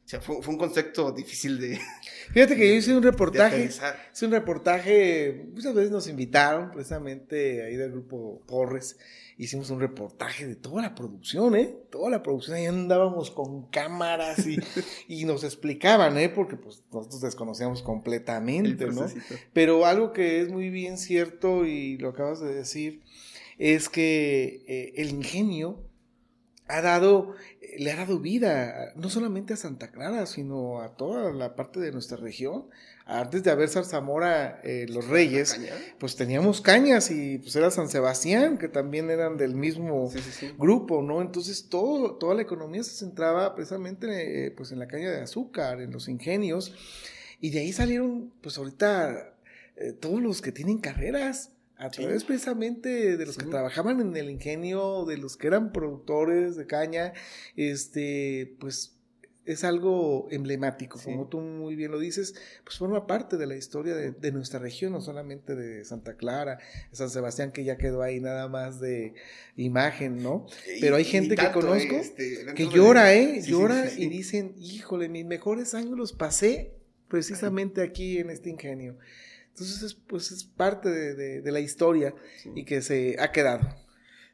O 0.08 0.10
sea, 0.10 0.22
fue, 0.22 0.42
fue, 0.42 0.54
un 0.54 0.58
concepto 0.58 1.12
difícil 1.12 1.60
de. 1.60 1.78
Fíjate 2.32 2.56
que 2.56 2.66
yo 2.66 2.76
hice 2.76 2.96
un 2.96 3.04
reportaje. 3.04 3.66
Hice 3.66 4.26
un 4.26 4.32
reportaje. 4.32 5.46
Muchas 5.54 5.74
veces 5.74 5.92
nos 5.92 6.08
invitaron, 6.08 6.72
precisamente 6.72 7.62
ahí 7.66 7.76
del 7.76 7.92
grupo 7.92 8.42
Porres. 8.48 8.98
Hicimos 9.38 9.70
un 9.70 9.82
reportaje 9.82 10.48
de 10.48 10.56
toda 10.56 10.82
la 10.82 10.96
producción, 10.96 11.58
¿eh? 11.58 11.76
Toda 11.92 12.10
la 12.10 12.24
producción. 12.24 12.56
Ahí 12.56 12.68
andábamos 12.68 13.32
con 13.32 13.64
cámaras 13.70 14.48
y, 14.48 14.58
y 15.10 15.26
nos 15.26 15.44
explicaban, 15.44 16.18
¿eh? 16.18 16.30
Porque 16.30 16.56
pues 16.56 16.86
nosotros 16.90 17.20
desconocíamos 17.20 17.84
completamente, 17.84 18.86
¿no? 18.86 19.08
Pero 19.52 19.86
algo 19.86 20.14
que 20.14 20.40
es 20.40 20.50
muy 20.50 20.70
bien 20.70 20.98
cierto 20.98 21.66
y 21.66 21.98
lo 21.98 22.08
acabas 22.08 22.40
de 22.40 22.54
decir 22.54 23.02
es 23.58 23.90
que 23.90 24.64
eh, 24.68 24.94
el 24.96 25.10
ingenio 25.10 25.84
ha 26.68 26.82
dado, 26.82 27.36
eh, 27.62 27.76
le 27.80 27.92
ha 27.92 27.98
dado 27.98 28.20
vida, 28.20 28.94
no 28.96 29.10
solamente 29.10 29.54
a 29.54 29.58
Santa 29.58 29.92
Clara, 29.92 30.26
sino 30.26 30.82
a 30.82 30.96
toda 30.96 31.32
la 31.32 31.56
parte 31.56 31.80
de 31.80 31.92
nuestra 31.92 32.18
región. 32.18 32.66
Antes 33.06 33.42
de 33.44 33.52
haber 33.52 33.70
Zarzamora, 33.70 34.60
eh, 34.66 34.86
los 34.90 35.08
Reyes, 35.08 35.58
pues 35.98 36.18
teníamos 36.18 36.60
cañas 36.60 37.10
y 37.10 37.38
pues 37.38 37.56
era 37.56 37.72
San 37.72 37.88
Sebastián, 37.88 38.58
que 38.58 38.68
también 38.68 39.10
eran 39.10 39.38
del 39.38 39.56
mismo 39.56 40.10
sí, 40.12 40.20
sí, 40.20 40.32
sí. 40.32 40.56
grupo, 40.58 41.02
¿no? 41.02 41.22
Entonces 41.22 41.70
todo, 41.70 42.16
toda 42.16 42.36
la 42.36 42.42
economía 42.42 42.84
se 42.84 42.92
centraba 42.92 43.56
precisamente 43.56 44.48
eh, 44.48 44.52
pues 44.52 44.74
en 44.74 44.80
la 44.80 44.88
caña 44.88 45.10
de 45.10 45.22
azúcar, 45.22 45.80
en 45.80 45.92
los 45.92 46.10
ingenios, 46.10 46.74
y 47.40 47.52
de 47.52 47.60
ahí 47.60 47.72
salieron, 47.72 48.34
pues 48.42 48.58
ahorita, 48.58 49.36
eh, 49.78 49.94
todos 49.94 50.22
los 50.22 50.42
que 50.42 50.52
tienen 50.52 50.80
carreras 50.80 51.52
a 51.78 51.90
través 51.90 52.24
precisamente 52.24 53.18
de 53.18 53.26
los 53.26 53.38
que 53.38 53.46
trabajaban 53.46 54.02
en 54.02 54.16
el 54.16 54.30
ingenio, 54.30 55.06
de 55.06 55.18
los 55.18 55.38
que 55.38 55.48
eran 55.48 55.72
productores 55.72 56.56
de 56.56 56.66
caña, 56.66 57.14
este, 57.56 58.56
pues 58.60 58.98
es 59.48 59.64
algo 59.64 60.28
emblemático, 60.30 60.98
sí. 60.98 61.06
como 61.06 61.28
tú 61.28 61.40
muy 61.40 61.76
bien 61.76 61.92
lo 61.92 62.00
dices, 62.00 62.36
pues 62.66 62.78
forma 62.78 63.08
parte 63.08 63.38
de 63.38 63.48
la 63.48 63.56
historia 63.56 63.96
de, 63.96 64.12
de, 64.12 64.32
nuestra 64.34 64.60
región, 64.60 64.92
no 64.92 65.02
solamente 65.02 65.56
de 65.56 65.86
Santa 65.86 66.18
Clara, 66.18 66.60
San 66.92 67.10
Sebastián, 67.10 67.54
que 67.54 67.64
ya 67.64 67.78
quedó 67.78 68.02
ahí 68.02 68.20
nada 68.20 68.50
más 68.50 68.82
de 68.82 69.14
imagen, 69.56 70.22
¿no? 70.22 70.48
Pero 70.82 70.98
hay 70.98 71.06
gente 71.06 71.36
que 71.36 71.52
conozco 71.52 71.96
este, 71.96 72.46
que 72.56 72.68
llora, 72.68 73.06
de... 73.06 73.38
¿eh? 73.38 73.42
Llora 73.42 73.90
y 73.96 74.10
dicen, 74.10 74.54
híjole, 74.60 75.08
mis 75.08 75.26
mejores 75.26 75.74
años 75.74 75.98
los 75.98 76.12
pasé 76.12 76.74
precisamente 77.08 77.82
aquí 77.82 78.18
en 78.18 78.30
este 78.30 78.50
ingenio. 78.50 78.98
Entonces, 79.60 79.96
pues 79.96 80.32
es 80.32 80.44
parte 80.44 80.88
de, 80.90 81.16
de, 81.16 81.42
de 81.42 81.52
la 81.52 81.60
historia 81.60 82.14
sí. 82.44 82.52
y 82.56 82.64
que 82.64 82.84
se 82.84 83.16
ha 83.20 83.32
quedado. 83.32 83.68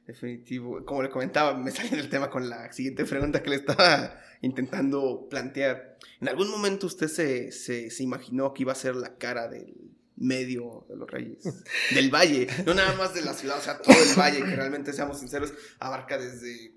Definitivo. 0.06 0.84
Como 0.84 1.02
le 1.02 1.10
comentaba, 1.10 1.58
me 1.58 1.72
salió 1.72 1.98
el 1.98 2.10
tema 2.10 2.30
con 2.30 2.50
la 2.50 2.74
siguiente 2.74 3.06
pregunta 3.06 3.42
que 3.42 3.52
le 3.52 3.56
estaba 3.56 4.20
intentando 4.42 5.28
plantear. 5.30 5.98
¿En 6.20 6.28
algún 6.28 6.52
momento 6.52 6.88
usted 6.88 7.08
se, 7.08 7.54
se, 7.54 7.90
se 7.90 8.04
imaginó 8.04 8.54
que 8.54 8.64
iba 8.64 8.74
a 8.74 8.76
ser 8.76 8.98
la 8.98 9.16
cara 9.18 9.48
del 9.48 9.74
medio 10.18 10.86
de 10.90 10.98
los 10.98 11.10
reyes? 11.10 11.42
Del 11.96 12.14
valle, 12.14 12.48
no 12.66 12.74
nada 12.74 12.94
más 12.98 13.14
de 13.14 13.22
la 13.22 13.34
ciudad, 13.34 13.58
o 13.58 13.62
sea, 13.62 13.78
todo 13.78 13.96
el 13.96 14.20
valle, 14.20 14.40
que 14.40 14.56
realmente, 14.56 14.92
seamos 14.92 15.22
sinceros, 15.22 15.54
abarca 15.80 16.18
desde 16.18 16.76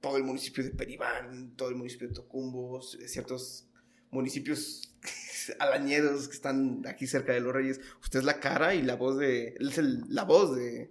todo 0.00 0.16
el 0.16 0.24
municipio 0.24 0.64
de 0.64 0.70
Peribán, 0.70 1.54
todo 1.54 1.68
el 1.68 1.76
municipio 1.76 2.08
de 2.08 2.14
Tocumbo, 2.14 2.82
ciertos 2.82 3.68
municipios 4.10 4.91
alañeros 5.58 6.28
que 6.28 6.34
están 6.34 6.82
aquí 6.86 7.06
cerca 7.06 7.32
de 7.32 7.40
los 7.40 7.52
reyes. 7.52 7.80
Usted 8.02 8.20
es 8.20 8.24
la 8.24 8.40
cara 8.40 8.74
y 8.74 8.82
la 8.82 8.96
voz 8.96 9.18
de. 9.18 9.54
es 9.58 9.78
el, 9.78 10.04
la 10.08 10.24
voz 10.24 10.54
de, 10.56 10.90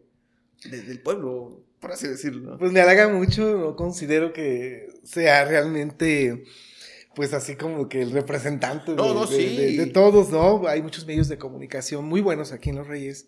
de, 0.65 0.81
del 0.81 0.99
pueblo, 0.99 1.63
por 1.79 1.91
así 1.91 2.07
decirlo. 2.07 2.57
Pues 2.57 2.71
me 2.71 2.81
halaga 2.81 3.07
mucho, 3.07 3.57
no 3.57 3.75
considero 3.75 4.33
que 4.33 4.87
sea 5.03 5.45
realmente. 5.45 6.43
Pues 7.13 7.33
así 7.33 7.57
como 7.57 7.89
que 7.89 8.01
el 8.01 8.11
representante 8.11 8.91
de, 8.91 8.97
no, 8.97 9.13
no, 9.13 9.25
de, 9.25 9.35
sí. 9.35 9.57
de, 9.57 9.85
de 9.85 9.91
todos, 9.91 10.29
¿no? 10.29 10.65
Hay 10.67 10.81
muchos 10.81 11.05
medios 11.05 11.27
de 11.27 11.37
comunicación 11.37 12.05
muy 12.05 12.21
buenos 12.21 12.53
aquí 12.53 12.69
en 12.69 12.77
Los 12.77 12.87
Reyes, 12.87 13.27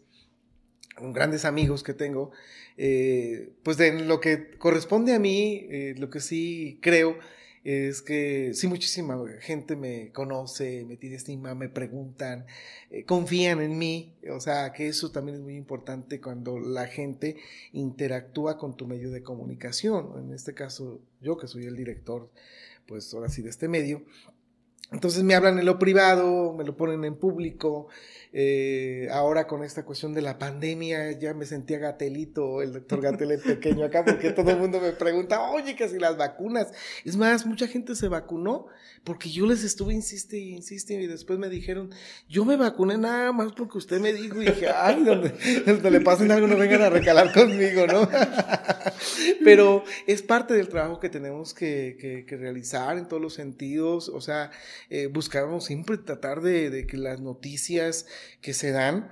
con 0.95 1.11
grandes 1.11 1.43
amigos 1.43 1.83
que 1.83 1.93
tengo. 1.93 2.31
Eh, 2.77 3.53
pues 3.61 3.77
de 3.77 3.99
lo 3.99 4.19
que 4.19 4.51
corresponde 4.57 5.13
a 5.13 5.19
mí, 5.19 5.67
eh, 5.69 5.95
lo 5.97 6.09
que 6.09 6.21
sí 6.21 6.79
creo 6.81 7.17
es 7.63 8.01
que 8.01 8.53
sí, 8.53 8.67
muchísima 8.67 9.17
gente 9.39 9.75
me 9.75 10.11
conoce, 10.11 10.83
me 10.85 10.97
tiene 10.97 11.15
estima, 11.15 11.55
me 11.55 11.69
preguntan, 11.69 12.45
eh, 12.91 13.05
confían 13.05 13.61
en 13.61 13.77
mí, 13.77 14.15
o 14.29 14.39
sea, 14.41 14.73
que 14.73 14.87
eso 14.87 15.11
también 15.11 15.37
es 15.37 15.43
muy 15.43 15.55
importante 15.55 16.19
cuando 16.19 16.59
la 16.59 16.87
gente 16.87 17.37
interactúa 17.71 18.57
con 18.57 18.75
tu 18.75 18.85
medio 18.85 19.11
de 19.11 19.23
comunicación, 19.23 20.11
en 20.17 20.33
este 20.33 20.53
caso 20.53 20.99
yo 21.21 21.37
que 21.37 21.47
soy 21.47 21.65
el 21.65 21.77
director, 21.77 22.29
pues 22.85 23.13
ahora 23.13 23.29
sí, 23.29 23.41
de 23.41 23.49
este 23.49 23.69
medio, 23.69 24.03
Entonces 24.93 25.23
me 25.23 25.35
hablan 25.35 25.59
en 25.59 25.65
lo 25.65 25.79
privado, 25.79 26.53
me 26.53 26.63
lo 26.63 26.77
ponen 26.77 27.03
en 27.03 27.15
público, 27.15 27.87
eh, 28.35 29.07
ahora 29.11 29.45
con 29.45 29.63
esta 29.63 29.85
cuestión 29.85 30.15
de 30.15 30.23
la 30.23 30.39
pandemia 30.39 31.11
ya 31.19 31.35
me 31.35 31.45
sentía 31.45 31.77
gatelito, 31.77 32.63
el 32.63 32.73
doctor 32.73 32.99
Gatel 32.99 33.39
pequeño 33.39 33.85
acá, 33.85 34.03
porque 34.03 34.31
todo 34.31 34.49
el 34.49 34.57
mundo 34.57 34.81
me 34.81 34.91
pregunta, 34.91 35.51
oye, 35.51 35.75
que 35.75 35.87
si 35.87 35.99
las 35.99 36.17
vacunas. 36.17 36.71
Es 37.05 37.15
más, 37.15 37.45
mucha 37.45 37.67
gente 37.67 37.95
se 37.95 38.07
vacunó 38.07 38.65
porque 39.03 39.29
yo 39.29 39.45
les 39.45 39.63
estuve, 39.63 39.93
insiste 39.93 40.37
y 40.37 40.53
insiste, 40.53 40.93
y 40.93 41.07
después 41.07 41.37
me 41.37 41.49
dijeron, 41.49 41.91
yo 42.29 42.45
me 42.45 42.55
vacuné 42.55 42.97
nada 42.97 43.31
más 43.33 43.51
porque 43.51 43.77
usted 43.77 43.99
me 43.99 44.13
dijo, 44.13 44.41
y 44.41 44.45
dije, 44.45 44.69
ay, 44.69 45.03
donde, 45.03 45.33
le 45.91 46.01
pasen 46.01 46.31
algo 46.31 46.47
no 46.47 46.57
vengan 46.57 46.81
a 46.83 46.89
recalar 46.89 47.33
conmigo, 47.33 47.85
¿no? 47.85 48.07
Pero 49.43 49.83
es 50.07 50.21
parte 50.21 50.53
del 50.53 50.69
trabajo 50.69 50.99
que 50.99 51.09
tenemos 51.09 51.53
que, 51.53 52.25
realizar 52.29 52.97
en 52.97 53.07
todos 53.07 53.21
los 53.21 53.33
sentidos, 53.33 54.09
o 54.09 54.21
sea, 54.21 54.51
eh, 54.89 55.07
buscamos 55.07 55.65
siempre 55.65 55.97
tratar 55.97 56.41
de, 56.41 56.85
que 56.87 56.97
las 56.97 57.21
noticias 57.21 58.05
que 58.41 58.53
se 58.53 58.71
dan 58.71 59.09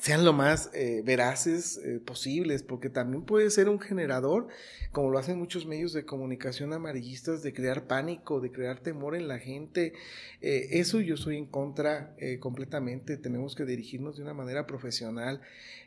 sean 0.00 0.24
lo 0.24 0.32
más 0.32 0.70
eh, 0.72 1.02
veraces 1.04 1.78
eh, 1.78 2.00
posibles, 2.00 2.62
porque 2.62 2.88
también 2.88 3.24
puede 3.24 3.50
ser 3.50 3.68
un 3.68 3.78
generador, 3.78 4.48
como 4.90 5.10
lo 5.10 5.18
hacen 5.18 5.38
muchos 5.38 5.66
medios 5.66 5.92
de 5.92 6.06
comunicación 6.06 6.72
amarillistas, 6.72 7.42
de 7.42 7.52
crear 7.52 7.86
pánico, 7.86 8.40
de 8.40 8.50
crear 8.50 8.80
temor 8.80 9.14
en 9.14 9.28
la 9.28 9.38
gente. 9.38 9.92
Eh, 10.40 10.68
eso 10.72 11.00
yo 11.00 11.16
soy 11.16 11.36
en 11.36 11.46
contra 11.46 12.16
completamente. 12.40 13.16
Tenemos 13.16 13.54
que 13.54 13.64
dirigirnos 13.64 14.16
de 14.16 14.22
una 14.22 14.34
manera 14.34 14.66
profesional. 14.66 15.40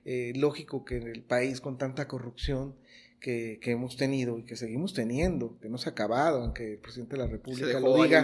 lógico 0.06 0.86
que 0.86 0.98
en 0.98 1.08
el 1.08 1.24
país 1.24 1.60
con 1.60 1.78
tanta 1.78 2.08
corrupción, 2.08 2.76
que, 3.26 3.72
hemos 3.72 3.98
tenido 3.98 4.38
y 4.38 4.44
que 4.44 4.56
seguimos 4.56 4.94
teniendo, 4.94 5.58
que 5.60 5.68
no 5.68 5.80
se 5.80 5.90
ha 5.90 5.94
acabado, 5.94 6.44
aunque 6.44 6.74
el 6.74 6.78
presidente 6.78 7.16
de 7.16 7.24
la 7.24 7.28
República 7.28 7.80
lo 7.80 8.04
diga. 8.04 8.24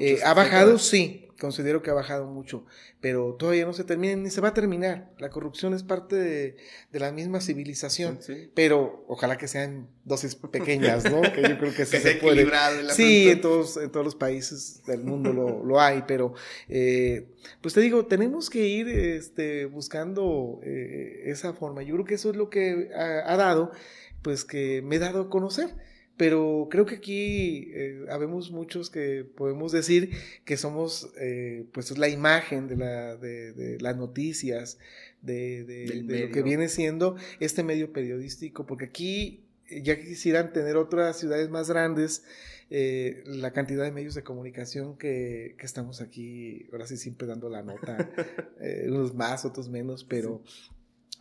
Eh, 0.00 0.18
ha 0.24 0.34
bajado, 0.34 0.78
sí, 0.78 1.28
considero 1.40 1.80
que 1.80 1.90
ha 1.90 1.94
bajado 1.94 2.26
mucho, 2.26 2.66
pero 3.00 3.34
todavía 3.34 3.64
no 3.64 3.72
se 3.72 3.84
termina 3.84 4.16
ni 4.16 4.30
se 4.30 4.40
va 4.40 4.48
a 4.48 4.54
terminar. 4.54 5.12
La 5.18 5.30
corrupción 5.30 5.74
es 5.74 5.84
parte 5.84 6.16
de, 6.16 6.56
la 6.90 7.12
misma 7.12 7.40
civilización, 7.40 8.18
pero 8.52 9.04
ojalá 9.06 9.38
que 9.38 9.46
sean 9.46 9.86
dosis 10.04 10.34
pequeñas, 10.34 11.08
¿no? 11.08 11.22
que 11.22 11.42
yo 11.42 11.56
creo 11.56 11.72
que, 11.72 11.86
sí 11.86 11.98
se 11.98 12.16
puede. 12.16 12.44
Sí, 12.90 13.28
en 13.28 13.40
todos, 13.40 13.76
en 13.76 13.92
todos 13.92 14.04
los 14.04 14.16
países 14.16 14.82
del 14.86 15.04
mundo 15.04 15.32
lo, 15.64 15.80
hay, 15.80 16.02
pero 16.08 16.34
eh, 16.68 17.28
pues 17.60 17.74
te 17.74 17.80
digo, 17.80 18.06
tenemos 18.06 18.50
que 18.50 18.66
ir 18.66 18.88
este, 18.88 19.66
buscando 19.66 20.58
eh, 20.64 21.22
esa 21.26 21.52
forma. 21.52 21.84
Yo 21.84 21.94
creo 21.94 22.06
que 22.06 22.14
eso 22.14 22.30
es 22.30 22.36
lo 22.36 22.50
que 22.50 22.90
ha 22.94 23.36
dado 23.36 23.70
pues 24.22 24.44
que 24.44 24.82
me 24.82 24.96
he 24.96 24.98
dado 24.98 25.22
a 25.22 25.30
conocer. 25.30 25.74
Pero 26.16 26.68
creo 26.70 26.84
que 26.84 26.96
aquí 26.96 27.70
eh, 27.72 28.04
habemos 28.10 28.50
muchos 28.50 28.90
que 28.90 29.24
podemos 29.24 29.72
decir 29.72 30.10
que 30.44 30.56
somos 30.56 31.10
eh, 31.18 31.64
pues 31.72 31.96
la 31.96 32.08
imagen 32.08 32.68
de, 32.68 32.76
la, 32.76 33.16
de, 33.16 33.78
las 33.80 33.96
noticias, 33.96 34.78
de, 35.22 35.64
de 35.64 36.26
lo 36.26 36.32
que 36.32 36.42
viene 36.42 36.68
siendo 36.68 37.16
este 37.40 37.62
medio 37.62 37.92
periodístico, 37.92 38.66
porque 38.66 38.84
aquí 38.84 39.42
ya 39.68 39.98
quisieran 39.98 40.52
tener 40.52 40.76
otras 40.76 41.18
ciudades 41.18 41.48
más 41.48 41.70
grandes, 41.70 42.24
eh, 42.68 43.22
la 43.24 43.52
cantidad 43.52 43.82
de 43.82 43.90
medios 43.90 44.14
de 44.14 44.22
comunicación 44.22 44.98
que, 44.98 45.54
que, 45.58 45.64
estamos 45.64 46.02
aquí, 46.02 46.68
ahora 46.72 46.86
sí 46.86 46.98
siempre 46.98 47.26
dando 47.26 47.48
la 47.48 47.62
nota, 47.62 48.10
unos 48.86 49.14
más, 49.14 49.46
otros 49.46 49.70
menos, 49.70 50.04
pero 50.04 50.42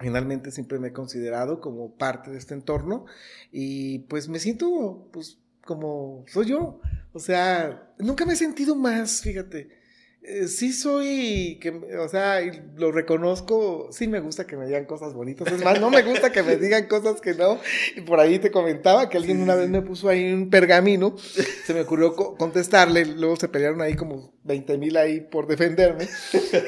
finalmente 0.02 0.52
siempre 0.52 0.80
me 0.80 0.89
he 0.89 0.93
considerado 0.93 1.62
como 1.62 1.95
parte 1.95 2.32
de 2.32 2.38
este 2.38 2.54
entorno 2.54 3.06
y 3.52 3.99
pues 3.99 4.28
me 4.28 4.39
siento 4.39 5.08
pues 5.12 5.38
como 5.66 6.24
soy 6.28 6.47
yo. 6.47 6.80
O 7.14 7.20
sea, 7.20 7.93
nunca 7.99 8.26
me 8.26 8.34
he 8.34 8.38
sentido 8.38 8.76
más, 8.76 9.22
fíjate. 9.22 9.81
Eh, 10.24 10.47
sí 10.47 10.72
soy, 10.72 11.57
que, 11.59 11.72
o 11.97 12.07
sea, 12.07 12.41
lo 12.76 12.91
reconozco, 12.91 13.89
sí 13.91 14.07
me 14.07 14.19
gusta 14.19 14.45
que 14.45 14.55
me 14.55 14.67
digan 14.67 14.86
cosas 14.86 15.15
bonitas, 15.15 15.51
es 15.51 15.63
más, 15.63 15.82
no 15.82 15.89
me 15.89 16.03
gusta 16.03 16.32
que 16.32 16.43
me 16.43 16.57
digan 16.57 16.88
cosas 16.88 17.22
que 17.22 17.34
no, 17.34 17.59
y 17.95 18.01
por 18.01 18.19
ahí 18.19 18.38
te 18.38 18.51
comentaba 18.51 19.09
que 19.09 19.17
alguien 19.17 19.41
una 19.41 19.55
vez 19.55 19.67
me 19.67 19.82
puso 19.82 20.09
ahí 20.09 20.32
un 20.32 20.51
pergamino, 20.51 21.15
se 21.17 21.74
me 21.74 21.82
ocurrió 21.82 22.13
contestarle, 22.13 23.03
luego 23.05 23.36
se 23.36 23.49
pelearon 23.49 23.82
ahí 23.82 23.95
como 23.95 24.32
20 24.43 24.78
mil 24.78 24.95
ahí 24.95 25.22
por 25.22 25.47
defenderme, 25.47 26.07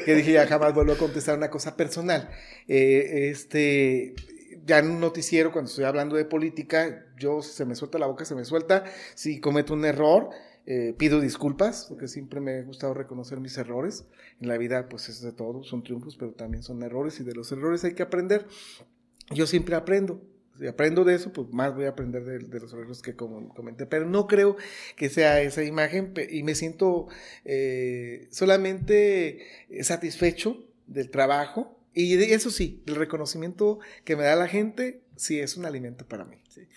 que 0.04 0.14
dije 0.16 0.32
ya 0.32 0.48
jamás 0.48 0.74
vuelvo 0.74 0.94
a 0.94 0.98
contestar 0.98 1.38
una 1.38 1.48
cosa 1.48 1.76
personal. 1.76 2.30
Eh, 2.66 3.28
este, 3.30 4.14
ya 4.66 4.78
en 4.78 4.90
un 4.90 5.00
noticiero, 5.00 5.52
cuando 5.52 5.68
estoy 5.68 5.84
hablando 5.84 6.16
de 6.16 6.24
política, 6.24 7.06
yo 7.18 7.42
se 7.42 7.64
me 7.64 7.76
suelta 7.76 7.98
la 7.98 8.06
boca, 8.06 8.24
se 8.24 8.34
me 8.34 8.44
suelta, 8.44 8.84
si 9.14 9.38
cometo 9.38 9.74
un 9.74 9.84
error, 9.84 10.30
eh, 10.66 10.94
pido 10.96 11.20
disculpas, 11.20 11.86
porque 11.88 12.08
siempre 12.08 12.40
me 12.40 12.58
ha 12.58 12.62
gustado 12.62 12.94
reconocer 12.94 13.38
mis 13.40 13.56
errores. 13.58 14.06
En 14.40 14.48
la 14.48 14.56
vida, 14.56 14.88
pues 14.88 15.08
es 15.08 15.20
de 15.20 15.32
todo, 15.32 15.62
son 15.62 15.82
triunfos, 15.82 16.16
pero 16.16 16.32
también 16.32 16.62
son 16.62 16.82
errores, 16.82 17.20
y 17.20 17.24
de 17.24 17.34
los 17.34 17.52
errores 17.52 17.84
hay 17.84 17.94
que 17.94 18.02
aprender. 18.02 18.46
Yo 19.30 19.46
siempre 19.46 19.74
aprendo. 19.74 20.22
Si 20.58 20.66
aprendo 20.68 21.04
de 21.04 21.16
eso, 21.16 21.32
pues 21.32 21.48
más 21.50 21.74
voy 21.74 21.86
a 21.86 21.90
aprender 21.90 22.24
de, 22.24 22.60
los 22.60 22.72
errores 22.72 23.02
que 23.02 23.16
como 23.16 23.52
comenté. 23.54 23.86
Pero 23.86 24.06
no 24.06 24.28
creo 24.28 24.56
que 24.96 25.10
sea 25.10 25.40
esa 25.40 25.64
imagen 25.64 26.14
y 26.30 26.44
me 26.44 26.54
siento 26.54 27.08
eh, 27.44 28.28
solamente 28.30 29.40
satisfecho 29.82 30.64
del 30.86 31.10
trabajo. 31.10 31.80
Y 31.92 32.14
eso 32.32 32.50
sí, 32.50 32.82
el 32.86 32.94
reconocimiento 32.94 33.80
que 34.04 34.14
me 34.14 34.24
da 34.24 34.36
la 34.36 34.46
gente, 34.46 35.02
sí 35.16 35.40
es 35.40 35.56
un 35.56 35.64
alimento 35.66 36.06
para 36.06 36.24
mí. 36.24 36.36
Sí. 36.48 36.68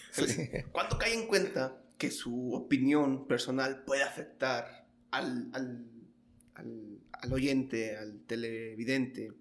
¿Cuánto 0.71 0.97
cae 0.97 1.13
en 1.13 1.27
cuenta 1.27 1.77
que 1.97 2.11
su 2.11 2.53
opinión 2.53 3.27
personal 3.27 3.83
puede 3.83 4.03
afectar 4.03 4.87
al, 5.11 5.49
al, 5.53 5.85
al, 6.53 7.33
oyente, 7.33 7.97
al 7.97 8.21
televidente. 8.25 9.33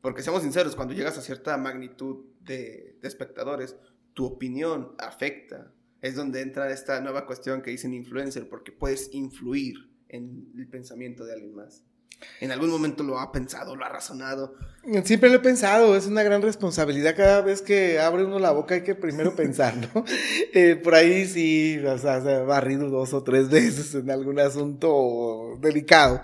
Porque 0.00 0.22
seamos 0.22 0.42
sinceros, 0.42 0.76
cuando 0.76 0.94
llegas 0.94 1.18
a 1.18 1.22
cierta 1.22 1.56
magnitud 1.56 2.26
de, 2.40 2.98
de, 3.00 3.08
espectadores, 3.08 3.76
tu 4.14 4.24
opinión 4.24 4.94
afecta. 4.98 5.72
Es 6.00 6.14
donde 6.14 6.42
entra 6.42 6.70
esta 6.70 7.00
nueva 7.00 7.26
cuestión 7.26 7.62
que 7.62 7.70
dicen 7.70 7.94
influencer, 7.94 8.48
porque 8.48 8.72
puedes 8.72 9.12
influir 9.12 9.90
en 10.08 10.52
el 10.56 10.68
pensamiento 10.68 11.24
de 11.24 11.32
alguien 11.32 11.54
más. 11.54 11.84
¿En 12.40 12.52
algún 12.52 12.70
momento 12.70 13.02
lo 13.02 13.18
ha 13.18 13.32
pensado, 13.32 13.76
lo 13.76 13.84
ha 13.84 13.88
razonado? 13.88 14.54
Siempre 15.04 15.30
lo 15.30 15.36
he 15.36 15.40
pensado, 15.40 15.96
es 15.96 16.06
una 16.06 16.22
gran 16.22 16.42
responsabilidad. 16.42 17.16
Cada 17.16 17.40
vez 17.40 17.62
que 17.62 17.98
abre 17.98 18.24
uno 18.24 18.38
la 18.38 18.52
boca 18.52 18.74
hay 18.74 18.82
que 18.82 18.94
primero 18.94 19.34
pensar, 19.34 19.74
¿no? 19.76 20.04
Eh, 20.52 20.76
por 20.76 20.94
ahí 20.94 21.26
sí, 21.26 21.78
o 21.78 21.98
sea, 21.98 22.18
barrido 22.44 22.88
dos 22.88 23.12
o 23.12 23.22
tres 23.22 23.50
veces 23.50 23.94
en 23.94 24.10
algún 24.10 24.38
asunto 24.38 25.58
delicado. 25.60 26.22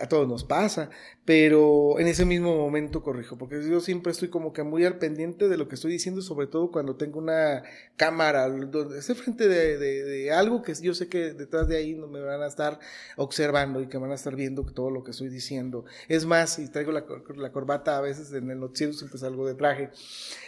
A 0.00 0.08
todos 0.08 0.26
nos 0.26 0.44
pasa 0.44 0.90
pero 1.24 2.00
en 2.00 2.08
ese 2.08 2.24
mismo 2.24 2.56
momento 2.56 3.02
corrijo, 3.02 3.38
porque 3.38 3.62
yo 3.68 3.80
siempre 3.80 4.10
estoy 4.10 4.28
como 4.28 4.52
que 4.52 4.64
muy 4.64 4.84
al 4.84 4.98
pendiente 4.98 5.48
de 5.48 5.56
lo 5.56 5.68
que 5.68 5.76
estoy 5.76 5.92
diciendo, 5.92 6.20
sobre 6.20 6.48
todo 6.48 6.72
cuando 6.72 6.96
tengo 6.96 7.20
una 7.20 7.62
cámara, 7.96 8.52
esté 8.98 9.14
frente 9.14 9.46
de, 9.46 10.32
algo 10.32 10.62
que 10.62 10.74
yo 10.74 10.94
sé 10.94 11.08
que 11.08 11.32
detrás 11.32 11.68
de 11.68 11.76
ahí 11.76 11.94
me 11.94 12.20
van 12.20 12.42
a 12.42 12.48
estar 12.48 12.80
observando 13.16 13.80
y 13.80 13.86
que 13.86 13.98
van 13.98 14.10
a 14.10 14.14
estar 14.14 14.34
viendo 14.34 14.64
todo 14.64 14.90
lo 14.90 15.04
que 15.04 15.12
estoy 15.12 15.28
diciendo. 15.28 15.84
Es 16.08 16.26
más, 16.26 16.54
si 16.54 16.68
traigo 16.68 16.90
la, 16.90 17.04
la 17.36 17.52
corbata 17.52 17.98
a 17.98 18.00
veces 18.00 18.32
en 18.32 18.50
el 18.50 18.58
noticiero 18.58 18.92
siempre 18.92 19.18
salgo 19.18 19.46
de 19.46 19.54
traje, 19.54 19.90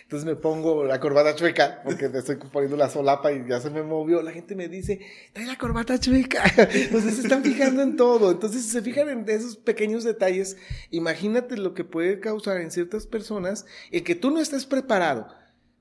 entonces 0.02 0.26
me 0.26 0.34
pongo 0.34 0.84
la 0.84 0.98
corbata 0.98 1.36
chueca, 1.36 1.82
porque 1.84 2.06
estoy 2.06 2.36
poniendo 2.36 2.76
la 2.76 2.90
solapa 2.90 3.32
y 3.32 3.48
ya 3.48 3.60
se 3.60 3.70
me 3.70 3.82
movió, 3.82 4.22
la 4.22 4.32
gente 4.32 4.56
me 4.56 4.68
dice, 4.68 5.00
trae 5.32 5.46
la 5.46 5.56
corbata 5.56 6.00
chueca, 6.00 6.42
entonces 6.56 7.14
se 7.14 7.22
están 7.22 7.44
fijando 7.44 7.80
en 7.82 7.96
todo, 7.96 8.32
entonces 8.32 8.64
se 8.64 8.82
fijan 8.82 9.08
en 9.08 9.28
esos 9.28 9.56
pequeños 9.56 10.02
detalles 10.02 10.56
imagínate 10.90 11.56
lo 11.56 11.74
que 11.74 11.84
puede 11.84 12.20
causar 12.20 12.60
en 12.60 12.70
ciertas 12.70 13.06
personas 13.06 13.66
el 13.90 14.04
que 14.04 14.14
tú 14.14 14.30
no 14.30 14.40
estés 14.40 14.66
preparado. 14.66 15.28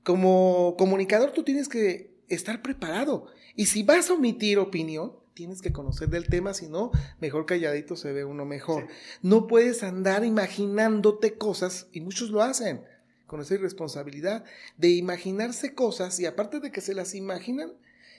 Como 0.02 0.76
comunicador 0.78 1.32
tú 1.32 1.44
tienes 1.44 1.68
que 1.68 2.14
estar 2.28 2.62
preparado. 2.62 3.26
Y 3.56 3.66
si 3.66 3.82
vas 3.82 4.10
a 4.10 4.14
omitir 4.14 4.58
opinión, 4.58 5.12
tienes 5.34 5.60
que 5.60 5.72
conocer 5.72 6.08
del 6.08 6.26
tema, 6.26 6.54
si 6.54 6.68
no, 6.68 6.90
mejor 7.20 7.46
calladito 7.46 7.96
se 7.96 8.12
ve 8.12 8.24
uno 8.24 8.44
mejor. 8.44 8.86
No 9.22 9.46
puedes 9.46 9.82
andar 9.82 10.24
imaginándote 10.24 11.34
cosas, 11.34 11.88
y 11.92 12.00
muchos 12.00 12.30
lo 12.30 12.42
hacen, 12.42 12.84
con 13.26 13.40
esa 13.40 13.54
irresponsabilidad 13.54 14.44
de 14.76 14.90
imaginarse 14.90 15.74
cosas, 15.74 16.18
y 16.20 16.26
aparte 16.26 16.60
de 16.60 16.70
que 16.70 16.80
se 16.80 16.94
las 16.94 17.14
imaginan, 17.14 17.72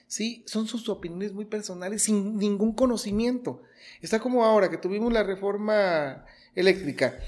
sí, 0.08 0.44
son 0.46 0.68
sus 0.68 0.90
opiniones 0.90 1.34
muy 1.34 1.46
personales 1.46 2.04
sin 2.04 2.38
ningún 2.38 2.74
conocimiento. 2.74 3.62
Está 4.02 4.20
como 4.20 4.44
ahora 4.44 4.70
que 4.70 4.78
tuvimos 4.78 5.12
la 5.12 5.24
reforma 5.24 6.26
eléctrica. 6.56 7.20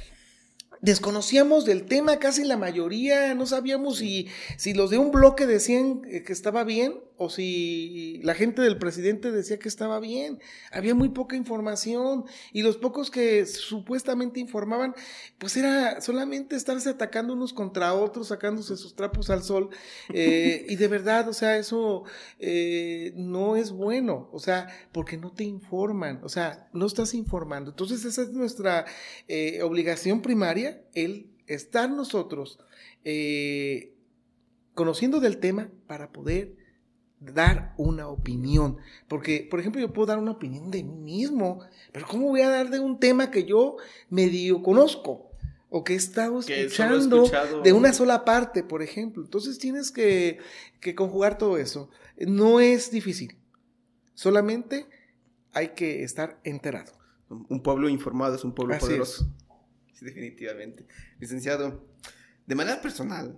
Desconocíamos 0.81 1.65
del 1.65 1.85
tema 1.85 2.19
casi 2.19 2.43
la 2.43 2.57
mayoría, 2.57 3.33
no 3.33 3.45
sabíamos 3.45 3.97
si, 3.97 4.27
si 4.57 4.73
los 4.73 4.89
de 4.89 4.97
un 4.97 5.11
bloque 5.11 5.47
decían 5.47 6.01
que 6.01 6.33
estaba 6.33 6.63
bien 6.63 7.06
o 7.17 7.29
si 7.29 8.19
la 8.23 8.35
gente 8.35 8.61
del 8.61 8.77
presidente 8.77 9.31
decía 9.31 9.57
que 9.57 9.67
estaba 9.67 9.99
bien. 9.99 10.39
Había 10.71 10.93
muy 10.93 11.09
poca 11.09 11.35
información 11.35 12.25
y 12.53 12.61
los 12.61 12.77
pocos 12.77 13.09
que 13.09 13.45
supuestamente 13.45 14.39
informaban, 14.39 14.93
pues 15.39 15.57
era 15.57 15.99
solamente 15.99 16.55
estarse 16.55 16.89
atacando 16.89 17.33
unos 17.33 17.53
contra 17.53 17.93
otros, 17.93 18.27
sacándose 18.27 18.77
sus 18.77 18.95
trapos 18.95 19.29
al 19.29 19.43
sol. 19.43 19.69
Eh, 20.13 20.65
y 20.69 20.75
de 20.75 20.87
verdad, 20.87 21.27
o 21.27 21.33
sea, 21.33 21.57
eso 21.57 22.03
eh, 22.39 23.13
no 23.15 23.55
es 23.55 23.71
bueno, 23.71 24.29
o 24.31 24.39
sea, 24.39 24.67
porque 24.91 25.17
no 25.17 25.31
te 25.31 25.43
informan, 25.43 26.21
o 26.23 26.29
sea, 26.29 26.69
no 26.71 26.85
estás 26.85 27.15
informando. 27.15 27.71
Entonces 27.71 28.05
esa 28.05 28.21
es 28.21 28.29
nuestra 28.29 28.85
eh, 29.27 29.61
obligación 29.63 30.21
primaria, 30.21 30.83
el 30.93 31.31
estar 31.47 31.89
nosotros 31.89 32.59
conociendo 34.73 35.21
del 35.21 35.37
tema 35.37 35.71
para 35.87 36.11
poder 36.11 36.66
dar 37.19 37.73
una 37.77 38.07
opinión. 38.07 38.77
Porque, 39.07 39.47
por 39.49 39.59
ejemplo, 39.59 39.81
yo 39.81 39.93
puedo 39.93 40.07
dar 40.07 40.19
una 40.19 40.31
opinión 40.31 40.71
de 40.71 40.83
mí 40.83 40.97
mismo, 40.97 41.61
pero 41.91 42.07
¿cómo 42.07 42.27
voy 42.27 42.41
a 42.41 42.49
dar 42.49 42.69
de 42.69 42.79
un 42.79 42.99
tema 42.99 43.31
que 43.31 43.45
yo 43.45 43.77
medio 44.09 44.61
conozco? 44.61 45.31
O 45.69 45.83
que 45.83 45.93
he 45.93 45.97
estado 45.97 46.39
escuchando 46.39 47.29
de 47.61 47.73
una 47.73 47.91
sola 47.91 48.23
parte, 48.23 48.63
por 48.63 48.81
ejemplo. 48.81 49.23
Entonces 49.23 49.57
tienes 49.57 49.91
que, 49.91 50.39
conjugar 50.95 51.37
todo 51.37 51.57
eso. 51.57 51.89
No 52.17 52.61
es 52.61 52.89
difícil. 52.89 53.37
Solamente 54.13 54.87
hay 55.51 55.69
que 55.69 56.03
estar 56.03 56.39
enterado. 56.43 56.93
Un 57.29 57.61
pueblo 57.61 57.89
informado 57.89 58.35
es 58.35 58.45
un 58.45 58.55
pueblo 58.55 58.77
poderoso. 58.77 59.29
Sí, 59.91 60.05
definitivamente. 60.05 60.87
Licenciado, 61.19 61.83
de 62.45 62.55
manera 62.55 62.81
personal, 62.81 63.37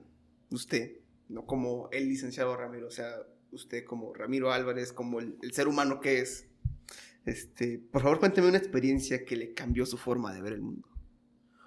usted, 0.51 0.97
no 1.29 1.47
como 1.47 1.89
el 1.91 2.07
licenciado 2.09 2.55
Ramiro, 2.55 2.87
o 2.87 2.91
sea, 2.91 3.15
usted 3.51 3.85
como 3.85 4.13
Ramiro 4.13 4.51
Álvarez, 4.51 4.93
como 4.93 5.19
el, 5.19 5.37
ser 5.51 5.67
humano 5.67 5.99
que 5.99 6.19
es, 6.19 6.47
este, 7.25 7.79
por 7.79 8.01
favor 8.01 8.19
cuénteme 8.19 8.47
una 8.47 8.57
experiencia 8.57 9.25
que 9.25 9.35
le 9.35 9.53
cambió 9.53 9.85
su 9.85 9.97
forma 9.97 10.33
de 10.33 10.41
ver 10.41 10.53
el 10.53 10.61
mundo. 10.61 10.87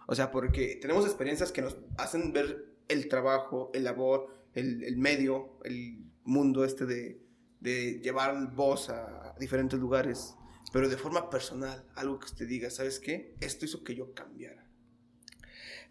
O 0.07 0.14
sea, 0.14 0.30
porque 0.30 0.78
tenemos 0.80 1.05
experiencias 1.05 1.53
que 1.53 1.62
nos 1.62 1.78
hacen 1.97 2.33
ver 2.33 2.66
el 2.89 3.09
trabajo, 3.09 3.70
el 3.72 3.85
labor, 3.85 4.35
el, 4.55 4.97
medio, 4.97 5.59
el 5.64 6.05
mundo 6.24 6.64
este 6.64 6.87
de, 6.87 7.22
de 7.61 8.01
llevar 8.01 8.55
voz 8.55 8.91
a 8.91 9.35
diferentes 9.39 9.78
lugares, 9.78 10.35
pero 10.72 10.89
de 10.89 10.97
forma 10.97 11.30
personal, 11.30 11.87
algo 11.95 12.18
que 12.18 12.26
usted 12.26 12.49
diga, 12.49 12.70
¿sabes 12.70 12.99
qué? 12.99 13.35
Esto 13.41 13.64
hizo 13.64 13.85
que 13.85 13.95
yo 13.95 14.12
cambiara. 14.14 14.66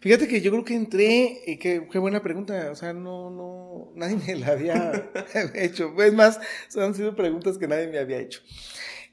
Fíjate 0.01 0.27
que 0.27 0.41
yo 0.41 0.49
creo 0.49 0.65
que 0.65 0.73
entré, 0.73 1.43
y 1.45 1.57
qué, 1.57 1.87
qué, 1.91 1.99
buena 1.99 2.23
pregunta, 2.23 2.71
o 2.71 2.75
sea, 2.75 2.91
no, 2.91 3.29
no, 3.29 3.91
nadie 3.95 4.15
me 4.15 4.35
la 4.35 4.47
había 4.47 5.11
hecho. 5.53 5.93
Es 6.01 6.13
más, 6.13 6.39
han 6.75 6.95
sido 6.95 7.15
preguntas 7.15 7.59
que 7.59 7.67
nadie 7.67 7.87
me 7.87 7.99
había 7.99 8.17
hecho. 8.17 8.41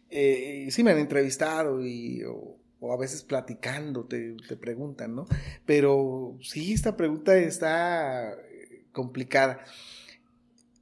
Eh, 0.08 0.66
sí 0.70 0.82
me 0.82 0.92
han 0.92 0.98
entrevistado 0.98 1.84
y, 1.84 2.22
o, 2.24 2.58
a 2.90 2.96
veces 2.96 3.22
platicando 3.22 4.06
te, 4.06 4.34
te, 4.48 4.56
preguntan, 4.56 5.14
¿no? 5.14 5.26
Pero 5.66 6.38
sí, 6.40 6.72
esta 6.72 6.96
pregunta 6.96 7.36
está 7.36 8.34
complicada. 8.92 9.62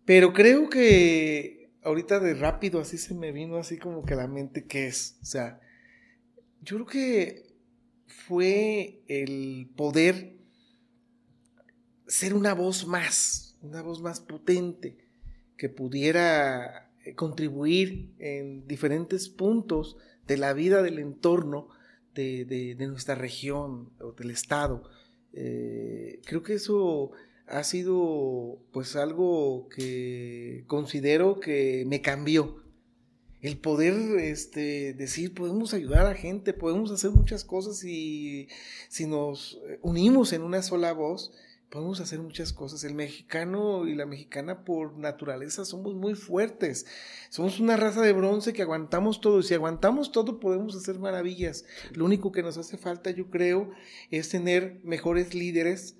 Pero 0.04 0.32
creo 0.32 0.70
que 0.70 1.68
ahorita 1.82 2.20
de 2.20 2.34
rápido 2.34 2.80
así 2.80 2.96
se 2.96 3.12
me 3.12 3.32
vino 3.32 3.56
así 3.56 3.76
como 3.76 4.04
que 4.04 4.14
la 4.14 4.28
mente 4.28 4.66
qué 4.66 4.86
es. 4.86 5.18
O 5.20 5.26
sea, 5.26 5.58
yo 6.62 6.76
creo 6.76 6.86
que 6.86 7.45
fue 8.06 9.02
el 9.08 9.68
poder 9.76 10.36
ser 12.06 12.34
una 12.34 12.54
voz 12.54 12.86
más, 12.86 13.56
una 13.62 13.82
voz 13.82 14.00
más 14.00 14.20
potente, 14.20 14.96
que 15.56 15.68
pudiera 15.68 16.90
eh, 17.04 17.14
contribuir 17.14 18.10
en 18.18 18.66
diferentes 18.66 19.28
puntos 19.28 19.96
de 20.26 20.36
la 20.36 20.52
vida 20.52 20.82
del 20.82 20.98
entorno 20.98 21.68
de, 22.14 22.74
nuestra 22.78 23.14
región 23.14 23.90
o 24.00 24.12
del 24.12 24.30
estado. 24.30 24.82
Eh, 25.32 26.20
creo 26.24 26.42
que 26.42 26.54
eso 26.54 27.12
ha 27.46 27.62
sido 27.62 28.58
pues 28.72 28.96
algo 28.96 29.68
que 29.68 30.64
considero 30.66 31.38
que 31.40 31.84
me 31.86 32.00
cambió 32.00 32.65
el 33.46 33.58
poder 33.58 33.94
este, 34.18 34.92
decir, 34.94 35.32
podemos 35.32 35.72
ayudar 35.72 36.06
a 36.06 36.14
gente, 36.14 36.52
podemos 36.52 36.90
hacer 36.90 37.12
muchas 37.12 37.44
cosas 37.44 37.84
y 37.84 38.48
si 38.88 39.06
nos 39.06 39.60
unimos 39.82 40.32
en 40.32 40.42
una 40.42 40.62
sola 40.62 40.92
voz, 40.92 41.32
podemos 41.70 42.00
hacer 42.00 42.18
muchas 42.18 42.52
cosas. 42.52 42.82
El 42.82 42.94
mexicano 42.94 43.86
y 43.86 43.94
la 43.94 44.04
mexicana 44.04 44.64
por 44.64 44.96
naturaleza 44.98 45.64
somos 45.64 45.94
muy 45.94 46.14
fuertes. 46.14 46.86
Somos 47.28 47.60
una 47.60 47.76
raza 47.76 48.02
de 48.02 48.12
bronce 48.12 48.52
que 48.52 48.62
aguantamos 48.62 49.20
todo 49.20 49.38
y 49.38 49.44
si 49.44 49.54
aguantamos 49.54 50.10
todo 50.10 50.40
podemos 50.40 50.74
hacer 50.74 50.98
maravillas. 50.98 51.64
Lo 51.92 52.04
único 52.04 52.32
que 52.32 52.42
nos 52.42 52.58
hace 52.58 52.76
falta, 52.76 53.10
yo 53.10 53.30
creo, 53.30 53.70
es 54.10 54.28
tener 54.28 54.80
mejores 54.82 55.34
líderes 55.34 55.96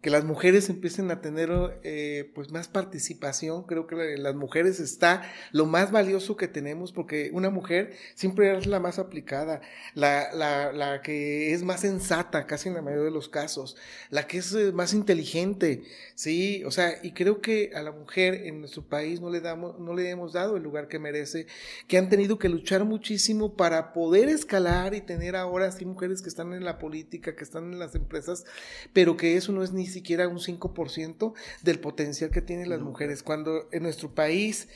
que 0.00 0.10
las 0.10 0.24
mujeres 0.24 0.68
empiecen 0.68 1.10
a 1.10 1.20
tener 1.20 1.50
eh, 1.82 2.30
pues 2.34 2.52
más 2.52 2.68
participación. 2.68 3.64
Creo 3.64 3.88
que 3.88 3.96
las 4.16 4.34
mujeres 4.36 4.78
está 4.78 5.22
lo 5.50 5.66
más 5.66 5.90
valioso 5.90 6.36
que 6.36 6.46
tenemos 6.46 6.92
porque 6.92 7.30
una 7.32 7.50
mujer 7.50 7.96
siempre 8.14 8.56
es 8.56 8.66
la 8.66 8.78
más 8.78 9.00
aplicada, 9.00 9.60
la, 9.94 10.32
la, 10.32 10.72
la, 10.72 11.02
que 11.02 11.52
es 11.52 11.64
más 11.64 11.80
sensata 11.80 12.46
casi 12.46 12.68
en 12.68 12.76
la 12.76 12.82
mayoría 12.82 13.06
de 13.06 13.10
los 13.10 13.28
casos, 13.28 13.76
la 14.10 14.26
que 14.28 14.38
es 14.38 14.52
eh, 14.54 14.70
más 14.72 14.92
inteligente, 14.94 15.82
sí, 16.14 16.62
o 16.64 16.70
sea, 16.70 16.98
y 17.02 17.12
creo 17.12 17.40
que 17.40 17.72
a 17.74 17.82
la 17.82 17.90
mujer 17.90 18.34
en 18.46 18.60
nuestro 18.60 18.82
país 18.82 19.20
no 19.20 19.30
le 19.30 19.40
damos, 19.40 19.80
no 19.80 19.94
le 19.94 20.10
hemos 20.10 20.32
dado 20.32 20.56
el 20.56 20.62
lugar 20.62 20.86
que 20.86 21.00
merece, 21.00 21.46
que 21.88 21.98
han 21.98 22.08
tenido 22.08 22.38
que 22.38 22.48
luchar 22.48 22.84
muchísimo 22.84 23.56
para 23.56 23.92
poder 23.92 24.28
escalar 24.28 24.94
y 24.94 25.00
tener 25.00 25.34
ahora 25.34 25.72
sí 25.72 25.84
mujeres 25.84 26.22
que 26.22 26.28
están 26.28 26.52
en 26.52 26.64
la 26.64 26.78
política, 26.78 27.34
que 27.34 27.44
están 27.44 27.72
en 27.72 27.78
las 27.80 27.96
empresas, 27.96 28.44
pero 28.92 29.16
que 29.16 29.36
eso 29.36 29.52
no 29.52 29.64
es 29.64 29.72
ni 29.72 29.87
siquiera 29.88 30.28
un 30.28 30.38
5% 30.38 31.32
del 31.62 31.80
potencial 31.80 32.30
que 32.30 32.42
tienen 32.42 32.70
las 32.70 32.80
mujeres. 32.80 33.22
Cuando 33.22 33.68
en 33.72 33.82
nuestro 33.82 34.14
país 34.14 34.68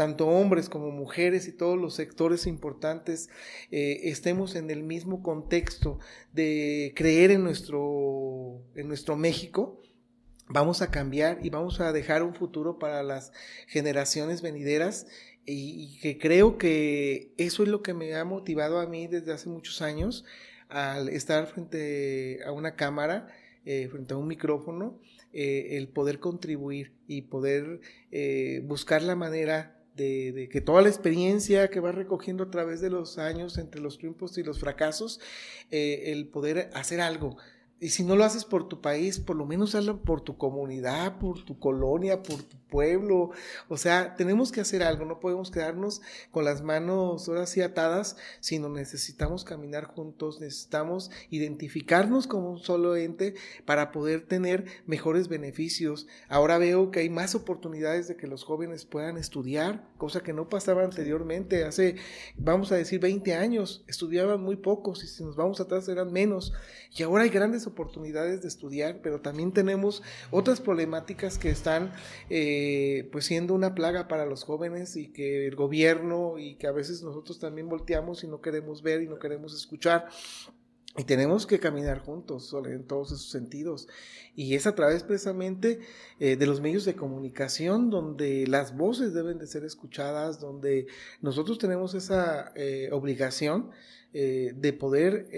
tanto 0.00 0.28
hombres 0.28 0.70
como 0.70 0.90
mujeres 0.90 1.46
y 1.46 1.52
todos 1.52 1.78
los 1.78 1.94
sectores 1.94 2.46
importantes 2.46 3.28
eh, 3.70 4.00
estemos 4.04 4.54
en 4.54 4.70
el 4.70 4.82
mismo 4.82 5.22
contexto 5.22 5.98
de 6.32 6.94
creer 6.96 7.30
en 7.30 7.44
nuestro, 7.44 8.62
en 8.74 8.88
nuestro 8.88 9.16
México, 9.16 9.82
vamos 10.48 10.80
a 10.80 10.90
cambiar 10.90 11.40
y 11.42 11.50
vamos 11.50 11.80
a 11.80 11.92
dejar 11.92 12.22
un 12.22 12.34
futuro 12.34 12.78
para 12.78 13.02
las 13.02 13.32
generaciones 13.66 14.40
venideras 14.40 15.06
y, 15.44 15.84
y 15.84 16.00
que 16.00 16.18
creo 16.18 16.56
que 16.56 17.34
eso 17.36 17.62
es 17.62 17.68
lo 17.68 17.82
que 17.82 17.92
me 17.92 18.14
ha 18.14 18.24
motivado 18.24 18.80
a 18.80 18.86
mí 18.86 19.06
desde 19.06 19.34
hace 19.34 19.50
muchos 19.50 19.82
años 19.82 20.24
al 20.70 21.08
estar 21.08 21.46
frente 21.46 22.40
a 22.46 22.52
una 22.52 22.74
cámara 22.74 23.28
eh, 23.64 23.88
frente 23.90 24.14
a 24.14 24.16
un 24.16 24.26
micrófono, 24.26 24.98
eh, 25.32 25.76
el 25.76 25.88
poder 25.88 26.18
contribuir 26.18 26.94
y 27.06 27.22
poder 27.22 27.80
eh, 28.10 28.62
buscar 28.64 29.02
la 29.02 29.16
manera 29.16 29.76
de, 29.96 30.48
que 30.50 30.60
toda 30.60 30.80
la 30.80 30.88
experiencia 30.88 31.68
que 31.68 31.80
va 31.80 31.92
recogiendo 31.92 32.44
a 32.44 32.50
través 32.50 32.80
de 32.80 32.88
los 32.88 33.18
años 33.18 33.58
entre 33.58 33.82
los 33.82 33.98
triunfos 33.98 34.38
y 34.38 34.42
los 34.42 34.58
fracasos, 34.58 35.20
el 35.70 36.28
poder 36.28 36.70
hacer 36.72 37.02
algo. 37.02 37.36
Y 37.80 37.90
si 37.90 38.04
no 38.04 38.16
lo 38.16 38.24
haces 38.24 38.44
por 38.44 38.68
tu 38.68 38.80
país, 38.80 39.18
por 39.18 39.36
lo 39.36 39.44
menos 39.44 39.74
hazlo 39.74 40.02
por 40.02 40.22
tu 40.22 40.38
comunidad, 40.38 41.18
por 41.18 41.44
tu 41.44 41.58
colonia, 41.58 42.22
por 42.22 42.42
tu 42.42 42.56
pueblo. 42.70 43.30
O 43.68 43.76
sea, 43.76 44.16
tenemos 44.16 44.52
que 44.52 44.62
hacer 44.62 44.82
algo, 44.82 45.04
no 45.04 45.20
podemos 45.20 45.50
quedarnos 45.50 46.00
con 46.30 46.44
las 46.44 46.62
manos 46.62 47.28
ahora 47.28 47.46
sí 47.46 47.60
atadas, 47.60 48.16
sino 48.40 48.68
necesitamos 48.68 49.44
caminar 49.44 49.84
juntos, 49.84 50.40
necesitamos 50.40 51.10
identificarnos 51.28 52.26
como 52.26 52.50
un 52.50 52.60
solo 52.60 52.96
ente 52.96 53.34
para 53.64 53.92
poder 53.92 54.26
tener 54.26 54.64
mejores 54.86 55.28
beneficios. 55.28 56.06
Ahora 56.28 56.58
veo 56.58 56.90
que 56.90 57.00
hay 57.00 57.10
más 57.10 57.34
oportunidades 57.34 58.08
de 58.08 58.16
que 58.16 58.26
los 58.26 58.44
jóvenes 58.44 58.84
puedan 58.84 59.16
estudiar, 59.16 59.84
cosa 59.98 60.22
que 60.22 60.32
no 60.32 60.48
pasaba 60.48 60.84
anteriormente. 60.84 61.64
Hace, 61.64 61.96
vamos 62.36 62.72
a 62.72 62.76
decir, 62.76 63.00
20 63.00 63.34
años, 63.34 63.84
estudiaban 63.88 64.40
muy 64.40 64.56
pocos 64.56 65.04
y 65.04 65.08
si 65.08 65.24
nos 65.24 65.36
vamos 65.36 65.60
atrás 65.60 65.88
eran 65.88 66.12
menos. 66.12 66.52
Y 66.96 67.02
ahora 67.02 67.24
hay 67.24 67.30
grandes 67.30 67.66
oportunidades 67.66 68.42
de 68.42 68.48
estudiar, 68.48 69.00
pero 69.02 69.20
también 69.20 69.52
tenemos 69.52 70.02
otras 70.30 70.60
problemáticas 70.60 71.38
que 71.38 71.50
están 71.50 71.92
eh, 72.28 72.59
pues 73.12 73.26
siendo 73.26 73.54
una 73.54 73.74
plaga 73.74 74.08
para 74.08 74.26
los 74.26 74.44
jóvenes 74.44 74.96
y 74.96 75.12
que 75.12 75.46
el 75.46 75.56
gobierno 75.56 76.38
y 76.38 76.56
que 76.56 76.66
a 76.66 76.72
veces 76.72 77.02
nosotros 77.02 77.38
también 77.38 77.68
volteamos 77.68 78.24
y 78.24 78.28
no 78.28 78.40
queremos 78.40 78.82
ver 78.82 79.02
y 79.02 79.08
no 79.08 79.18
queremos 79.18 79.54
escuchar. 79.54 80.08
Y 80.98 81.04
tenemos 81.04 81.46
que 81.46 81.60
caminar 81.60 82.00
juntos 82.00 82.52
en 82.66 82.82
todos 82.84 83.12
esos 83.12 83.30
sentidos. 83.30 83.86
Y 84.34 84.54
es 84.56 84.66
a 84.66 84.74
través 84.74 85.04
precisamente 85.04 85.78
eh, 86.18 86.34
de 86.34 86.46
los 86.46 86.60
medios 86.60 86.84
de 86.84 86.96
comunicación 86.96 87.90
donde 87.90 88.44
las 88.48 88.76
voces 88.76 89.14
deben 89.14 89.38
de 89.38 89.46
ser 89.46 89.64
escuchadas, 89.64 90.40
donde 90.40 90.88
nosotros 91.22 91.58
tenemos 91.58 91.94
esa 91.94 92.52
eh, 92.56 92.88
obligación 92.90 93.70
eh, 94.12 94.52
de 94.56 94.72
poder 94.72 95.28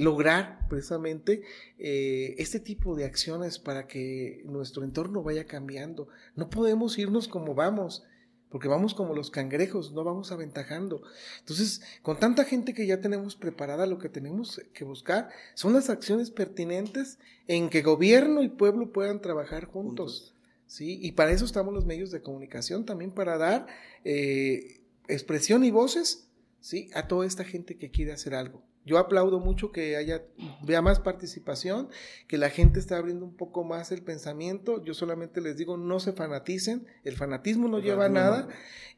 lograr 0.00 0.66
precisamente 0.70 1.42
este 1.78 2.58
tipo 2.58 2.96
de 2.96 3.04
acciones 3.04 3.58
para 3.58 3.86
que 3.86 4.40
nuestro 4.46 4.84
entorno 4.84 5.22
vaya 5.22 5.44
cambiando. 5.44 6.08
No 6.34 6.48
podemos 6.48 6.98
irnos 6.98 7.28
como 7.28 7.54
vamos 7.54 8.04
porque 8.52 8.68
vamos 8.68 8.92
como 8.92 9.14
los 9.14 9.30
cangrejos, 9.30 9.92
no 9.92 10.04
vamos 10.04 10.30
aventajando. 10.30 11.02
Entonces, 11.40 11.80
con 12.02 12.18
tanta 12.20 12.44
gente 12.44 12.74
que 12.74 12.86
ya 12.86 13.00
tenemos 13.00 13.34
preparada, 13.34 13.86
lo 13.86 13.96
que 13.96 14.10
tenemos 14.10 14.60
que 14.74 14.84
buscar 14.84 15.30
son 15.54 15.72
las 15.72 15.88
acciones 15.88 16.30
pertinentes 16.30 17.18
en 17.48 17.70
que 17.70 17.80
gobierno 17.80 18.42
y 18.42 18.50
pueblo 18.50 18.92
puedan 18.92 19.22
trabajar 19.22 19.64
juntos. 19.64 20.34
¿sí? 20.66 20.98
Y 21.00 21.12
para 21.12 21.32
eso 21.32 21.46
estamos 21.46 21.72
los 21.72 21.86
medios 21.86 22.10
de 22.10 22.20
comunicación, 22.20 22.84
también 22.84 23.10
para 23.10 23.38
dar 23.38 23.66
eh, 24.04 24.82
expresión 25.08 25.64
y 25.64 25.70
voces 25.70 26.28
¿sí? 26.60 26.90
a 26.92 27.08
toda 27.08 27.26
esta 27.26 27.44
gente 27.44 27.78
que 27.78 27.90
quiere 27.90 28.12
hacer 28.12 28.34
algo. 28.34 28.62
Yo 28.84 28.98
aplaudo 28.98 29.38
mucho 29.38 29.70
que 29.70 29.96
haya 29.96 30.22
vea 30.64 30.82
más 30.82 30.98
participación, 30.98 31.88
que 32.26 32.36
la 32.36 32.50
gente 32.50 32.80
está 32.80 32.96
abriendo 32.96 33.24
un 33.24 33.36
poco 33.36 33.62
más 33.62 33.92
el 33.92 34.02
pensamiento. 34.02 34.82
Yo 34.82 34.92
solamente 34.94 35.40
les 35.40 35.56
digo, 35.56 35.76
no 35.76 36.00
se 36.00 36.12
fanaticen, 36.12 36.86
el 37.04 37.16
fanatismo 37.16 37.68
no 37.68 37.78
lleva 37.78 38.06
a 38.06 38.08
nada 38.08 38.48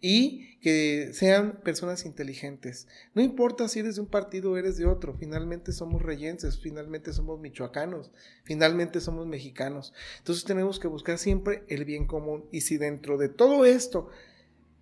y 0.01 0.59
que 0.61 1.11
sean 1.13 1.61
personas 1.63 2.07
inteligentes. 2.07 2.89
No 3.15 3.23
importa 3.23 3.69
si 3.69 3.81
eres 3.81 3.97
de 3.97 4.01
un 4.01 4.07
partido 4.07 4.53
o 4.53 4.57
eres 4.57 4.79
de 4.79 4.87
otro, 4.87 5.15
finalmente 5.15 5.73
somos 5.73 6.03
reyenses, 6.03 6.59
finalmente 6.59 7.13
somos 7.13 7.39
michoacanos, 7.41 8.11
finalmente 8.45 9.01
somos 9.01 9.27
mexicanos. 9.27 9.93
Entonces 10.19 10.45
tenemos 10.45 10.79
que 10.79 10.89
buscar 10.89 11.19
siempre 11.19 11.65
el 11.69 11.85
bien 11.85 12.07
común 12.07 12.47
y 12.51 12.63
si 12.63 12.79
dentro 12.79 13.19
de 13.19 13.29
todo 13.29 13.67
esto 13.67 14.09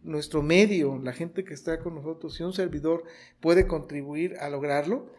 nuestro 0.02 0.42
medio, 0.42 0.98
la 0.98 1.12
gente 1.12 1.44
que 1.44 1.54
está 1.54 1.78
con 1.78 1.94
nosotros, 1.94 2.34
si 2.34 2.42
un 2.42 2.52
servidor 2.52 3.04
puede 3.40 3.66
contribuir 3.66 4.36
a 4.38 4.48
lograrlo, 4.48 5.12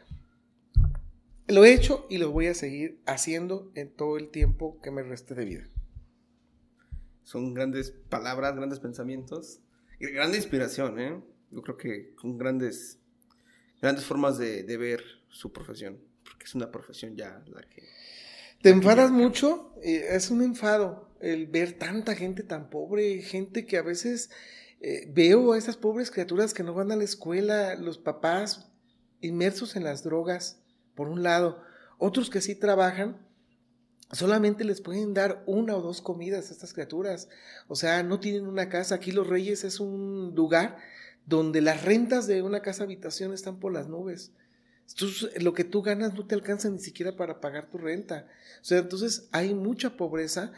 lo 1.47 1.65
he 1.65 1.73
hecho 1.73 2.05
y 2.09 2.17
lo 2.17 2.31
voy 2.31 2.47
a 2.47 2.53
seguir 2.53 3.01
haciendo 3.05 3.71
en 3.75 3.91
todo 3.91 4.17
el 4.17 4.29
tiempo 4.29 4.79
que 4.81 4.91
me 4.91 5.03
reste 5.03 5.35
de 5.35 5.45
vida. 5.45 5.69
Son 7.23 7.53
grandes 7.53 7.91
palabras, 8.09 8.55
grandes 8.55 8.79
pensamientos 8.79 9.59
y 9.99 10.07
grande 10.07 10.37
inspiración, 10.37 10.99
¿eh? 10.99 11.21
Yo 11.51 11.61
creo 11.61 11.77
que 11.77 12.13
son 12.21 12.37
grandes, 12.37 12.99
grandes 13.81 14.05
formas 14.05 14.37
de, 14.37 14.63
ver 14.77 15.03
su 15.29 15.51
profesión, 15.51 15.99
porque 16.23 16.45
es 16.45 16.55
una 16.55 16.71
profesión 16.71 17.15
ya 17.15 17.43
la 17.47 17.61
que... 17.63 17.83
¿Te 18.61 18.69
enfadas 18.69 19.11
mucho? 19.11 19.75
Eh, 19.83 20.07
es 20.11 20.31
un 20.31 20.41
enfado 20.41 21.13
el 21.19 21.47
ver 21.47 21.73
tanta 21.73 22.15
gente 22.15 22.43
tan 22.43 22.69
pobre, 22.69 23.21
gente 23.21 23.65
que 23.65 23.77
a 23.77 23.81
veces 23.81 24.29
eh, 24.85 25.09
veo 25.09 25.53
a 25.53 25.57
esas 25.57 25.77
pobres 25.77 26.11
criaturas 26.11 26.53
que 26.53 26.61
no 26.61 26.73
van 26.73 26.91
a 26.91 26.97
la 26.97 27.05
escuela, 27.05 27.75
los 27.75 27.97
papás 27.97 28.69
inmersos 29.21 29.77
en 29.77 29.85
las 29.85 30.03
drogas, 30.03 30.59
por 30.93 31.07
un 31.07 31.23
lado, 31.23 31.63
otros 31.97 32.29
que 32.29 32.41
sí 32.41 32.53
trabajan, 32.53 33.17
solamente 34.11 34.65
les 34.65 34.81
pueden 34.81 35.13
dar 35.13 35.41
una 35.45 35.77
o 35.77 35.81
dos 35.81 36.01
comidas 36.01 36.49
a 36.49 36.53
estas 36.53 36.73
criaturas. 36.73 37.29
O 37.69 37.77
sea, 37.77 38.03
no 38.03 38.19
tienen 38.19 38.45
una 38.45 38.67
casa. 38.67 38.95
Aquí 38.95 39.13
Los 39.13 39.27
Reyes 39.27 39.63
es 39.63 39.79
un 39.79 40.33
lugar 40.35 40.77
donde 41.25 41.61
las 41.61 41.85
rentas 41.85 42.27
de 42.27 42.41
una 42.41 42.61
casa 42.61 42.83
habitación 42.83 43.33
están 43.33 43.61
por 43.61 43.71
las 43.71 43.87
nubes. 43.87 44.33
Entonces, 44.89 45.41
lo 45.41 45.53
que 45.53 45.63
tú 45.63 45.81
ganas 45.81 46.13
no 46.13 46.27
te 46.27 46.35
alcanza 46.35 46.69
ni 46.69 46.79
siquiera 46.79 47.15
para 47.15 47.39
pagar 47.39 47.69
tu 47.69 47.77
renta. 47.77 48.27
O 48.61 48.65
sea, 48.65 48.79
entonces 48.79 49.29
hay 49.31 49.53
mucha 49.53 49.95
pobreza 49.95 50.51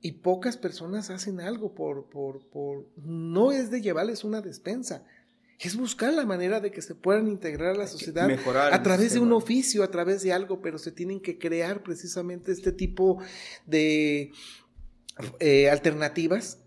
y 0.00 0.12
pocas 0.12 0.56
personas 0.56 1.10
hacen 1.10 1.40
algo 1.40 1.74
por, 1.74 2.08
por, 2.08 2.46
por, 2.48 2.86
no 3.04 3.52
es 3.52 3.70
de 3.70 3.80
llevarles 3.80 4.24
una 4.24 4.40
despensa, 4.40 5.04
es 5.58 5.76
buscar 5.76 6.12
la 6.12 6.24
manera 6.24 6.60
de 6.60 6.70
que 6.70 6.82
se 6.82 6.94
puedan 6.94 7.26
integrar 7.26 7.74
a 7.74 7.78
la 7.78 7.88
sociedad 7.88 8.30
a 8.72 8.82
través 8.82 9.14
de 9.14 9.18
un 9.18 9.32
oficio, 9.32 9.82
a 9.82 9.90
través 9.90 10.22
de 10.22 10.32
algo, 10.32 10.60
pero 10.62 10.78
se 10.78 10.92
tienen 10.92 11.20
que 11.20 11.36
crear 11.36 11.82
precisamente 11.82 12.52
este 12.52 12.70
tipo 12.70 13.18
de 13.66 14.30
eh, 15.40 15.68
alternativas 15.68 16.58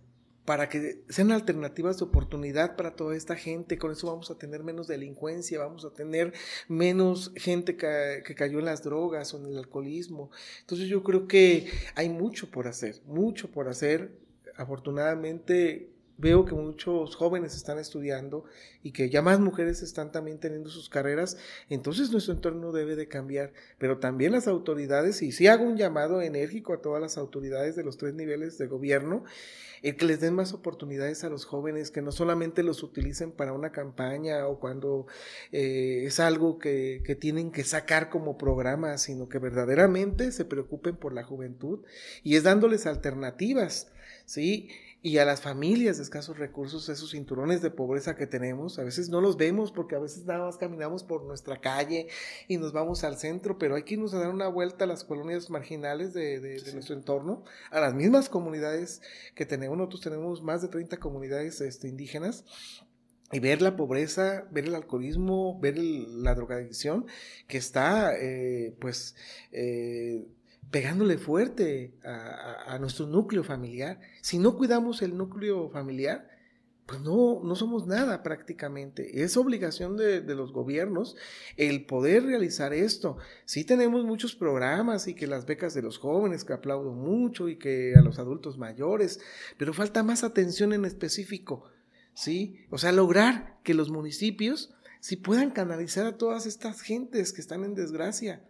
para 0.46 0.70
que 0.70 1.04
sean 1.10 1.32
alternativas 1.32 1.98
de 1.98 2.06
oportunidad 2.06 2.76
para 2.76 2.96
toda 2.96 3.16
esta 3.16 3.36
gente. 3.36 3.78
Con 3.78 3.92
eso 3.92 4.08
vamos 4.08 4.32
a 4.32 4.38
tener 4.38 4.64
menos 4.64 4.88
delincuencia, 4.88 5.60
vamos 5.60 5.86
a 5.86 5.94
tener 5.94 6.34
menos 6.68 7.32
gente 7.36 7.78
que, 7.78 8.24
cayó 8.36 8.60
en 8.60 8.66
las 8.66 8.84
drogas 8.84 9.34
o 9.34 9.38
en 9.38 9.46
el 9.48 9.58
alcoholismo. 9.58 10.32
Entonces 10.62 10.88
yo 10.88 11.04
creo 11.04 11.28
que 11.28 11.70
hay 11.96 12.10
mucho 12.10 12.50
por 12.50 12.68
hacer, 12.68 13.02
mucho 13.06 13.52
por 13.52 13.68
hacer. 13.68 14.20
Afortunadamente 14.58 15.91
veo 16.22 16.46
que 16.46 16.54
muchos 16.54 17.16
jóvenes 17.16 17.56
están 17.56 17.80
estudiando 17.80 18.46
y 18.84 18.92
que 18.92 19.10
ya 19.10 19.22
más 19.22 19.40
mujeres 19.40 19.82
están 19.82 20.12
también 20.12 20.40
teniendo 20.40 20.70
sus 20.70 20.88
carreras, 20.88 21.38
entonces 21.70 22.12
nuestro 22.12 22.34
entorno 22.34 22.72
debe 22.72 22.96
de 22.96 23.08
cambiar, 23.08 23.54
pero 23.78 23.98
también 23.98 24.32
las 24.32 24.48
autoridades, 24.48 25.22
y 25.22 25.32
sí 25.32 25.48
hago 25.48 25.64
un 25.66 25.78
llamado 25.78 26.22
enérgico 26.22 26.74
a 26.74 26.82
todas 26.82 27.02
las 27.02 27.18
autoridades 27.18 27.76
de 27.76 27.84
los 27.84 27.98
tres 27.98 28.14
niveles 28.14 28.58
de 28.58 28.68
gobierno, 28.68 29.24
el 29.82 29.96
que 29.96 30.06
les 30.06 30.20
den 30.20 30.36
más 30.36 30.54
oportunidades 30.54 31.24
a 31.24 31.30
los 31.30 31.46
jóvenes, 31.46 31.90
que 31.90 32.04
no 32.04 32.12
solamente 32.12 32.62
los 32.62 32.84
utilicen 32.84 33.32
para 33.32 33.54
una 33.54 33.72
campaña 33.72 34.48
o 34.48 34.60
cuando 34.60 35.08
eh, 35.52 36.04
es 36.06 36.20
algo 36.20 36.60
que, 36.60 37.02
que 37.04 37.16
tienen 37.16 37.52
que 37.52 37.64
sacar 37.64 38.10
como 38.10 38.38
programa, 38.38 39.00
sino 39.00 39.28
que 39.28 39.40
verdaderamente 39.40 40.32
se 40.32 40.46
preocupen 40.46 40.98
por 40.98 41.14
la 41.14 41.24
juventud 41.24 41.80
y 42.24 42.36
es 42.36 42.44
dándoles 42.44 42.86
alternativas, 42.86 43.92
¿sí? 44.26 44.70
Y 45.04 45.18
a 45.18 45.26
las 45.26 45.42
familias 45.42 45.98
de 45.98 46.04
escasos 46.04 46.38
recursos, 46.38 46.88
esos 46.88 47.12
cinturones 47.12 47.62
de 47.62 47.72
pobreza 47.72 48.16
que 48.16 48.28
tenemos, 48.28 48.78
a 48.78 48.84
veces 48.84 49.10
no 49.10 49.20
los 49.20 49.36
vemos 49.36 49.72
porque 49.72 49.96
a 49.96 50.00
veces 50.00 50.26
nada 50.26 50.46
más 50.46 50.58
caminamos 50.58 51.04
por 51.04 51.24
nuestra 51.26 51.60
calle 51.60 52.08
y 52.48 52.58
nos 52.58 52.72
vamos 52.72 53.04
al 53.04 53.18
centro, 53.18 53.58
pero 53.58 53.76
hay 53.76 53.84
que 53.84 53.96
irnos 53.96 54.14
a 54.14 54.20
dar 54.20 54.30
una 54.30 54.48
vuelta 54.48 54.84
a 54.84 54.88
las 54.88 55.04
colonias 55.04 55.50
marginales 55.50 56.14
de, 56.14 56.62
nuestro 56.74 56.96
entorno, 56.96 57.44
a 57.72 57.80
las 57.80 57.96
mismas 57.96 58.30
comunidades 58.30 59.02
que 59.34 59.48
tenemos, 59.48 59.76
nosotros 59.76 60.02
tenemos 60.02 60.44
más 60.44 60.62
de 60.62 60.68
30 60.68 60.98
comunidades 60.98 61.62
este, 61.62 61.88
indígenas, 61.88 62.46
y 63.34 63.40
ver 63.40 63.62
la 63.62 63.78
pobreza, 63.78 64.46
ver 64.52 64.66
el 64.66 64.76
alcoholismo, 64.76 65.58
ver 65.60 65.78
la 65.78 66.36
drogadicción 66.36 67.06
que 67.48 67.58
está, 67.58 68.14
eh, 68.20 68.76
pues, 68.80 69.16
eh, 69.54 70.26
pegándole 70.72 71.18
fuerte 71.18 71.94
a, 72.04 72.78
nuestro 72.80 73.06
núcleo 73.06 73.44
familiar. 73.44 74.00
Si 74.22 74.40
no 74.40 74.58
cuidamos 74.58 75.02
el 75.02 75.18
núcleo 75.18 75.70
familiar, 75.70 76.30
pues 76.86 77.02
no, 77.02 77.42
no 77.44 77.56
somos 77.56 77.88
nada 77.88 78.24
prácticamente. 78.24 79.22
Es 79.22 79.36
obligación 79.36 79.98
de, 79.98 80.22
los 80.22 80.54
gobiernos 80.54 81.18
el 81.58 81.86
poder 81.86 82.24
realizar 82.24 82.74
esto. 82.74 83.18
Sí 83.44 83.66
tenemos 83.66 84.06
muchos 84.06 84.34
programas 84.34 85.08
y 85.10 85.14
que 85.14 85.28
las 85.28 85.46
becas 85.46 85.74
de 85.74 85.82
los 85.82 85.98
jóvenes, 85.98 86.46
que 86.46 86.54
aplaudo 86.54 86.94
mucho, 86.94 87.50
y 87.50 87.58
que 87.58 87.94
a 87.96 88.02
los 88.02 88.18
adultos 88.18 88.58
mayores, 88.58 89.20
pero 89.58 89.74
falta 89.74 90.04
más 90.04 90.24
atención 90.24 90.72
en 90.74 90.86
específico. 90.86 91.70
¿Sí? 92.14 92.66
O 92.70 92.78
sea, 92.78 92.92
lograr 92.92 93.58
que 93.64 93.74
los 93.74 93.90
municipios 93.90 94.74
sí 95.00 95.18
puedan 95.18 95.52
canalizar 95.52 96.06
a 96.06 96.18
todas 96.18 96.46
estas 96.46 96.82
gentes 96.82 97.34
que 97.34 97.42
están 97.42 97.64
en 97.64 97.74
desgracia, 97.74 98.44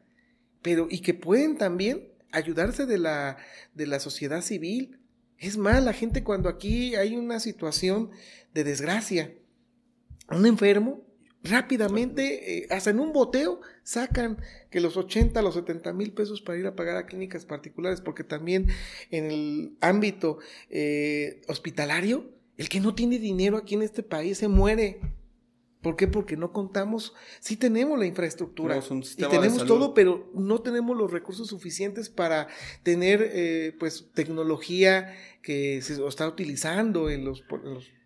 pero 0.62 0.88
y 0.90 1.02
que 1.02 1.14
pueden 1.14 1.58
también 1.58 2.11
ayudarse 2.32 2.86
de 2.86 2.98
la, 2.98 3.38
de 3.74 3.88
la 3.88 4.00
sociedad 4.00 4.42
civil. 4.42 5.00
Es 5.38 5.58
más, 5.58 5.84
la 5.84 5.94
gente 5.94 6.24
cuando 6.24 6.50
aquí 6.50 6.96
hay 6.96 7.16
una 7.16 7.40
situación 7.40 8.12
de 8.54 8.64
desgracia, 8.64 9.34
un 10.30 10.46
enfermo, 10.46 11.04
rápidamente, 11.44 12.58
eh, 12.58 12.68
hasta 12.70 12.92
en 12.92 13.00
un 13.00 13.14
boteo, 13.14 13.62
sacan 13.84 14.38
que 14.70 14.80
los 14.80 14.96
80, 14.98 15.42
los 15.42 15.56
70 15.56 15.94
mil 15.94 16.14
pesos 16.14 16.42
para 16.42 16.60
ir 16.60 16.68
a 16.68 16.76
pagar 16.76 16.98
a 16.98 17.06
clínicas 17.06 17.46
particulares, 17.46 18.02
porque 18.02 18.24
también 18.24 18.68
en 19.10 19.32
el 19.32 19.78
ámbito 19.82 20.38
eh, 20.70 21.42
hospitalario, 21.48 22.30
el 22.58 22.70
que 22.70 22.80
no 22.80 22.94
tiene 22.94 23.18
dinero 23.18 23.58
aquí 23.58 23.76
en 23.76 23.82
este 23.82 24.04
país 24.04 24.38
se 24.38 24.48
muere 24.48 25.02
¿Por 25.82 25.96
qué? 25.96 26.08
Porque 26.08 26.38
no 26.38 26.54
contamos, 26.54 27.14
sí 27.40 27.58
tenemos 27.58 27.98
la 27.98 28.06
infraestructura 28.06 28.78
y 28.78 29.16
tenemos 29.16 29.66
todo, 29.66 29.94
pero 29.96 30.30
no 30.36 30.62
tenemos 30.62 30.96
los 30.96 31.12
recursos 31.12 31.48
suficientes 31.48 32.10
para 32.10 32.48
tener 32.84 33.28
eh, 33.34 33.76
pues 33.80 34.08
tecnología 34.14 35.16
que 35.42 35.82
se 35.82 36.06
está 36.06 36.28
utilizando 36.28 37.10
en 37.10 37.26
los, 37.26 37.44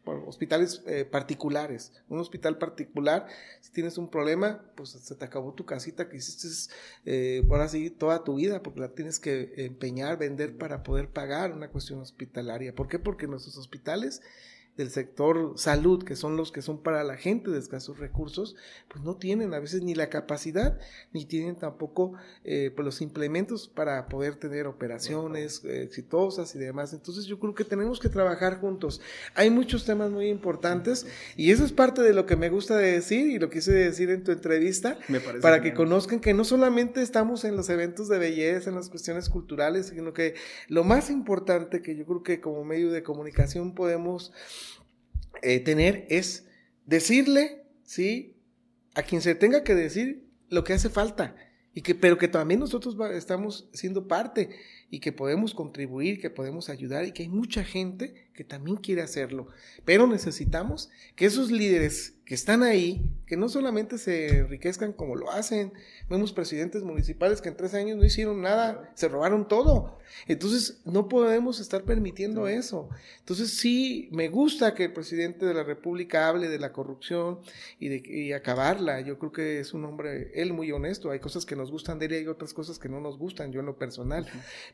hospitales 0.05 0.84
eh, 0.86 1.03
particulares. 1.03 1.91
Un 2.07 2.19
hospital 2.19 2.57
particular, 2.57 3.28
si 3.59 3.71
tienes 3.71 3.97
un 3.97 4.09
problema, 4.09 4.63
pues 4.76 4.91
se 4.91 5.15
te 5.15 5.26
acabó 5.26 5.53
tu 5.53 5.65
casita 5.65 6.07
que 6.07 6.17
hiciste 6.17 6.73
eh, 7.05 7.43
por 7.47 7.59
así 7.59 7.89
toda 7.89 8.23
tu 8.23 8.36
vida, 8.36 8.63
porque 8.63 8.80
la 8.80 8.93
tienes 8.93 9.19
que 9.19 9.51
empeñar, 9.57 10.17
vender 10.17 10.57
para 10.57 10.84
poder 10.84 11.09
pagar 11.09 11.51
una 11.51 11.69
cuestión 11.69 11.99
hospitalaria. 11.99 12.73
¿Por 12.73 12.88
qué? 12.88 12.99
Porque 12.99 13.28
nuestros 13.28 13.57
hospitales 13.57 14.21
del 14.78 14.89
sector 14.89 15.53
salud, 15.55 16.03
que 16.03 16.15
son 16.15 16.36
los 16.36 16.51
que 16.51 16.61
son 16.61 16.82
para 16.84 17.03
la 17.03 17.15
gente 17.15 17.49
de 17.49 17.59
escasos 17.59 17.97
recursos, 17.97 18.55
pues 18.89 19.03
no 19.03 19.15
tienen 19.15 19.53
a 19.53 19.59
veces 19.59 19.82
ni 19.82 19.95
la 19.95 20.09
capacidad, 20.09 20.78
ni 21.13 21.26
tienen 21.26 21.55
tampoco 21.55 22.13
eh, 22.43 22.71
pues 22.76 22.86
los 22.86 23.01
implementos 23.01 23.69
para 23.69 24.07
poder 24.07 24.36
tener 24.36 24.67
operaciones 24.67 25.63
eh, 25.63 25.84
exitosas 25.84 26.53
y 26.55 26.59
demás. 26.59 26.93
Entonces 26.93 27.26
yo 27.26 27.39
creo 27.39 27.55
que 27.55 27.63
tenemos 27.63 27.99
que 27.99 28.09
trabajar 28.09 28.59
juntos. 28.59 28.99
Hay 29.34 29.49
muchos 29.49 29.86
temas 29.86 30.11
muy 30.11 30.28
importantes 30.28 31.05
y 31.38 31.51
eso 31.51 31.63
es 31.63 31.71
parte 31.71 32.01
de 32.01 32.13
lo 32.13 32.26
que 32.26 32.36
me 32.36 32.49
gusta 32.49 32.78
decir 32.78 33.28
y 33.28 33.39
lo 33.39 33.49
quise 33.49 33.71
decir 33.71 34.09
en 34.09 34.23
tu 34.23 34.32
entrevista, 34.32 34.97
para 35.41 35.61
que 35.61 35.73
conozcan 35.73 36.19
que 36.19 36.34
no 36.34 36.43
solamente 36.43 37.01
estamos 37.01 37.45
en 37.45 37.55
los 37.55 37.69
eventos 37.69 38.09
de 38.09 38.17
belleza, 38.17 38.69
en 38.69 38.76
las 38.76 38.89
cuestiones 38.89 39.30
culturales, 39.30 39.88
sino 39.88 40.13
que 40.13 40.36
lo 40.67 40.84
más 40.84 41.09
importante 41.09 41.82
que 41.82 41.95
yo 41.95 42.05
creo 42.05 42.23
que 42.23 42.41
como 42.41 42.65
medio 42.65 42.91
de 42.91 43.03
comunicación 43.03 43.73
podemos 43.73 44.34
eh, 45.42 45.60
tener 45.60 46.06
es 46.10 46.48
decirle, 46.86 47.64
¿sí? 47.84 48.38
A 48.94 49.04
quien 49.04 49.22
se 49.22 49.36
tenga 49.36 49.64
que 49.64 49.76
decir 49.76 50.28
lo 50.50 50.64
que 50.64 50.74
hace 50.74 50.90
falta. 50.90 51.36
Y 51.74 51.82
que, 51.82 51.94
pero 51.94 52.18
que 52.18 52.30
también 52.30 52.62
nosotros 52.62 52.96
estamos 53.14 53.70
siendo 53.74 54.08
parte 54.08 54.50
y 54.90 55.00
que 55.00 55.12
podemos 55.12 55.54
contribuir, 55.54 56.22
que 56.22 56.30
podemos 56.30 56.70
ayudar 56.70 57.04
y 57.04 57.12
que 57.12 57.24
hay 57.24 57.30
mucha 57.30 57.66
gente 57.66 58.30
que 58.34 58.46
también 58.46 58.78
quiere 58.78 59.02
hacerlo. 59.02 59.48
Pero 59.84 60.08
necesitamos 60.08 60.90
que 61.18 61.26
esos 61.26 61.52
líderes 61.52 62.16
que 62.26 62.34
están 62.34 62.63
ahí, 62.63 63.07
que 63.28 63.38
no 63.38 63.49
solamente 63.49 63.99
se 63.99 64.39
enriquezcan 64.39 64.93
como 64.93 65.15
lo 65.15 65.32
hacen, 65.32 65.73
vemos 66.09 66.34
presidentes 66.34 66.82
municipales 66.82 67.39
que 67.39 67.49
en 67.49 67.55
tres 67.55 67.76
años 67.76 67.97
no 67.97 68.03
hicieron 68.03 68.41
nada, 68.41 68.91
se 68.95 69.07
robaron 69.07 69.47
todo. 69.47 69.99
Entonces, 70.28 70.82
no 70.86 71.07
podemos 71.07 71.59
estar 71.59 71.84
permitiendo 71.84 72.47
eso. 72.47 72.89
Entonces, 73.19 73.57
sí, 73.57 74.09
me 74.11 74.30
gusta 74.30 74.73
que 74.73 74.86
el 74.86 74.93
presidente 74.93 75.45
de 75.45 75.53
la 75.53 75.63
República 75.63 76.28
hable 76.28 76.49
de 76.49 76.57
la 76.57 76.73
corrupción 76.73 77.39
y 77.80 77.89
de 77.89 78.34
acabarla. 78.34 79.01
Yo 79.01 79.19
creo 79.19 79.32
que 79.32 79.59
es 79.59 79.76
un 79.76 79.86
hombre, 79.86 80.32
él 80.34 80.51
muy 80.51 80.71
honesto. 80.71 81.11
Hay 81.11 81.19
cosas 81.19 81.45
que 81.45 81.55
nos 81.55 81.69
gustan 81.69 81.99
de 81.99 82.07
él 82.07 82.11
y 82.13 82.15
hay 82.15 82.28
otras 82.28 82.55
cosas 82.55 82.80
que 82.80 82.89
no 82.89 82.99
nos 83.01 83.19
gustan, 83.19 83.51
yo 83.51 83.59
en 83.59 83.67
lo 83.67 83.78
personal. 83.78 84.28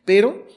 Pero 0.05 0.47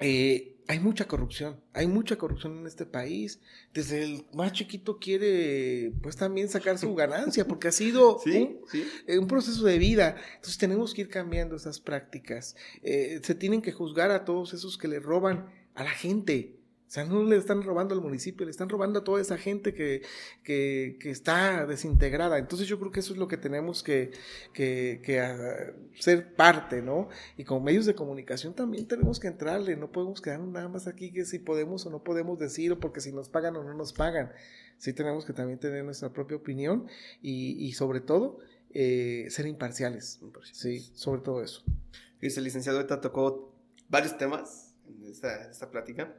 eh, 0.00 0.51
hay 0.68 0.80
mucha 0.80 1.06
corrupción, 1.06 1.60
hay 1.72 1.86
mucha 1.86 2.16
corrupción 2.16 2.58
en 2.58 2.66
este 2.66 2.86
país. 2.86 3.40
Desde 3.74 4.04
el 4.04 4.24
más 4.32 4.52
chiquito 4.52 4.98
quiere, 4.98 5.92
pues 6.02 6.16
también 6.16 6.48
sacar 6.48 6.78
su 6.78 6.94
ganancia, 6.94 7.46
porque 7.46 7.68
ha 7.68 7.72
sido 7.72 8.20
eh, 8.26 9.18
un, 9.18 9.26
proceso 9.26 9.64
de 9.64 9.78
vida. 9.78 10.16
Entonces 10.36 10.58
tenemos 10.58 10.94
que 10.94 11.02
ir 11.02 11.08
cambiando 11.08 11.56
esas 11.56 11.80
prácticas. 11.80 12.56
Eh, 12.82 13.20
se 13.22 13.34
tienen 13.34 13.62
que 13.62 13.72
juzgar 13.72 14.10
a 14.10 14.24
todos 14.24 14.54
esos 14.54 14.78
que 14.78 14.88
le 14.88 15.00
roban 15.00 15.50
a 15.74 15.84
la 15.84 15.90
gente. 15.90 16.56
O 16.92 16.94
sea, 16.94 17.06
no 17.06 17.22
le 17.24 17.38
están 17.38 17.62
robando 17.62 17.94
al 17.94 18.02
municipio, 18.02 18.44
le 18.44 18.50
están 18.50 18.68
robando 18.68 18.98
a 18.98 19.04
toda 19.04 19.18
esa 19.18 19.38
gente 19.38 19.72
que, 19.72 20.02
que, 20.44 20.98
que 21.00 21.08
está 21.08 21.64
desintegrada. 21.64 22.36
Entonces 22.36 22.68
yo 22.68 22.78
creo 22.78 22.92
que 22.92 23.00
eso 23.00 23.14
es 23.14 23.18
lo 23.18 23.28
que 23.28 23.38
tenemos 23.38 23.82
que, 23.82 24.10
que, 24.52 25.00
que 25.02 25.72
ser 25.98 26.34
parte, 26.34 26.82
¿no? 26.82 27.08
Y 27.38 27.44
como 27.44 27.62
medios 27.62 27.86
de 27.86 27.94
comunicación 27.94 28.52
también 28.52 28.86
tenemos 28.86 29.20
que 29.20 29.28
entrarle, 29.28 29.74
no 29.74 29.90
podemos 29.90 30.20
quedarnos 30.20 30.50
nada 30.50 30.68
más 30.68 30.86
aquí 30.86 31.10
que 31.12 31.24
si 31.24 31.38
podemos 31.38 31.86
o 31.86 31.90
no 31.90 32.04
podemos 32.04 32.38
decir, 32.38 32.72
o 32.72 32.78
porque 32.78 33.00
si 33.00 33.10
nos 33.10 33.30
pagan 33.30 33.56
o 33.56 33.64
no 33.64 33.72
nos 33.72 33.94
pagan. 33.94 34.30
Sí 34.76 34.92
tenemos 34.92 35.24
que 35.24 35.32
también 35.32 35.58
tener 35.58 35.82
nuestra 35.84 36.12
propia 36.12 36.36
opinión 36.36 36.88
y, 37.22 37.52
y 37.66 37.72
sobre 37.72 38.02
todo 38.02 38.40
eh, 38.74 39.28
ser 39.30 39.46
imparciales. 39.46 40.20
Sí, 40.52 40.80
sobre 40.92 41.22
todo 41.22 41.42
eso. 41.42 41.64
Dice, 42.20 42.42
licenciado, 42.42 42.80
ahorita 42.80 43.00
tocó 43.00 43.50
varios 43.88 44.18
temas 44.18 44.74
en 44.86 45.06
esta, 45.06 45.50
esta 45.50 45.70
plática 45.70 46.14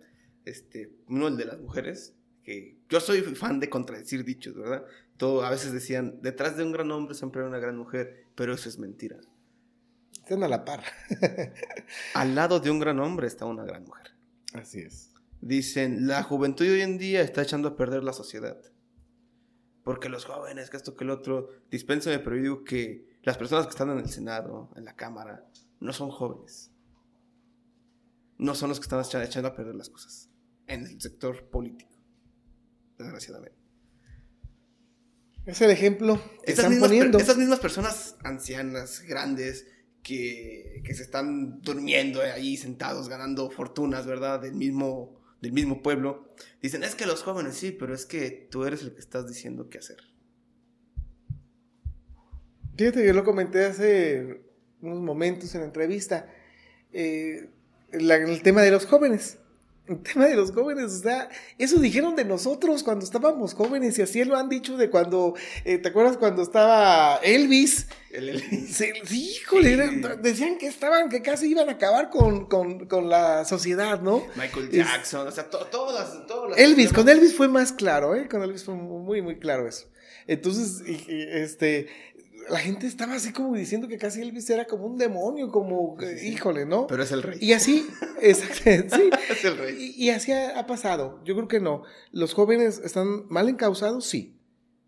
este, 0.46 0.92
uno 1.08 1.28
el 1.28 1.38
de 1.38 1.46
las 1.46 1.60
mujeres, 1.60 2.16
que 2.44 2.78
yo 2.90 3.00
soy 3.00 3.22
fan 3.22 3.60
de 3.60 3.70
contradecir 3.70 4.24
dichos, 4.24 4.56
¿verdad? 4.56 4.86
Todo, 5.18 5.44
a 5.44 5.50
veces 5.50 5.72
decían, 5.72 6.20
detrás 6.22 6.58
de 6.58 6.64
un 6.64 6.72
gran 6.72 6.92
hombre 6.92 7.16
siempre 7.16 7.42
hay 7.42 7.48
una 7.48 7.60
gran 7.60 7.78
mujer, 7.78 8.28
pero 8.36 8.54
eso 8.54 8.70
es 8.70 8.78
mentira. 8.78 9.18
Están 10.12 10.44
a 10.44 10.48
la 10.48 10.66
par. 10.66 10.84
Al 12.14 12.36
lado 12.36 12.60
de 12.60 12.70
un 12.70 12.80
gran 12.80 13.00
hombre 13.00 13.28
está 13.28 13.46
una 13.46 13.64
gran 13.64 13.84
mujer. 13.84 14.12
Así 14.54 14.80
es. 14.80 15.14
Dicen, 15.42 16.08
la 16.08 16.24
juventud 16.24 16.66
hoy 16.66 16.82
en 16.82 16.98
día 16.98 17.22
está 17.22 17.42
echando 17.42 17.70
a 17.70 17.76
perder 17.76 18.04
la 18.04 18.14
sociedad. 18.14 18.58
Porque 19.84 20.08
los 20.08 20.26
jóvenes, 20.26 20.70
que 20.70 20.78
esto, 20.78 20.96
que 20.96 21.04
el 21.04 21.10
otro, 21.10 21.50
dispénsame, 21.70 22.20
pero 22.20 22.38
yo 22.38 22.42
digo 22.42 22.64
que 22.64 23.20
las 23.24 23.38
personas 23.38 23.66
que 23.66 23.72
están 23.72 23.90
en 23.90 24.00
el 24.00 24.10
Senado, 24.10 24.70
en 24.78 24.86
la 24.86 24.96
Cámara, 24.96 25.46
no 25.82 25.92
son 25.92 26.10
jóvenes. 26.10 26.72
No 28.38 28.56
son 28.56 28.70
los 28.70 28.80
que 28.80 28.84
están 28.84 29.24
echando 29.24 29.50
a 29.50 29.56
perder 29.56 29.76
las 29.76 29.90
cosas 29.90 30.30
en 30.68 30.86
el 30.86 31.02
sector 31.02 31.50
político, 31.50 31.92
desgraciadamente. 32.98 33.58
Es 35.46 35.62
el 35.62 35.72
ejemplo 35.72 36.22
que 36.46 36.54
están 36.54 36.80
poniendo. 36.80 37.18
Esas 37.18 37.38
mismas 37.38 37.60
personas 37.60 38.16
ancianas, 38.24 39.02
grandes, 39.02 39.68
que, 40.04 40.84
se 40.86 41.04
están 41.04 41.62
durmiendo 41.62 42.22
ahí 42.22 42.58
sentados, 42.58 43.10
ganando 43.10 43.50
fortunas, 43.50 44.06
¿verdad? 44.06 44.42
Del 44.42 44.54
mismo, 44.54 45.22
del 45.42 45.54
mismo 45.54 45.82
pueblo. 45.82 46.28
Dicen, 46.62 46.84
es 46.84 46.96
que 46.96 47.06
los 47.06 47.24
jóvenes 47.24 47.56
sí, 47.56 47.72
pero 47.72 47.94
es 47.94 48.06
que 48.06 48.48
tú 48.52 48.66
eres 48.66 48.84
el 48.84 48.94
que 48.94 49.00
estás 49.00 49.28
diciendo 49.28 49.70
qué 49.70 49.80
hacer. 49.80 49.98
Fíjate, 52.78 53.06
yo 53.06 53.14
lo 53.14 53.24
comenté 53.24 53.66
hace 53.66 54.42
unos 54.82 55.02
momentos 55.02 55.54
en 55.56 55.62
la 55.62 55.68
entrevista. 55.68 56.28
Eh, 56.92 57.50
el 57.92 58.42
tema 58.42 58.62
de 58.62 58.72
los 58.72 58.86
jóvenes. 58.86 59.40
El 59.86 60.02
tema 60.02 60.28
de 60.28 60.36
los 60.36 60.52
jóvenes, 60.52 60.94
o 60.94 61.00
sea, 61.02 61.30
eso 61.58 61.78
dijeron 61.78 62.16
de 62.16 62.24
nosotros 62.24 62.84
cuando 62.84 63.04
estábamos 63.04 63.54
jóvenes 63.54 64.00
y 64.00 64.02
así 64.02 64.24
lo 64.24 64.38
han 64.38 64.48
dicho 64.48 64.78
de 64.78 64.90
cuando, 64.90 65.34
eh, 65.66 65.78
¿te 65.78 65.90
acuerdas 65.90 66.16
cuando 66.16 66.42
estaba 66.42 67.18
Elvis? 67.18 67.88
El 68.10 68.30
Elvis. 68.30 68.78
Sí, 68.78 68.92
híjole, 69.42 69.76
decían 70.22 70.58
que 70.58 70.68
estaban, 70.68 71.10
que 71.10 71.22
casi 71.22 71.48
iban 71.50 71.68
a 71.68 71.74
acabar 71.74 72.10
con, 72.10 72.48
la 73.10 73.44
sociedad, 73.44 74.00
¿no? 74.00 74.26
Michael 74.38 74.70
Jackson, 74.72 75.28
o 75.28 75.32
sea, 75.32 75.50
todas, 75.50 75.70
todas 76.28 76.58
Elvis, 76.58 76.94
con 76.94 77.10
Elvis 77.10 77.36
fue 77.36 77.50
más 77.50 77.74
claro, 77.74 78.16
¿eh? 78.16 78.30
Con 78.30 78.42
Elvis 78.42 78.64
fue 78.64 78.76
muy, 78.76 79.22
muy 79.22 79.38
claro 79.38 79.68
eso. 79.68 79.88
Entonces, 80.28 80.82
este, 81.10 81.88
la 82.50 82.60
gente 82.60 82.88
estaba 82.88 83.16
así 83.16 83.32
como 83.32 83.56
diciendo 83.56 83.88
que 83.88 83.98
casi 83.98 84.22
Elvis 84.22 84.50
era 84.50 84.66
como 84.66 84.86
un 84.86 84.98
demonio, 84.98 85.52
como, 85.52 85.98
híjole, 86.24 86.66
¿no? 86.66 86.88
Pero 86.88 87.04
es 87.04 87.12
el 87.12 87.24
rey. 87.24 87.38
Y 87.42 87.54
así, 87.54 87.88
exacto, 88.22 88.98
sí. 88.98 89.10
es 89.30 89.46
el 89.46 89.58
rey. 89.58 89.94
Y, 89.98 90.10
así 90.10 90.32
ha, 90.32 90.66
pasado. 90.68 91.22
Yo 91.24 91.36
creo 91.36 91.48
que 91.48 91.60
no. 91.60 91.84
Los 92.12 92.34
jóvenes 92.34 92.80
están 92.84 93.28
mal 93.30 93.50
encausados, 93.50 94.06
sí. 94.06 94.38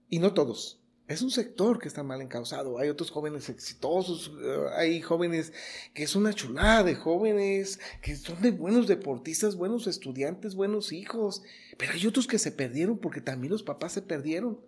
Y 0.10 0.20
no 0.20 0.34
todos. 0.34 0.82
Es 1.08 1.22
un 1.22 1.30
sector 1.30 1.78
que 1.78 1.88
está 1.88 2.02
mal 2.02 2.22
encausado. 2.22 2.80
Hay 2.80 2.90
otros 2.90 3.12
jóvenes 3.12 3.50
exitosos, 3.50 4.32
eh, 4.42 4.58
hay 4.76 5.02
jóvenes 5.02 5.54
que 5.94 6.02
es 6.02 6.16
una 6.16 6.34
chulada 6.34 6.84
de 6.84 6.96
jóvenes, 6.96 7.80
que 8.02 8.16
son 8.16 8.42
de 8.42 8.50
buenos 8.50 8.88
deportistas, 8.88 9.56
buenos 9.56 9.86
estudiantes, 9.86 10.56
buenos 10.56 10.92
hijos. 10.92 11.44
Pero 11.78 11.94
hay 11.94 12.08
otros 12.08 12.26
que 12.26 12.40
se 12.40 12.52
perdieron 12.52 12.98
porque 12.98 13.22
también 13.22 13.52
los 13.52 13.62
papás 13.62 13.92
se 13.94 14.02
perdieron 14.02 14.60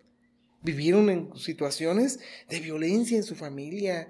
vivieron 0.62 1.10
en 1.10 1.36
situaciones 1.36 2.20
de 2.50 2.60
violencia 2.60 3.18
en 3.18 3.24
su 3.24 3.36
familia, 3.36 4.08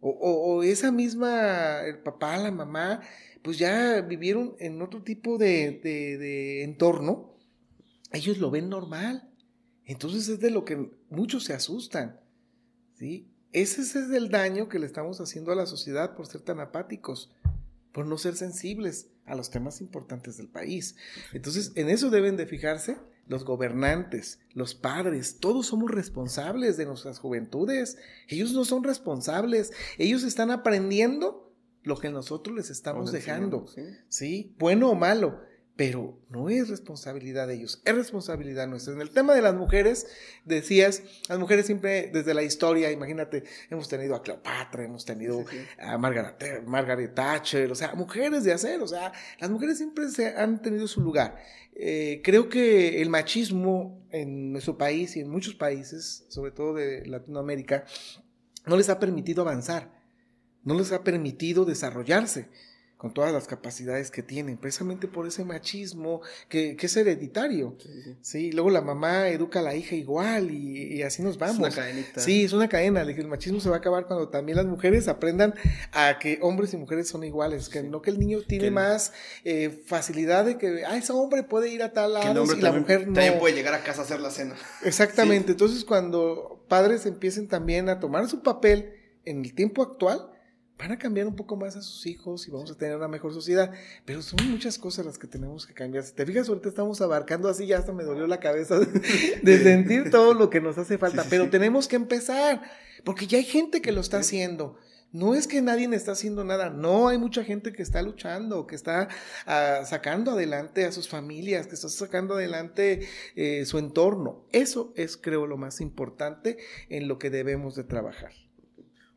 o, 0.00 0.62
esa 0.62 0.92
misma, 0.92 1.82
el 1.82 1.98
papá, 1.98 2.36
la 2.36 2.52
mamá, 2.52 3.00
pues 3.42 3.58
ya 3.58 4.00
vivieron 4.00 4.54
en 4.60 4.80
otro 4.80 5.02
tipo 5.02 5.38
de, 5.38 5.80
de, 5.82 6.62
entorno, 6.62 7.34
ellos 8.12 8.38
lo 8.38 8.50
ven 8.50 8.68
normal. 8.68 9.28
Entonces 9.84 10.28
es 10.28 10.40
de 10.40 10.50
lo 10.50 10.64
que 10.64 10.90
muchos 11.10 11.44
se 11.44 11.54
asustan. 11.54 12.20
¿sí? 12.94 13.28
Ese 13.52 13.80
es 13.80 13.94
el 13.96 14.28
daño 14.28 14.68
que 14.68 14.78
le 14.78 14.86
estamos 14.86 15.20
haciendo 15.20 15.50
a 15.50 15.56
la 15.56 15.66
sociedad 15.66 16.14
por 16.14 16.26
ser 16.26 16.42
tan 16.42 16.60
apáticos, 16.60 17.32
por 17.92 18.06
no 18.06 18.18
ser 18.18 18.36
sensibles 18.36 19.08
a 19.24 19.34
los 19.34 19.50
temas 19.50 19.80
importantes 19.80 20.36
del 20.36 20.48
país. 20.48 20.96
Entonces, 21.32 21.72
en 21.74 21.88
eso 21.88 22.10
deben 22.10 22.36
de 22.36 22.46
fijarse 22.46 22.98
los 23.28 23.44
gobernantes, 23.44 24.40
los 24.54 24.74
padres, 24.74 25.38
todos 25.38 25.66
somos 25.66 25.90
responsables 25.90 26.76
de 26.76 26.86
nuestras 26.86 27.18
juventudes. 27.18 27.98
Ellos 28.26 28.52
no 28.52 28.64
son 28.64 28.82
responsables, 28.82 29.72
ellos 29.98 30.24
están 30.24 30.50
aprendiendo 30.50 31.52
lo 31.82 31.98
que 31.98 32.10
nosotros 32.10 32.56
les 32.56 32.70
estamos 32.70 33.12
dejando, 33.12 33.66
¿sí? 34.08 34.54
Bueno 34.58 34.90
o 34.90 34.94
malo 34.94 35.40
pero 35.78 36.18
no 36.28 36.48
es 36.48 36.68
responsabilidad 36.68 37.46
de 37.46 37.54
ellos, 37.54 37.80
es 37.84 37.94
responsabilidad 37.94 38.66
nuestra. 38.66 38.94
En 38.94 39.00
el 39.00 39.10
tema 39.10 39.32
de 39.32 39.42
las 39.42 39.54
mujeres, 39.54 40.08
decías, 40.44 41.04
las 41.28 41.38
mujeres 41.38 41.66
siempre 41.66 42.10
desde 42.12 42.34
la 42.34 42.42
historia, 42.42 42.90
imagínate, 42.90 43.44
hemos 43.70 43.88
tenido 43.88 44.16
a 44.16 44.22
Cleopatra, 44.24 44.82
hemos 44.82 45.04
tenido 45.04 45.44
a 45.78 45.96
Margaret, 45.96 46.64
Margaret, 46.66 47.14
Thatcher, 47.14 47.70
o 47.70 47.76
sea, 47.76 47.94
mujeres 47.94 48.42
de 48.42 48.52
hacer, 48.52 48.82
o 48.82 48.88
sea, 48.88 49.12
las 49.38 49.50
mujeres 49.50 49.78
siempre 49.78 50.08
se 50.10 50.36
han 50.36 50.60
tenido 50.60 50.88
su 50.88 51.00
lugar. 51.00 51.36
Eh, 51.74 52.22
creo 52.24 52.48
que 52.48 53.00
el 53.00 53.08
machismo 53.08 54.04
en 54.10 54.50
nuestro 54.50 54.76
país 54.76 55.16
y 55.16 55.20
en 55.20 55.30
muchos 55.30 55.54
países, 55.54 56.26
sobre 56.26 56.50
todo 56.50 56.74
de 56.74 57.06
Latinoamérica, 57.06 57.84
no 58.66 58.76
les 58.76 58.88
ha 58.88 58.98
permitido 58.98 59.42
avanzar, 59.42 59.92
no 60.64 60.74
les 60.76 60.90
ha 60.90 61.04
permitido 61.04 61.64
desarrollarse 61.64 62.48
con 62.98 63.14
todas 63.14 63.32
las 63.32 63.46
capacidades 63.46 64.10
que 64.10 64.24
tienen, 64.24 64.58
precisamente 64.58 65.06
por 65.06 65.24
ese 65.28 65.44
machismo 65.44 66.20
que, 66.48 66.76
que 66.76 66.86
es 66.86 66.96
hereditario. 66.96 67.76
Sí, 67.78 68.16
sí, 68.20 68.52
luego 68.52 68.70
la 68.70 68.80
mamá 68.80 69.28
educa 69.28 69.60
a 69.60 69.62
la 69.62 69.76
hija 69.76 69.94
igual 69.94 70.50
y, 70.50 71.00
así 71.04 71.22
nos 71.22 71.38
vamos. 71.38 71.54
Es 71.54 71.60
una 71.60 71.70
cadenita. 71.70 72.20
Sí, 72.20 72.44
es 72.44 72.52
una 72.52 72.68
cadena. 72.68 73.02
El 73.02 73.28
machismo 73.28 73.60
se 73.60 73.68
va 73.68 73.76
a 73.76 73.78
acabar 73.78 74.06
cuando 74.06 74.28
también 74.28 74.56
las 74.56 74.66
mujeres 74.66 75.06
aprendan 75.06 75.54
a 75.92 76.18
que 76.18 76.40
hombres 76.42 76.74
y 76.74 76.76
mujeres 76.76 77.08
son 77.08 77.22
iguales, 77.22 77.68
que 77.68 77.84
no 77.84 78.02
que 78.02 78.10
el 78.10 78.18
niño 78.18 78.40
tiene 78.42 78.72
más 78.72 79.12
eh, 79.44 79.80
facilidad 79.86 80.44
de 80.44 80.58
que, 80.58 80.84
ah, 80.84 80.96
ese 80.96 81.12
hombre 81.12 81.44
puede 81.44 81.70
ir 81.70 81.84
a 81.84 81.92
tal 81.92 82.14
lado 82.14 82.44
y 82.52 82.60
la 82.60 82.72
mujer 82.72 83.06
no. 83.06 83.14
También 83.14 83.38
puede 83.38 83.54
llegar 83.54 83.74
a 83.74 83.84
casa 83.84 84.00
a 84.00 84.04
hacer 84.06 84.18
la 84.18 84.32
cena. 84.32 84.56
Exactamente. 84.82 85.52
Entonces, 85.52 85.84
cuando 85.84 86.64
padres 86.66 87.06
empiecen 87.06 87.46
también 87.46 87.88
a 87.88 88.00
tomar 88.00 88.28
su 88.28 88.42
papel 88.42 88.92
en 89.24 89.44
el 89.44 89.54
tiempo 89.54 89.82
actual, 89.82 90.32
van 90.78 90.92
a 90.92 90.98
cambiar 90.98 91.26
un 91.26 91.34
poco 91.34 91.56
más 91.56 91.76
a 91.76 91.82
sus 91.82 92.06
hijos 92.06 92.46
y 92.46 92.50
vamos 92.50 92.70
a 92.70 92.76
tener 92.76 92.96
una 92.96 93.08
mejor 93.08 93.34
sociedad. 93.34 93.72
Pero 94.04 94.22
son 94.22 94.38
muchas 94.48 94.78
cosas 94.78 95.04
las 95.04 95.18
que 95.18 95.26
tenemos 95.26 95.66
que 95.66 95.74
cambiar. 95.74 96.04
Si 96.04 96.12
te 96.12 96.24
fijas, 96.24 96.48
ahorita 96.48 96.68
estamos 96.68 97.00
abarcando 97.00 97.48
así, 97.48 97.66
ya 97.66 97.78
hasta 97.78 97.92
me 97.92 98.04
dolió 98.04 98.26
la 98.26 98.38
cabeza 98.38 98.78
de, 98.78 99.58
sentir 99.58 100.10
todo 100.10 100.34
lo 100.34 100.48
que 100.50 100.60
nos 100.60 100.78
hace 100.78 100.96
falta. 100.96 101.24
pero 101.28 101.50
tenemos 101.50 101.88
que 101.88 101.96
empezar, 101.96 102.62
porque 103.04 103.26
ya 103.26 103.38
hay 103.38 103.44
gente 103.44 103.82
que 103.82 103.92
lo 103.92 104.00
está 104.00 104.18
haciendo. 104.18 104.78
No 105.10 105.34
es 105.34 105.48
que 105.48 105.62
nadie 105.62 105.88
está 105.96 106.12
haciendo 106.12 106.44
nada, 106.44 106.68
no, 106.68 107.08
hay 107.08 107.16
mucha 107.16 107.42
gente 107.42 107.72
que 107.72 107.82
está 107.82 108.02
luchando, 108.02 108.66
que 108.66 108.74
está 108.74 109.08
ah, 109.46 109.80
sacando 109.86 110.32
adelante 110.32 110.84
a 110.84 110.92
sus 110.92 111.08
familias, 111.08 111.66
que 111.66 111.76
está 111.76 111.88
sacando 111.88 112.34
adelante 112.34 113.08
eh, 113.34 113.64
su 113.64 113.78
entorno. 113.78 114.44
Eso 114.52 114.92
es, 114.96 115.16
creo, 115.16 115.46
lo 115.46 115.56
más 115.56 115.80
importante 115.80 116.58
en 116.90 117.08
lo 117.08 117.18
que 117.18 117.30
debemos 117.30 117.74
de 117.74 117.84
trabajar 117.84 118.47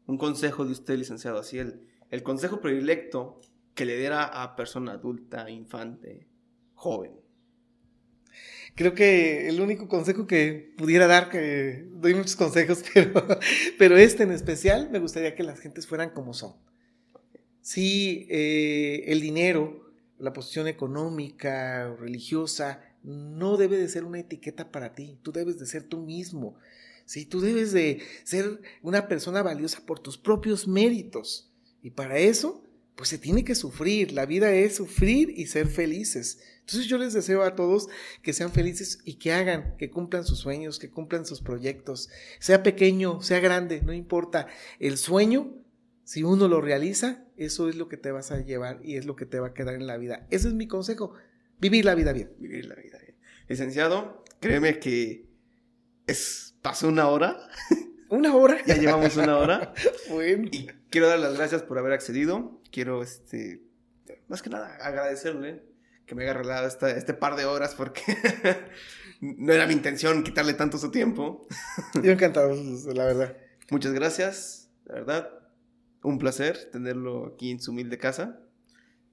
un 0.07 0.17
consejo 0.17 0.65
de 0.65 0.71
usted, 0.71 0.97
licenciado, 0.97 1.39
así 1.39 1.57
el, 1.59 1.81
el 2.09 2.23
consejo 2.23 2.59
predilecto 2.59 3.39
que 3.75 3.85
le 3.85 3.97
diera 3.97 4.25
a 4.25 4.55
persona 4.55 4.93
adulta, 4.93 5.49
infante, 5.49 6.27
joven. 6.75 7.13
Creo 8.75 8.93
que 8.93 9.49
el 9.49 9.59
único 9.59 9.87
consejo 9.87 10.27
que 10.27 10.73
pudiera 10.77 11.07
dar, 11.07 11.29
que 11.29 11.85
doy 11.91 12.13
muchos 12.13 12.35
consejos, 12.35 12.83
pero, 12.93 13.25
pero 13.77 13.97
este 13.97 14.23
en 14.23 14.31
especial, 14.31 14.89
me 14.89 14.99
gustaría 14.99 15.35
que 15.35 15.43
las 15.43 15.59
gentes 15.59 15.87
fueran 15.87 16.11
como 16.11 16.33
son. 16.33 16.55
Sí, 17.61 18.27
eh, 18.29 19.03
el 19.07 19.21
dinero, 19.21 19.91
la 20.19 20.33
posición 20.33 20.67
económica 20.67 21.93
religiosa, 21.99 22.81
no 23.03 23.57
debe 23.57 23.77
de 23.77 23.89
ser 23.89 24.03
una 24.03 24.19
etiqueta 24.19 24.71
para 24.71 24.93
ti, 24.95 25.17
tú 25.21 25.31
debes 25.31 25.59
de 25.59 25.65
ser 25.65 25.83
tú 25.83 25.99
mismo. 25.99 26.55
¿Sí? 27.11 27.25
Tú 27.25 27.41
debes 27.41 27.73
de 27.73 28.01
ser 28.23 28.61
una 28.81 29.09
persona 29.09 29.43
valiosa 29.43 29.85
por 29.85 29.99
tus 29.99 30.17
propios 30.17 30.65
méritos. 30.65 31.51
Y 31.81 31.89
para 31.89 32.17
eso, 32.17 32.63
pues 32.95 33.09
se 33.09 33.17
tiene 33.17 33.43
que 33.43 33.53
sufrir. 33.53 34.13
La 34.13 34.25
vida 34.25 34.53
es 34.53 34.77
sufrir 34.77 35.29
y 35.35 35.47
ser 35.47 35.67
felices. 35.67 36.39
Entonces 36.61 36.87
yo 36.87 36.97
les 36.97 37.11
deseo 37.11 37.43
a 37.43 37.53
todos 37.53 37.89
que 38.21 38.31
sean 38.31 38.53
felices 38.53 38.99
y 39.03 39.15
que 39.15 39.33
hagan, 39.33 39.75
que 39.77 39.89
cumplan 39.89 40.23
sus 40.23 40.39
sueños, 40.39 40.79
que 40.79 40.89
cumplan 40.89 41.25
sus 41.25 41.41
proyectos. 41.41 42.07
Sea 42.39 42.63
pequeño, 42.63 43.21
sea 43.21 43.41
grande, 43.41 43.81
no 43.81 43.91
importa. 43.91 44.47
El 44.79 44.97
sueño, 44.97 45.53
si 46.05 46.23
uno 46.23 46.47
lo 46.47 46.61
realiza, 46.61 47.25
eso 47.35 47.67
es 47.67 47.75
lo 47.75 47.89
que 47.89 47.97
te 47.97 48.11
vas 48.11 48.31
a 48.31 48.39
llevar 48.39 48.79
y 48.85 48.95
es 48.95 49.05
lo 49.05 49.17
que 49.17 49.25
te 49.25 49.41
va 49.41 49.47
a 49.47 49.53
quedar 49.53 49.75
en 49.75 49.85
la 49.85 49.97
vida. 49.97 50.27
Ese 50.31 50.47
es 50.47 50.53
mi 50.53 50.67
consejo. 50.67 51.13
Vivir 51.59 51.83
la 51.83 51.93
vida 51.93 52.13
bien. 52.13 52.31
Vivir 52.39 52.67
la 52.67 52.75
vida 52.75 52.99
bien. 52.99 53.17
Licenciado, 53.49 54.23
créeme 54.39 54.79
que 54.79 55.25
es 56.07 56.50
pasó 56.61 56.87
una 56.87 57.07
hora. 57.07 57.37
¿Una 58.09 58.35
hora? 58.35 58.57
ya 58.65 58.75
llevamos 58.75 59.15
una 59.17 59.37
hora. 59.37 59.73
bueno. 60.09 60.49
Y 60.51 60.67
quiero 60.89 61.07
dar 61.07 61.19
las 61.19 61.35
gracias 61.35 61.63
por 61.63 61.77
haber 61.77 61.93
accedido. 61.93 62.61
Quiero, 62.71 63.03
este, 63.03 63.63
más 64.27 64.41
que 64.41 64.49
nada, 64.49 64.75
agradecerle 64.81 65.63
que 66.05 66.15
me 66.15 66.23
haya 66.23 66.33
regalado 66.33 66.67
este 66.67 67.13
par 67.13 67.37
de 67.37 67.45
horas 67.45 67.73
porque 67.73 68.01
no 69.21 69.53
era 69.53 69.65
mi 69.65 69.73
intención 69.73 70.23
quitarle 70.23 70.53
tanto 70.53 70.77
su 70.77 70.91
tiempo. 70.91 71.47
Yo 72.03 72.11
encantado, 72.11 72.53
la 72.93 73.05
verdad. 73.05 73.37
Muchas 73.69 73.93
gracias, 73.93 74.69
la 74.85 74.95
verdad. 74.95 75.29
Un 76.03 76.17
placer 76.17 76.69
tenerlo 76.71 77.27
aquí 77.27 77.51
en 77.51 77.61
su 77.61 77.71
humilde 77.71 77.97
casa. 77.97 78.41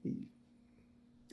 Y 0.03 0.27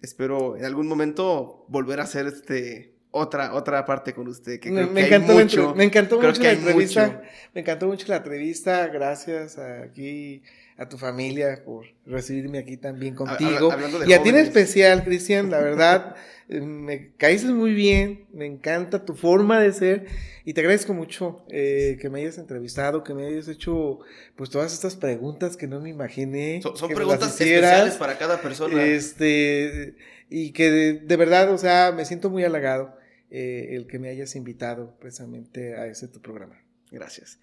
espero 0.02 0.56
en 0.56 0.64
algún 0.64 0.86
momento 0.86 1.64
volver 1.68 1.98
a 1.98 2.04
hacer 2.04 2.26
este 2.26 2.95
otra, 3.16 3.54
otra 3.54 3.84
parte 3.84 4.12
con 4.12 4.28
usted. 4.28 4.60
Que 4.60 4.70
me, 4.70 5.06
encantó 5.06 5.32
mucho, 5.32 5.74
me 5.74 5.84
encantó 5.84 6.20
mucho 6.20 6.42
la 6.42 6.52
entrevista. 6.52 7.22
Me 7.54 7.60
encantó 7.62 7.86
mucho 7.86 8.06
la 8.08 8.16
entrevista. 8.16 8.86
Gracias 8.88 9.58
aquí 9.58 10.42
a 10.78 10.88
tu 10.88 10.98
familia 10.98 11.62
por 11.64 11.86
recibirme 12.04 12.58
aquí 12.58 12.76
también 12.76 13.14
contigo. 13.14 13.70
y 14.06 14.12
a 14.12 14.22
ti 14.22 14.28
en 14.28 14.36
especial, 14.36 15.04
Cristian, 15.04 15.50
la 15.50 15.60
verdad, 15.62 16.16
me 16.48 17.12
caíste 17.16 17.48
muy 17.48 17.72
bien, 17.72 18.26
me 18.32 18.46
encanta 18.46 19.04
tu 19.04 19.14
forma 19.14 19.58
de 19.58 19.72
ser 19.72 20.06
y 20.44 20.52
te 20.52 20.60
agradezco 20.60 20.92
mucho 20.92 21.44
eh, 21.48 21.96
que 22.00 22.10
me 22.10 22.20
hayas 22.20 22.36
entrevistado, 22.38 23.02
que 23.02 23.14
me 23.14 23.26
hayas 23.26 23.48
hecho 23.48 24.00
pues 24.36 24.50
todas 24.50 24.74
estas 24.74 24.96
preguntas 24.96 25.56
que 25.56 25.66
no 25.66 25.80
me 25.80 25.88
imaginé. 25.88 26.60
Son, 26.62 26.90
preguntas 26.90 27.30
especiales 27.30 27.94
para 27.94 28.18
cada 28.18 28.40
persona. 28.42 28.84
Este, 28.84 29.94
y 30.28 30.52
que 30.52 30.70
de 30.70 31.16
verdad, 31.16 31.50
o 31.52 31.58
sea, 31.58 31.92
me 31.96 32.04
siento 32.04 32.28
muy 32.28 32.44
halagado 32.44 32.94
eh, 33.30 33.68
el 33.70 33.86
que 33.86 33.98
me 33.98 34.08
hayas 34.08 34.36
invitado 34.36 34.96
precisamente 34.98 35.74
a 35.76 35.86
ese 35.86 36.08
tu 36.08 36.20
programa. 36.20 36.62
Gracias. 36.90 37.38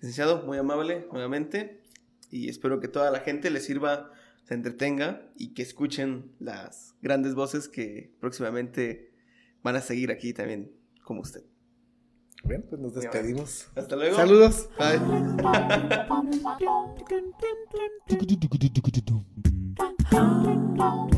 Licenciado, 0.00 0.44
muy 0.44 0.58
amable 0.58 1.06
nuevamente 1.12 1.80
y 2.30 2.48
espero 2.48 2.80
que 2.80 2.88
toda 2.88 3.10
la 3.10 3.20
gente 3.20 3.50
le 3.50 3.60
sirva, 3.60 4.10
se 4.44 4.54
entretenga 4.54 5.30
y 5.36 5.54
que 5.54 5.62
escuchen 5.62 6.32
las 6.38 6.94
grandes 7.02 7.34
voces 7.34 7.68
que 7.68 8.12
próximamente 8.20 9.12
van 9.62 9.76
a 9.76 9.80
seguir 9.80 10.10
aquí 10.10 10.32
también 10.32 10.72
como 11.02 11.20
usted. 11.20 11.44
Bien, 12.44 12.64
pues 12.68 12.80
nos 12.80 12.94
despedimos. 12.94 13.68
Hasta 13.74 13.96
luego. 13.96 14.16
Saludos. 14.16 14.68
Bye. 14.78 14.98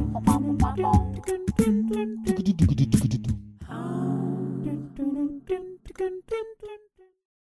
dun, 6.01 6.23
dun. 6.31 6.60